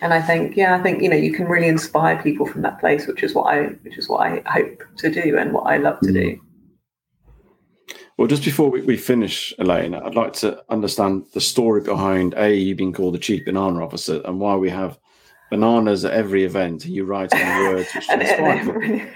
and 0.00 0.14
i 0.14 0.20
think 0.22 0.56
yeah 0.56 0.74
i 0.76 0.82
think 0.82 1.02
you 1.02 1.08
know 1.08 1.16
you 1.16 1.32
can 1.32 1.46
really 1.46 1.68
inspire 1.68 2.20
people 2.22 2.46
from 2.46 2.62
that 2.62 2.80
place 2.80 3.06
which 3.06 3.22
is 3.22 3.34
what 3.34 3.46
i 3.54 3.64
which 3.84 3.98
is 3.98 4.08
what 4.08 4.20
i 4.20 4.42
hope 4.46 4.82
to 4.96 5.10
do 5.10 5.36
and 5.36 5.52
what 5.52 5.66
i 5.66 5.76
love 5.76 6.00
to 6.00 6.12
do 6.12 6.40
Well, 8.18 8.26
just 8.26 8.44
before 8.44 8.68
we, 8.68 8.82
we 8.82 8.96
finish, 8.96 9.54
Elaine, 9.60 9.94
I'd 9.94 10.16
like 10.16 10.32
to 10.34 10.60
understand 10.68 11.26
the 11.34 11.40
story 11.40 11.80
behind 11.82 12.34
A, 12.36 12.52
you 12.52 12.74
being 12.74 12.92
called 12.92 13.14
the 13.14 13.18
Chief 13.18 13.44
Banana 13.44 13.82
Officer, 13.84 14.20
and 14.24 14.40
why 14.40 14.56
we 14.56 14.68
have 14.70 14.98
bananas 15.50 16.04
at 16.04 16.12
every 16.12 16.42
event. 16.44 16.84
and 16.84 16.92
You 16.92 17.04
write 17.04 17.32
on 17.32 17.74
words 17.74 17.88
which 17.94 18.08
and, 18.10 18.22
and, 18.22 19.06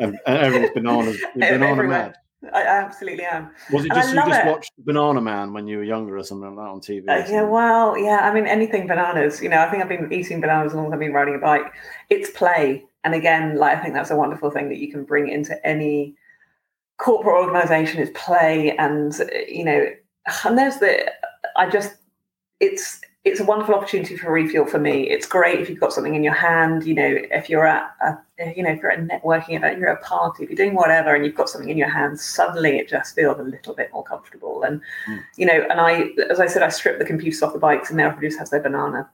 And, 0.00 0.18
and 0.24 0.38
everyone's 0.38 0.70
bananas, 0.72 1.20
banana 1.34 1.66
Everywhere. 1.66 1.86
mad. 1.88 2.14
I 2.52 2.62
absolutely 2.62 3.24
am 3.24 3.50
Was 3.72 3.86
it 3.86 3.92
just 3.92 4.10
you 4.14 4.16
just 4.16 4.40
it. 4.40 4.46
watched 4.46 4.70
Bananaman 4.84 5.52
when 5.52 5.66
you 5.66 5.78
were 5.78 5.82
younger 5.82 6.16
or 6.18 6.22
something 6.22 6.54
like 6.54 6.64
that 6.64 6.70
on 6.70 6.80
TV? 6.80 7.08
Uh, 7.08 7.26
yeah, 7.28 7.42
well, 7.42 7.96
yeah. 7.98 8.18
I 8.22 8.34
mean, 8.34 8.46
anything 8.46 8.86
bananas. 8.86 9.42
You 9.42 9.48
know, 9.48 9.58
I 9.58 9.70
think 9.70 9.82
I've 9.82 9.88
been 9.88 10.12
eating 10.12 10.40
bananas 10.42 10.72
as 10.72 10.76
long 10.76 10.86
as 10.86 10.92
I've 10.92 10.98
been 11.00 11.14
riding 11.14 11.34
a 11.34 11.38
bike. 11.38 11.72
It's 12.10 12.30
play, 12.30 12.84
and 13.02 13.14
again, 13.14 13.56
like 13.56 13.78
I 13.78 13.82
think 13.82 13.94
that's 13.94 14.10
a 14.10 14.16
wonderful 14.16 14.50
thing 14.50 14.68
that 14.68 14.76
you 14.78 14.92
can 14.92 15.04
bring 15.04 15.28
into 15.28 15.54
any 15.66 16.16
corporate 16.98 17.36
organization 17.36 18.00
is 18.00 18.10
play, 18.10 18.76
and 18.76 19.14
you 19.48 19.64
know, 19.64 19.86
and 20.44 20.58
there's 20.58 20.78
the. 20.78 21.10
I 21.56 21.70
just, 21.70 21.94
it's 22.60 23.00
it's 23.24 23.40
a 23.40 23.44
wonderful 23.44 23.74
opportunity 23.74 24.16
for 24.16 24.30
refuel 24.30 24.66
for 24.66 24.78
me. 24.78 25.08
It's 25.08 25.26
great 25.26 25.58
if 25.58 25.70
you've 25.70 25.80
got 25.80 25.94
something 25.94 26.14
in 26.14 26.22
your 26.22 26.34
hand. 26.34 26.84
You 26.84 26.94
know, 26.94 27.16
if 27.30 27.48
you're 27.48 27.66
at 27.66 27.94
a, 28.02 28.52
you 28.54 28.62
know, 28.62 28.70
if 28.70 28.82
you're 28.82 28.90
at 28.90 28.98
a 28.98 29.02
networking 29.02 29.56
event, 29.56 29.78
you're 29.78 29.88
at 29.88 30.02
a 30.02 30.04
party, 30.04 30.44
if 30.44 30.50
you're 30.50 30.56
doing 30.56 30.74
whatever, 30.74 31.14
and 31.14 31.24
you've 31.24 31.34
got 31.34 31.48
something 31.48 31.70
in 31.70 31.78
your 31.78 31.88
hand, 31.88 32.20
suddenly 32.20 32.78
it 32.78 32.88
just 32.88 33.14
feels 33.14 33.38
a 33.38 33.42
little 33.42 33.74
bit 33.74 33.90
more 33.94 34.04
comfortable. 34.04 34.62
And 34.62 34.80
hmm. 35.06 35.16
you 35.36 35.46
know, 35.46 35.66
and 35.70 35.80
I, 35.80 36.10
as 36.30 36.38
I 36.38 36.46
said, 36.46 36.62
I 36.62 36.68
stripped 36.68 36.98
the 36.98 37.06
computers 37.06 37.42
off 37.42 37.54
the 37.54 37.58
bikes, 37.58 37.88
and 37.88 37.96
now 37.96 38.14
just 38.20 38.38
has 38.38 38.50
their 38.50 38.60
banana. 38.60 39.08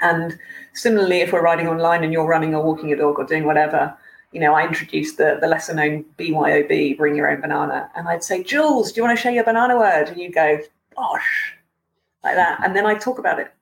And 0.00 0.38
similarly, 0.74 1.20
if 1.20 1.32
we're 1.32 1.42
riding 1.42 1.66
online 1.66 2.04
and 2.04 2.12
you're 2.12 2.26
running 2.26 2.54
or 2.54 2.62
walking 2.62 2.88
your 2.88 2.98
dog 2.98 3.18
or 3.18 3.24
doing 3.24 3.44
whatever, 3.44 3.96
you 4.32 4.40
know, 4.40 4.54
I 4.54 4.66
introduced 4.66 5.16
the, 5.16 5.38
the 5.40 5.46
lesser 5.46 5.74
known 5.74 6.04
BYOB, 6.18 6.96
bring 6.98 7.16
your 7.16 7.30
own 7.30 7.40
banana. 7.40 7.90
And 7.96 8.08
I'd 8.08 8.22
say, 8.24 8.42
Jules, 8.42 8.92
do 8.92 9.00
you 9.00 9.04
want 9.06 9.16
to 9.18 9.22
share 9.22 9.32
your 9.32 9.44
banana 9.44 9.76
word? 9.76 10.08
And 10.08 10.20
you'd 10.20 10.34
go, 10.34 10.58
bosh, 10.94 11.54
like 12.22 12.34
that. 12.36 12.60
And 12.62 12.76
then 12.76 12.84
I'd 12.86 13.00
talk 13.00 13.18
about 13.18 13.38
it. 13.38 13.52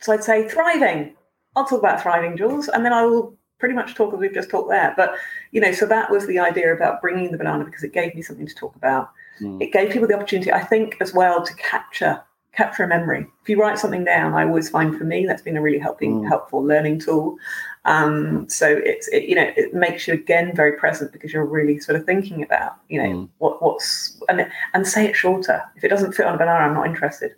So 0.00 0.12
I'd 0.12 0.24
say, 0.24 0.48
thriving. 0.48 1.14
I'll 1.56 1.64
talk 1.66 1.80
about 1.80 2.02
thriving, 2.02 2.36
Jules. 2.36 2.68
And 2.68 2.84
then 2.84 2.92
I 2.92 3.04
will 3.04 3.34
pretty 3.58 3.74
much 3.74 3.94
talk 3.94 4.12
as 4.14 4.20
we've 4.20 4.34
just 4.34 4.50
talked 4.50 4.70
there. 4.70 4.94
But, 4.96 5.14
you 5.52 5.60
know, 5.60 5.72
so 5.72 5.86
that 5.86 6.10
was 6.10 6.26
the 6.26 6.38
idea 6.38 6.74
about 6.74 7.00
bringing 7.00 7.30
the 7.30 7.38
banana 7.38 7.64
because 7.64 7.82
it 7.84 7.92
gave 7.92 8.14
me 8.14 8.22
something 8.22 8.46
to 8.46 8.54
talk 8.54 8.74
about 8.76 9.10
Mm. 9.40 9.62
it 9.62 9.72
gave 9.72 9.90
people 9.90 10.06
the 10.06 10.14
opportunity, 10.14 10.52
I 10.52 10.62
think, 10.62 10.96
as 11.00 11.14
well 11.14 11.42
to 11.44 11.54
capture 11.54 12.22
capture 12.52 12.84
a 12.84 12.86
memory. 12.86 13.26
If 13.42 13.48
you 13.48 13.58
write 13.58 13.78
something 13.78 14.04
down, 14.04 14.34
I 14.34 14.44
always 14.44 14.68
find 14.68 14.94
for 14.96 15.04
me 15.04 15.24
that's 15.26 15.40
been 15.40 15.56
a 15.56 15.62
really 15.62 15.78
helping 15.78 16.20
Mm. 16.20 16.28
helpful 16.28 16.62
learning 16.62 16.98
tool. 17.00 17.38
Um, 17.84 18.48
so 18.48 18.68
it's 18.68 19.08
it, 19.08 19.24
you 19.24 19.34
know 19.34 19.50
it 19.56 19.74
makes 19.74 20.06
you 20.06 20.14
again 20.14 20.54
very 20.54 20.72
present 20.72 21.12
because 21.12 21.32
you're 21.32 21.44
really 21.44 21.80
sort 21.80 21.96
of 21.96 22.04
thinking 22.06 22.42
about 22.42 22.76
you 22.88 23.02
know 23.02 23.08
Mm. 23.08 23.28
what 23.38 23.60
what's 23.62 24.20
and 24.28 24.46
and 24.74 24.86
say 24.86 25.06
it 25.06 25.16
shorter. 25.16 25.62
If 25.76 25.82
it 25.84 25.88
doesn't 25.88 26.12
fit 26.12 26.26
on 26.26 26.34
a 26.36 26.38
banana, 26.38 26.64
I'm 26.64 26.74
not 26.74 26.86
interested. 26.86 27.34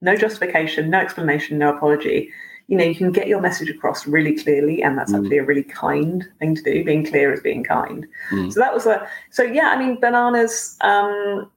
No 0.00 0.14
justification, 0.16 0.90
no 0.90 0.98
explanation, 1.00 1.58
no 1.58 1.74
apology. 1.76 2.30
You 2.68 2.76
know, 2.76 2.84
you 2.84 2.94
can 2.94 3.10
get 3.10 3.26
your 3.26 3.40
message 3.40 3.68
across 3.68 4.06
really 4.06 4.36
clearly, 4.36 4.80
and 4.80 4.96
that's 4.96 5.12
Mm. 5.12 5.18
actually 5.24 5.38
a 5.38 5.44
really 5.44 5.64
kind 5.64 6.24
thing 6.38 6.54
to 6.54 6.62
do. 6.62 6.84
Being 6.84 7.04
clear 7.04 7.32
is 7.32 7.40
being 7.40 7.64
kind. 7.64 8.06
Mm. 8.30 8.52
So 8.52 8.60
that 8.60 8.72
was 8.72 8.86
a 8.86 9.08
so 9.30 9.42
yeah. 9.42 9.70
I 9.70 9.76
mean, 9.76 9.98
bananas, 9.98 10.76
um, 10.82 11.50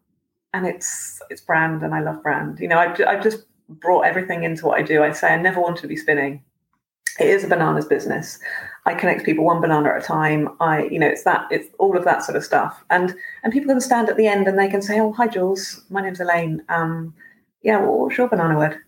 and 0.55 0.65
it's 0.65 1.21
it's 1.29 1.41
brand, 1.41 1.83
and 1.83 1.93
I 1.93 1.99
love 2.01 2.23
brand. 2.23 2.59
You 2.59 2.67
know, 2.67 2.79
I've, 2.79 2.99
I've 3.07 3.21
just 3.21 3.45
brought 3.69 4.05
everything 4.05 4.43
into 4.43 4.65
what 4.65 4.79
I 4.79 4.81
do. 4.81 5.03
I 5.03 5.11
say 5.11 5.27
I 5.27 5.37
never 5.39 5.61
want 5.61 5.77
to 5.77 5.87
be 5.87 5.95
spinning. 5.95 6.41
It 7.19 7.27
is 7.27 7.43
a 7.43 7.47
bananas 7.47 7.85
business. 7.85 8.39
I 8.85 8.95
connect 8.95 9.23
people 9.23 9.45
one 9.45 9.61
banana 9.61 9.89
at 9.89 10.03
a 10.03 10.05
time. 10.05 10.49
I, 10.59 10.83
you 10.85 10.99
know, 10.99 11.07
it's 11.07 11.23
that, 11.23 11.45
it's 11.51 11.67
all 11.77 11.95
of 11.95 12.03
that 12.05 12.23
sort 12.23 12.35
of 12.35 12.43
stuff. 12.43 12.83
And 12.89 13.15
and 13.43 13.53
people 13.53 13.69
can 13.69 13.79
stand 13.81 14.09
at 14.09 14.17
the 14.17 14.27
end 14.27 14.47
and 14.47 14.57
they 14.57 14.67
can 14.67 14.81
say, 14.81 14.99
"Oh, 14.99 15.11
hi, 15.13 15.27
Jules. 15.27 15.83
My 15.89 16.01
name's 16.01 16.19
Elaine. 16.19 16.63
Um, 16.69 17.13
yeah, 17.61 17.77
well, 17.79 17.99
what's 17.99 18.17
your 18.17 18.27
banana 18.27 18.57
word?" 18.57 18.79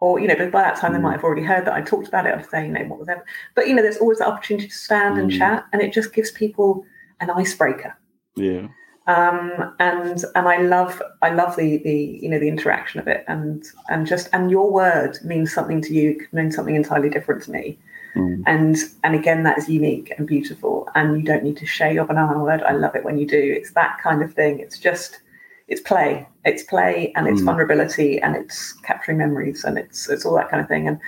Or 0.00 0.18
you 0.18 0.26
know, 0.26 0.34
but 0.36 0.50
by 0.50 0.62
that 0.62 0.76
time 0.76 0.92
they 0.92 0.98
Mm. 0.98 1.02
might 1.02 1.12
have 1.12 1.24
already 1.24 1.44
heard 1.44 1.64
that 1.66 1.74
I 1.74 1.80
talked 1.80 2.08
about 2.08 2.26
it. 2.26 2.34
I'd 2.34 2.50
say, 2.50 2.66
you 2.66 2.72
know, 2.72 2.84
what 2.86 2.98
was 2.98 3.08
ever. 3.08 3.24
But 3.54 3.68
you 3.68 3.74
know, 3.74 3.82
there's 3.82 3.98
always 3.98 4.18
the 4.18 4.26
opportunity 4.28 4.68
to 4.68 4.74
stand 4.74 5.18
and 5.18 5.30
Mm. 5.30 5.38
chat, 5.38 5.64
and 5.72 5.80
it 5.80 5.92
just 5.92 6.12
gives 6.12 6.30
people 6.32 6.84
an 7.20 7.30
icebreaker 7.30 7.96
Yeah. 8.34 8.66
Um, 9.06 9.74
and 9.80 10.24
and 10.34 10.48
I 10.48 10.58
love 10.62 11.02
I 11.22 11.30
love 11.30 11.56
the 11.56 11.78
the 11.78 12.18
you 12.22 12.28
know 12.28 12.38
the 12.38 12.48
interaction 12.48 13.00
of 13.00 13.06
it. 13.08 13.24
And 13.28 13.64
and 13.88 14.06
just 14.06 14.28
and 14.32 14.50
your 14.50 14.70
word 14.70 15.18
means 15.24 15.52
something 15.52 15.82
to 15.82 15.92
you 15.92 16.16
could 16.16 16.32
mean 16.32 16.50
something 16.50 16.74
entirely 16.74 17.10
different 17.10 17.42
to 17.44 17.50
me. 17.50 17.78
Mm. 18.16 18.44
and 18.46 18.76
and 19.02 19.16
again 19.16 19.42
that 19.42 19.58
is 19.58 19.68
unique 19.68 20.12
and 20.16 20.26
beautiful. 20.26 20.88
And 20.94 21.16
you 21.18 21.24
don't 21.24 21.42
need 21.42 21.56
to 21.58 21.66
share 21.66 21.92
your 21.92 22.04
banana 22.06 22.42
word. 22.42 22.62
I 22.62 22.72
love 22.72 22.94
it 22.94 23.04
when 23.04 23.18
you 23.18 23.26
do. 23.26 23.42
It's 23.58 23.72
that 23.72 23.98
kind 24.02 24.22
of 24.22 24.32
thing. 24.32 24.60
It's 24.60 24.78
just 24.78 25.20
it's 25.68 25.80
play. 25.80 26.26
It's 26.44 26.62
play 26.62 27.12
and 27.16 27.26
it's 27.26 27.40
Mm. 27.40 27.46
vulnerability 27.46 28.20
and 28.20 28.36
it's 28.36 28.72
capturing 28.82 29.18
memories 29.18 29.64
and 29.64 29.76
it's 29.78 30.08
it's 30.08 30.24
all 30.24 30.36
that 30.36 30.48
kind 30.50 30.62
of 30.62 30.68
thing. 30.68 30.86
And 30.88 30.98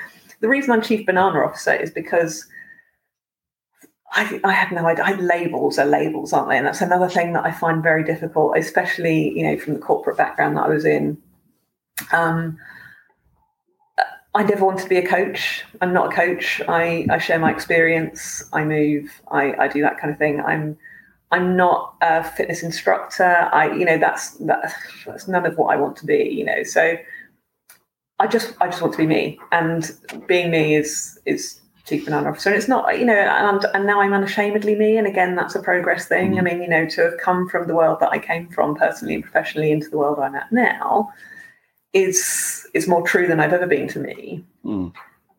the 0.41 0.49
reason 0.49 0.73
I'm 0.73 0.83
chief 0.83 1.07
banana 1.07 1.41
officer 1.41 1.73
is 1.73 1.91
because 1.91 2.47
I, 4.17 4.41
I 4.45 4.53
have 4.53 4.73
no 4.73 4.87
idea. 4.87 5.05
I, 5.05 5.13
labels 5.13 5.79
are 5.79 5.85
labels, 5.85 6.33
aren't 6.33 6.49
they? 6.49 6.57
And 6.57 6.67
that's 6.67 6.81
another 6.81 7.09
thing 7.09 7.35
that 7.35 7.45
I 7.45 7.53
find 7.53 7.83
very 7.83 8.03
difficult, 8.03 8.57
especially 8.57 9.39
you 9.39 9.45
know 9.45 9.59
from 9.59 9.75
the 9.75 9.81
corporate 9.81 10.17
background 10.17 10.57
that 10.57 10.65
I 10.65 10.69
was 10.69 10.87
in. 10.87 11.19
Um, 12.13 12.59
I 14.35 14.43
never 14.43 14.65
wanted 14.65 14.83
to 14.83 14.89
be 14.89 14.97
a 14.97 15.07
coach. 15.07 15.65
I'm 15.81 15.93
not 15.93 16.13
a 16.13 16.17
coach. 16.17 16.61
I, 16.69 17.07
I 17.11 17.19
share 17.19 17.39
my 17.39 17.51
experience. 17.51 18.43
I 18.53 18.65
move. 18.65 19.11
I, 19.31 19.55
I 19.55 19.69
do 19.69 19.81
that 19.83 19.99
kind 19.99 20.13
of 20.13 20.19
thing. 20.19 20.41
I'm 20.41 20.79
I'm 21.31 21.57
not 21.57 21.95
a 22.01 22.25
fitness 22.25 22.63
instructor. 22.63 23.51
I 23.53 23.71
you 23.75 23.85
know 23.85 23.99
that's 23.99 24.31
that, 24.39 24.75
that's 25.07 25.29
none 25.29 25.45
of 25.45 25.59
what 25.59 25.75
I 25.75 25.77
want 25.77 25.97
to 25.99 26.07
be. 26.07 26.25
You 26.33 26.47
know, 26.47 26.63
so 26.63 26.97
I 28.19 28.27
just 28.27 28.55
I 28.63 28.69
just 28.69 28.81
want 28.81 28.95
to 28.95 28.99
be 28.99 29.07
me, 29.07 29.39
and 29.53 29.91
being 30.27 30.51
me 30.51 30.75
is 30.75 31.19
is 31.27 31.61
chief 31.87 32.05
banana 32.05 32.29
officer. 32.31 32.51
And 32.51 32.59
it's 32.59 32.69
not, 32.69 32.99
you 32.99 33.05
know, 33.05 33.15
and, 33.15 33.65
and 33.73 33.87
now 33.87 34.01
I'm 34.01 34.13
unashamedly 34.13 34.75
me. 34.75 34.99
And 34.99 35.07
again, 35.07 35.37
that's 35.37 35.55
a 35.55 35.63
progress 35.63 36.07
thing. 36.07 36.33
Mm. 36.33 36.39
I 36.39 36.43
mean, 36.43 36.63
you 36.63 36.69
know, 36.69 36.87
to 36.87 37.03
have 37.03 37.19
come 37.19 37.49
from 37.49 37.69
the 37.69 37.75
world 37.75 38.01
that 38.01 38.11
I 38.11 38.19
came 38.19 38.49
from 38.49 38.75
personally 38.75 39.15
and 39.15 39.23
professionally 39.23 39.71
into 39.71 39.89
the 39.89 39.97
world 39.97 40.19
I'm 40.19 40.35
at 40.35 40.51
now 40.51 41.13
is 41.93 42.69
is 42.75 42.87
more 42.87 43.07
true 43.07 43.27
than 43.27 43.41
I've 43.41 43.53
ever 43.53 43.67
been 43.67 43.89
to 43.89 44.01
me. 44.01 44.45
Mm. 44.65 44.93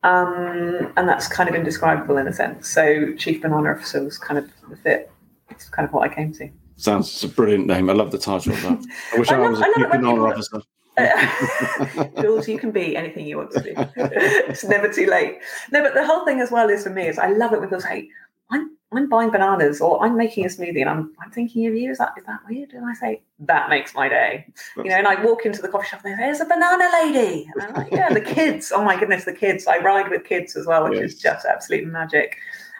Um, 0.03 0.93
and 0.95 1.09
that's 1.09 1.27
kind 1.27 1.49
of 1.49 1.55
indescribable 1.55 2.17
in 2.17 2.27
a 2.27 2.33
sense. 2.33 2.69
So 2.69 3.13
chief 3.15 3.41
banana 3.41 3.71
officer 3.71 4.03
was 4.03 4.17
kind 4.17 4.37
of 4.37 4.49
the 4.69 4.77
fit. 4.77 5.11
It's 5.49 5.69
kind 5.69 5.87
of 5.87 5.93
what 5.93 6.09
I 6.09 6.13
came 6.13 6.31
to. 6.33 6.49
Sounds 6.77 7.23
a 7.23 7.27
brilliant 7.27 7.67
name. 7.67 7.89
I 7.89 7.93
love 7.93 8.11
the 8.11 8.17
title 8.17 8.53
of 8.53 8.61
that. 8.61 8.85
I 9.13 9.19
wish 9.19 9.29
I, 9.31 9.35
I, 9.35 9.39
love, 9.39 9.51
was 9.51 9.61
a 9.61 9.65
chief 9.75 9.89
banana 9.89 10.23
officer. 10.23 10.61
Jules, 12.21 12.47
you 12.47 12.57
can 12.57 12.71
be 12.71 12.97
anything 12.97 13.27
you 13.27 13.37
want 13.37 13.51
to 13.51 13.61
be. 13.61 13.73
it's 13.95 14.63
never 14.63 14.91
too 14.91 15.05
late. 15.05 15.39
No, 15.71 15.83
but 15.83 15.93
the 15.93 16.05
whole 16.05 16.25
thing 16.25 16.39
as 16.39 16.51
well 16.51 16.69
is 16.69 16.83
for 16.83 16.89
me 16.89 17.07
is 17.07 17.19
I 17.19 17.29
love 17.29 17.53
it 17.53 17.59
when 17.59 17.69
people 17.69 17.81
say, 17.81 18.09
I'm 18.49 18.77
I'm 18.93 19.09
buying 19.09 19.29
bananas 19.29 19.81
or 19.81 20.01
I'm 20.01 20.15
making 20.15 20.45
a 20.45 20.47
smoothie 20.47 20.79
and 20.79 20.89
I'm 20.89 21.13
I'm 21.21 21.29
thinking 21.31 21.67
of 21.67 21.75
you. 21.75 21.91
Is 21.91 21.97
that 21.97 22.13
is 22.17 22.23
that 22.25 22.39
weird? 22.49 22.71
And 22.71 22.85
I 22.85 22.93
say, 22.93 23.21
that 23.39 23.69
makes 23.69 23.93
my 23.93 24.07
day. 24.07 24.45
That's 24.47 24.71
you 24.77 24.83
know, 24.85 24.95
and 24.95 25.07
I 25.07 25.23
walk 25.23 25.45
into 25.45 25.61
the 25.61 25.67
coffee 25.67 25.87
shop 25.87 26.01
and 26.05 26.17
there's 26.17 26.39
a 26.39 26.45
banana 26.45 26.89
lady. 26.93 27.49
And 27.53 27.63
I'm 27.63 27.73
like, 27.73 27.91
yeah, 27.91 28.13
the 28.13 28.21
kids. 28.35 28.71
Oh 28.73 28.83
my 28.83 28.99
goodness, 28.99 29.25
the 29.25 29.33
kids. 29.33 29.67
I 29.67 29.79
ride 29.79 30.09
with 30.09 30.23
kids 30.23 30.55
as 30.55 30.65
well, 30.65 30.89
which 30.89 30.99
yes. 30.99 31.11
is 31.11 31.19
just 31.19 31.45
absolute 31.45 31.85
magic. 31.85 32.37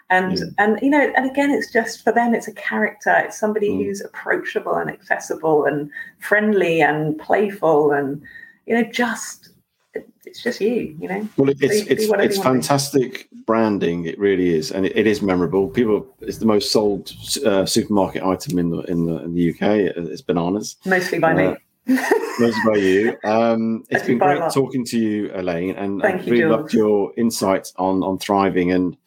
And 0.10 0.40
and 0.58 0.80
you 0.82 0.90
know, 0.90 1.12
and 1.16 1.30
again, 1.30 1.52
it's 1.52 1.72
just 1.72 2.04
for 2.04 2.14
them, 2.14 2.34
it's 2.34 2.48
a 2.48 2.54
character. 2.54 3.14
It's 3.18 3.38
somebody 3.38 3.70
mm. 3.70 3.84
who's 3.84 4.00
approachable 4.02 4.76
and 4.76 4.90
accessible 4.90 5.66
and 5.66 5.90
friendly 6.20 6.82
and 6.82 7.20
playful 7.20 7.92
and 7.92 8.22
you 8.66 8.76
know, 8.76 8.84
just 8.84 9.50
it's 10.26 10.44
just 10.44 10.62
you, 10.62 10.96
you 11.00 11.08
know. 11.08 11.28
Well, 11.38 11.50
it's 11.50 11.62
it's, 11.62 12.06
it's 12.10 12.38
fantastic 12.38 13.28
branding. 13.46 14.06
It 14.06 14.20
really 14.20 14.54
is, 14.54 14.72
and 14.72 14.86
it, 14.86 14.96
it 14.96 15.08
is 15.08 15.22
memorable. 15.22 15.70
People, 15.70 16.06
it's 16.20 16.38
the 16.38 16.46
most 16.46 16.72
sold 16.72 17.12
uh, 17.46 17.66
supermarket 17.66 18.24
item 18.24 18.60
in 18.60 18.70
the 18.70 18.80
in 18.82 19.06
the 19.06 19.24
in 19.24 19.34
the 19.34 19.50
UK. 19.52 19.62
It's 19.96 20.22
bananas, 20.22 20.76
mostly 20.86 21.20
by 21.20 21.32
uh, 21.32 21.36
me. 21.36 21.98
mostly 22.40 22.62
by 22.66 22.78
you. 22.78 23.18
Um, 23.24 23.84
it's 23.90 24.06
been 24.06 24.18
great 24.18 24.42
talking 24.52 24.86
to 24.86 25.00
you, 25.00 25.32
Elaine, 25.34 25.76
and 25.76 26.04
I 26.04 26.14
really 26.14 26.46
loved 26.46 26.74
your 26.74 27.14
insights 27.18 27.74
on 27.78 28.04
on 28.04 28.20
thriving 28.20 28.72
and 28.72 28.98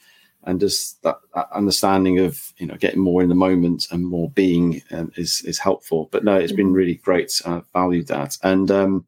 and 0.45 0.61
just 0.61 1.03
that, 1.03 1.17
that, 1.35 1.49
understanding 1.53 2.19
of 2.19 2.53
you 2.57 2.67
know 2.67 2.77
getting 2.77 3.01
more 3.01 3.23
in 3.23 3.29
the 3.29 3.35
moment 3.35 3.89
and 3.91 4.05
more 4.07 4.31
being 4.31 4.83
um, 4.91 5.13
is 5.17 5.43
is 5.43 5.59
helpful. 5.59 6.09
But 6.11 6.25
no, 6.25 6.37
it's 6.37 6.53
been 6.53 6.67
mm-hmm. 6.67 6.75
really 6.75 6.95
great. 6.95 7.41
I 7.45 7.63
valued 7.73 8.09
that. 8.09 8.39
And 8.43 8.71
um, 8.71 9.07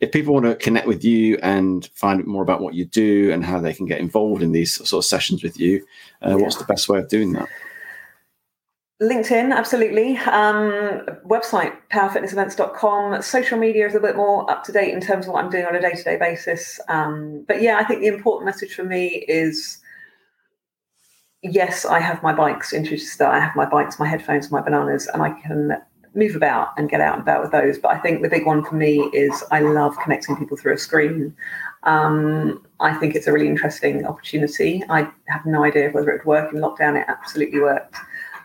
if 0.00 0.12
people 0.12 0.34
want 0.34 0.46
to 0.46 0.54
connect 0.56 0.86
with 0.86 1.04
you 1.04 1.38
and 1.42 1.88
find 1.94 2.20
out 2.20 2.26
more 2.26 2.42
about 2.42 2.60
what 2.60 2.74
you 2.74 2.84
do 2.84 3.32
and 3.32 3.44
how 3.44 3.60
they 3.60 3.74
can 3.74 3.86
get 3.86 4.00
involved 4.00 4.42
in 4.42 4.52
these 4.52 4.74
sort 4.74 5.04
of 5.04 5.08
sessions 5.08 5.42
with 5.42 5.58
you, 5.58 5.84
uh, 6.24 6.30
yeah. 6.30 6.34
what's 6.36 6.56
the 6.56 6.64
best 6.64 6.88
way 6.88 6.98
of 6.98 7.08
doing 7.08 7.32
that? 7.32 7.48
LinkedIn, 9.00 9.54
absolutely. 9.54 10.16
Um, 10.16 11.06
website, 11.24 11.72
powerfitnessevents.com. 11.92 13.22
Social 13.22 13.56
media 13.56 13.86
is 13.86 13.94
a 13.94 14.00
bit 14.00 14.16
more 14.16 14.48
up 14.50 14.64
to 14.64 14.72
date 14.72 14.92
in 14.92 15.00
terms 15.00 15.26
of 15.26 15.32
what 15.32 15.44
I'm 15.44 15.50
doing 15.50 15.66
on 15.66 15.76
a 15.76 15.80
day 15.80 15.92
to 15.92 16.02
day 16.02 16.16
basis. 16.16 16.80
Um, 16.88 17.44
but 17.46 17.62
yeah, 17.62 17.78
I 17.78 17.84
think 17.84 18.00
the 18.00 18.08
important 18.08 18.46
message 18.46 18.74
for 18.74 18.82
me 18.82 19.24
is 19.28 19.78
yes, 21.42 21.84
I 21.84 22.00
have 22.00 22.22
my 22.22 22.32
bikes 22.32 22.72
in 22.72 22.84
Chichester. 22.84 23.26
I 23.26 23.40
have 23.40 23.54
my 23.56 23.66
bikes, 23.66 23.98
my 23.98 24.06
headphones, 24.06 24.50
my 24.50 24.60
bananas, 24.60 25.08
and 25.12 25.22
I 25.22 25.30
can 25.40 25.80
move 26.14 26.34
about 26.34 26.70
and 26.76 26.88
get 26.88 27.00
out 27.00 27.14
and 27.14 27.22
about 27.22 27.42
with 27.42 27.52
those. 27.52 27.78
But 27.78 27.92
I 27.92 27.98
think 27.98 28.22
the 28.22 28.28
big 28.28 28.46
one 28.46 28.64
for 28.64 28.74
me 28.74 29.02
is 29.12 29.44
I 29.50 29.60
love 29.60 29.94
connecting 30.02 30.36
people 30.36 30.56
through 30.56 30.74
a 30.74 30.78
screen. 30.78 31.34
Um, 31.84 32.66
I 32.80 32.94
think 32.94 33.14
it's 33.14 33.26
a 33.26 33.32
really 33.32 33.46
interesting 33.46 34.04
opportunity. 34.04 34.82
I 34.88 35.10
have 35.28 35.46
no 35.46 35.64
idea 35.64 35.90
whether 35.90 36.10
it 36.10 36.18
would 36.18 36.26
work 36.26 36.52
in 36.52 36.60
lockdown. 36.60 37.00
It 37.00 37.06
absolutely 37.08 37.60
worked. 37.60 37.96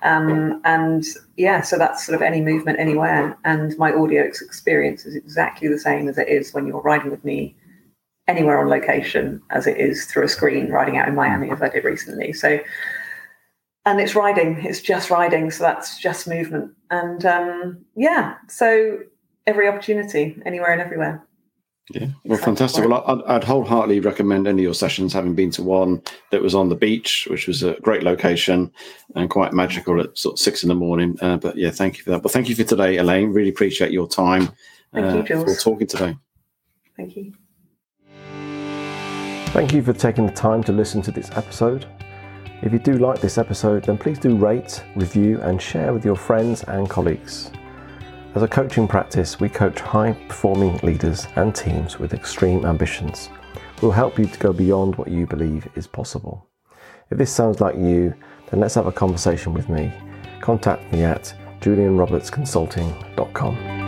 Um, 0.04 0.62
and 0.66 1.06
yeah, 1.38 1.62
so 1.62 1.78
that's 1.78 2.06
sort 2.06 2.16
of 2.16 2.22
any 2.22 2.42
movement 2.42 2.80
anywhere. 2.80 3.38
And 3.46 3.76
my 3.78 3.94
audio 3.94 4.24
experience 4.24 5.06
is 5.06 5.16
exactly 5.16 5.68
the 5.68 5.80
same 5.80 6.08
as 6.10 6.18
it 6.18 6.28
is 6.28 6.54
when 6.54 6.68
you're 6.68 6.82
riding 6.82 7.10
with 7.10 7.24
me 7.24 7.56
anywhere 8.28 8.60
on 8.60 8.70
location 8.70 9.42
as 9.50 9.68
it 9.68 9.78
is 9.78 10.06
through 10.06 10.24
a 10.24 10.30
screen 10.30 10.70
riding 10.70 10.98
out 10.98 11.08
in 11.08 11.16
Miami 11.16 11.52
as 11.52 11.62
I 11.62 11.70
did 11.70 11.84
recently. 11.84 12.34
So 12.34 12.60
and 13.86 14.00
it's 14.00 14.16
riding, 14.16 14.64
it's 14.64 14.82
just 14.82 15.10
riding, 15.10 15.52
so 15.52 15.64
that's 15.64 16.00
just 16.00 16.28
movement. 16.28 16.72
And 16.90 17.26
um, 17.26 17.86
yeah, 17.96 18.36
so 18.48 19.00
every 19.46 19.68
opportunity, 19.68 20.42
anywhere 20.46 20.72
and 20.72 20.82
everywhere. 20.82 21.26
Yeah, 21.90 22.08
well, 22.24 22.40
fantastic. 22.40 22.88
Well, 22.88 23.04
I'd, 23.06 23.22
I'd, 23.24 23.44
wholeheartedly 23.44 24.00
recommend 24.00 24.48
any 24.48 24.62
of 24.62 24.64
your 24.64 24.74
sessions, 24.74 25.12
having 25.12 25.36
been 25.36 25.52
to 25.52 25.64
one 25.64 26.02
that 26.32 26.42
was 26.42 26.56
on 26.56 26.70
the 26.70 26.76
beach, 26.76 27.28
which 27.30 27.46
was 27.46 27.62
a 27.62 27.74
great 27.82 28.04
location 28.04 28.72
and 29.16 29.30
quite 29.30 29.52
magical 29.52 30.00
at 30.00 30.18
sort 30.18 30.36
of 30.36 30.40
six 30.40 30.64
in 30.64 30.70
the 30.70 30.76
morning. 30.76 31.18
Uh, 31.22 31.36
but 31.36 31.58
yeah, 31.58 31.72
thank 31.72 31.98
you 31.98 32.04
for 32.06 32.12
that. 32.12 32.24
But 32.24 32.32
thank 32.32 32.48
you 32.48 32.56
for 32.56 32.64
today, 32.64 32.98
Elaine. 32.98 33.34
Really 33.34 33.50
appreciate 33.50 33.92
your 33.92 34.08
time 34.08 34.50
thank 34.94 35.08
uh, 35.08 35.18
you, 35.18 35.24
Jules. 35.24 35.56
for 35.56 35.62
talking 35.62 35.88
today. 35.88 36.16
Thank 36.96 37.18
you. 37.18 37.34
Thank 39.54 39.72
you 39.72 39.82
for 39.84 39.94
taking 39.94 40.26
the 40.26 40.34
time 40.34 40.64
to 40.64 40.72
listen 40.72 41.04
to 41.04 41.12
this 41.12 41.30
episode. 41.36 41.86
If 42.64 42.74
you 42.74 42.80
do 42.80 42.94
like 42.94 43.22
this 43.22 43.38
episode, 43.38 43.84
then 43.84 44.00
please 44.00 44.18
do 44.18 44.36
rate, 44.36 44.84
review, 44.96 45.40
and 45.42 45.62
share 45.62 45.94
with 45.94 46.04
your 46.04 46.16
friends 46.16 46.64
and 46.64 46.90
colleagues. 46.90 47.52
As 48.34 48.42
a 48.42 48.48
coaching 48.48 48.88
practice, 48.88 49.40
we 49.40 49.50
coach 49.50 49.80
high 49.80 50.14
performing 50.28 50.78
leaders 50.78 51.28
and 51.36 51.54
teams 51.54 52.00
with 52.00 52.16
extreme 52.16 52.66
ambitions. 52.66 53.30
We'll 53.80 53.92
help 53.92 54.18
you 54.18 54.26
to 54.26 54.40
go 54.40 54.54
beyond 54.54 54.96
what 54.96 55.12
you 55.12 55.28
believe 55.28 55.68
is 55.76 55.86
possible. 55.86 56.48
If 57.12 57.20
this 57.20 57.32
sounds 57.32 57.62
like 57.62 57.76
you, 57.76 58.16
then 58.50 58.60
let's 58.60 58.74
have 58.74 58.88
a 58.88 58.92
conversation 58.92 59.54
with 59.54 59.70
me. 59.70 59.94
Contact 60.42 60.92
me 60.92 61.04
at 61.04 61.32
julianrobertsconsulting.com. 61.62 63.83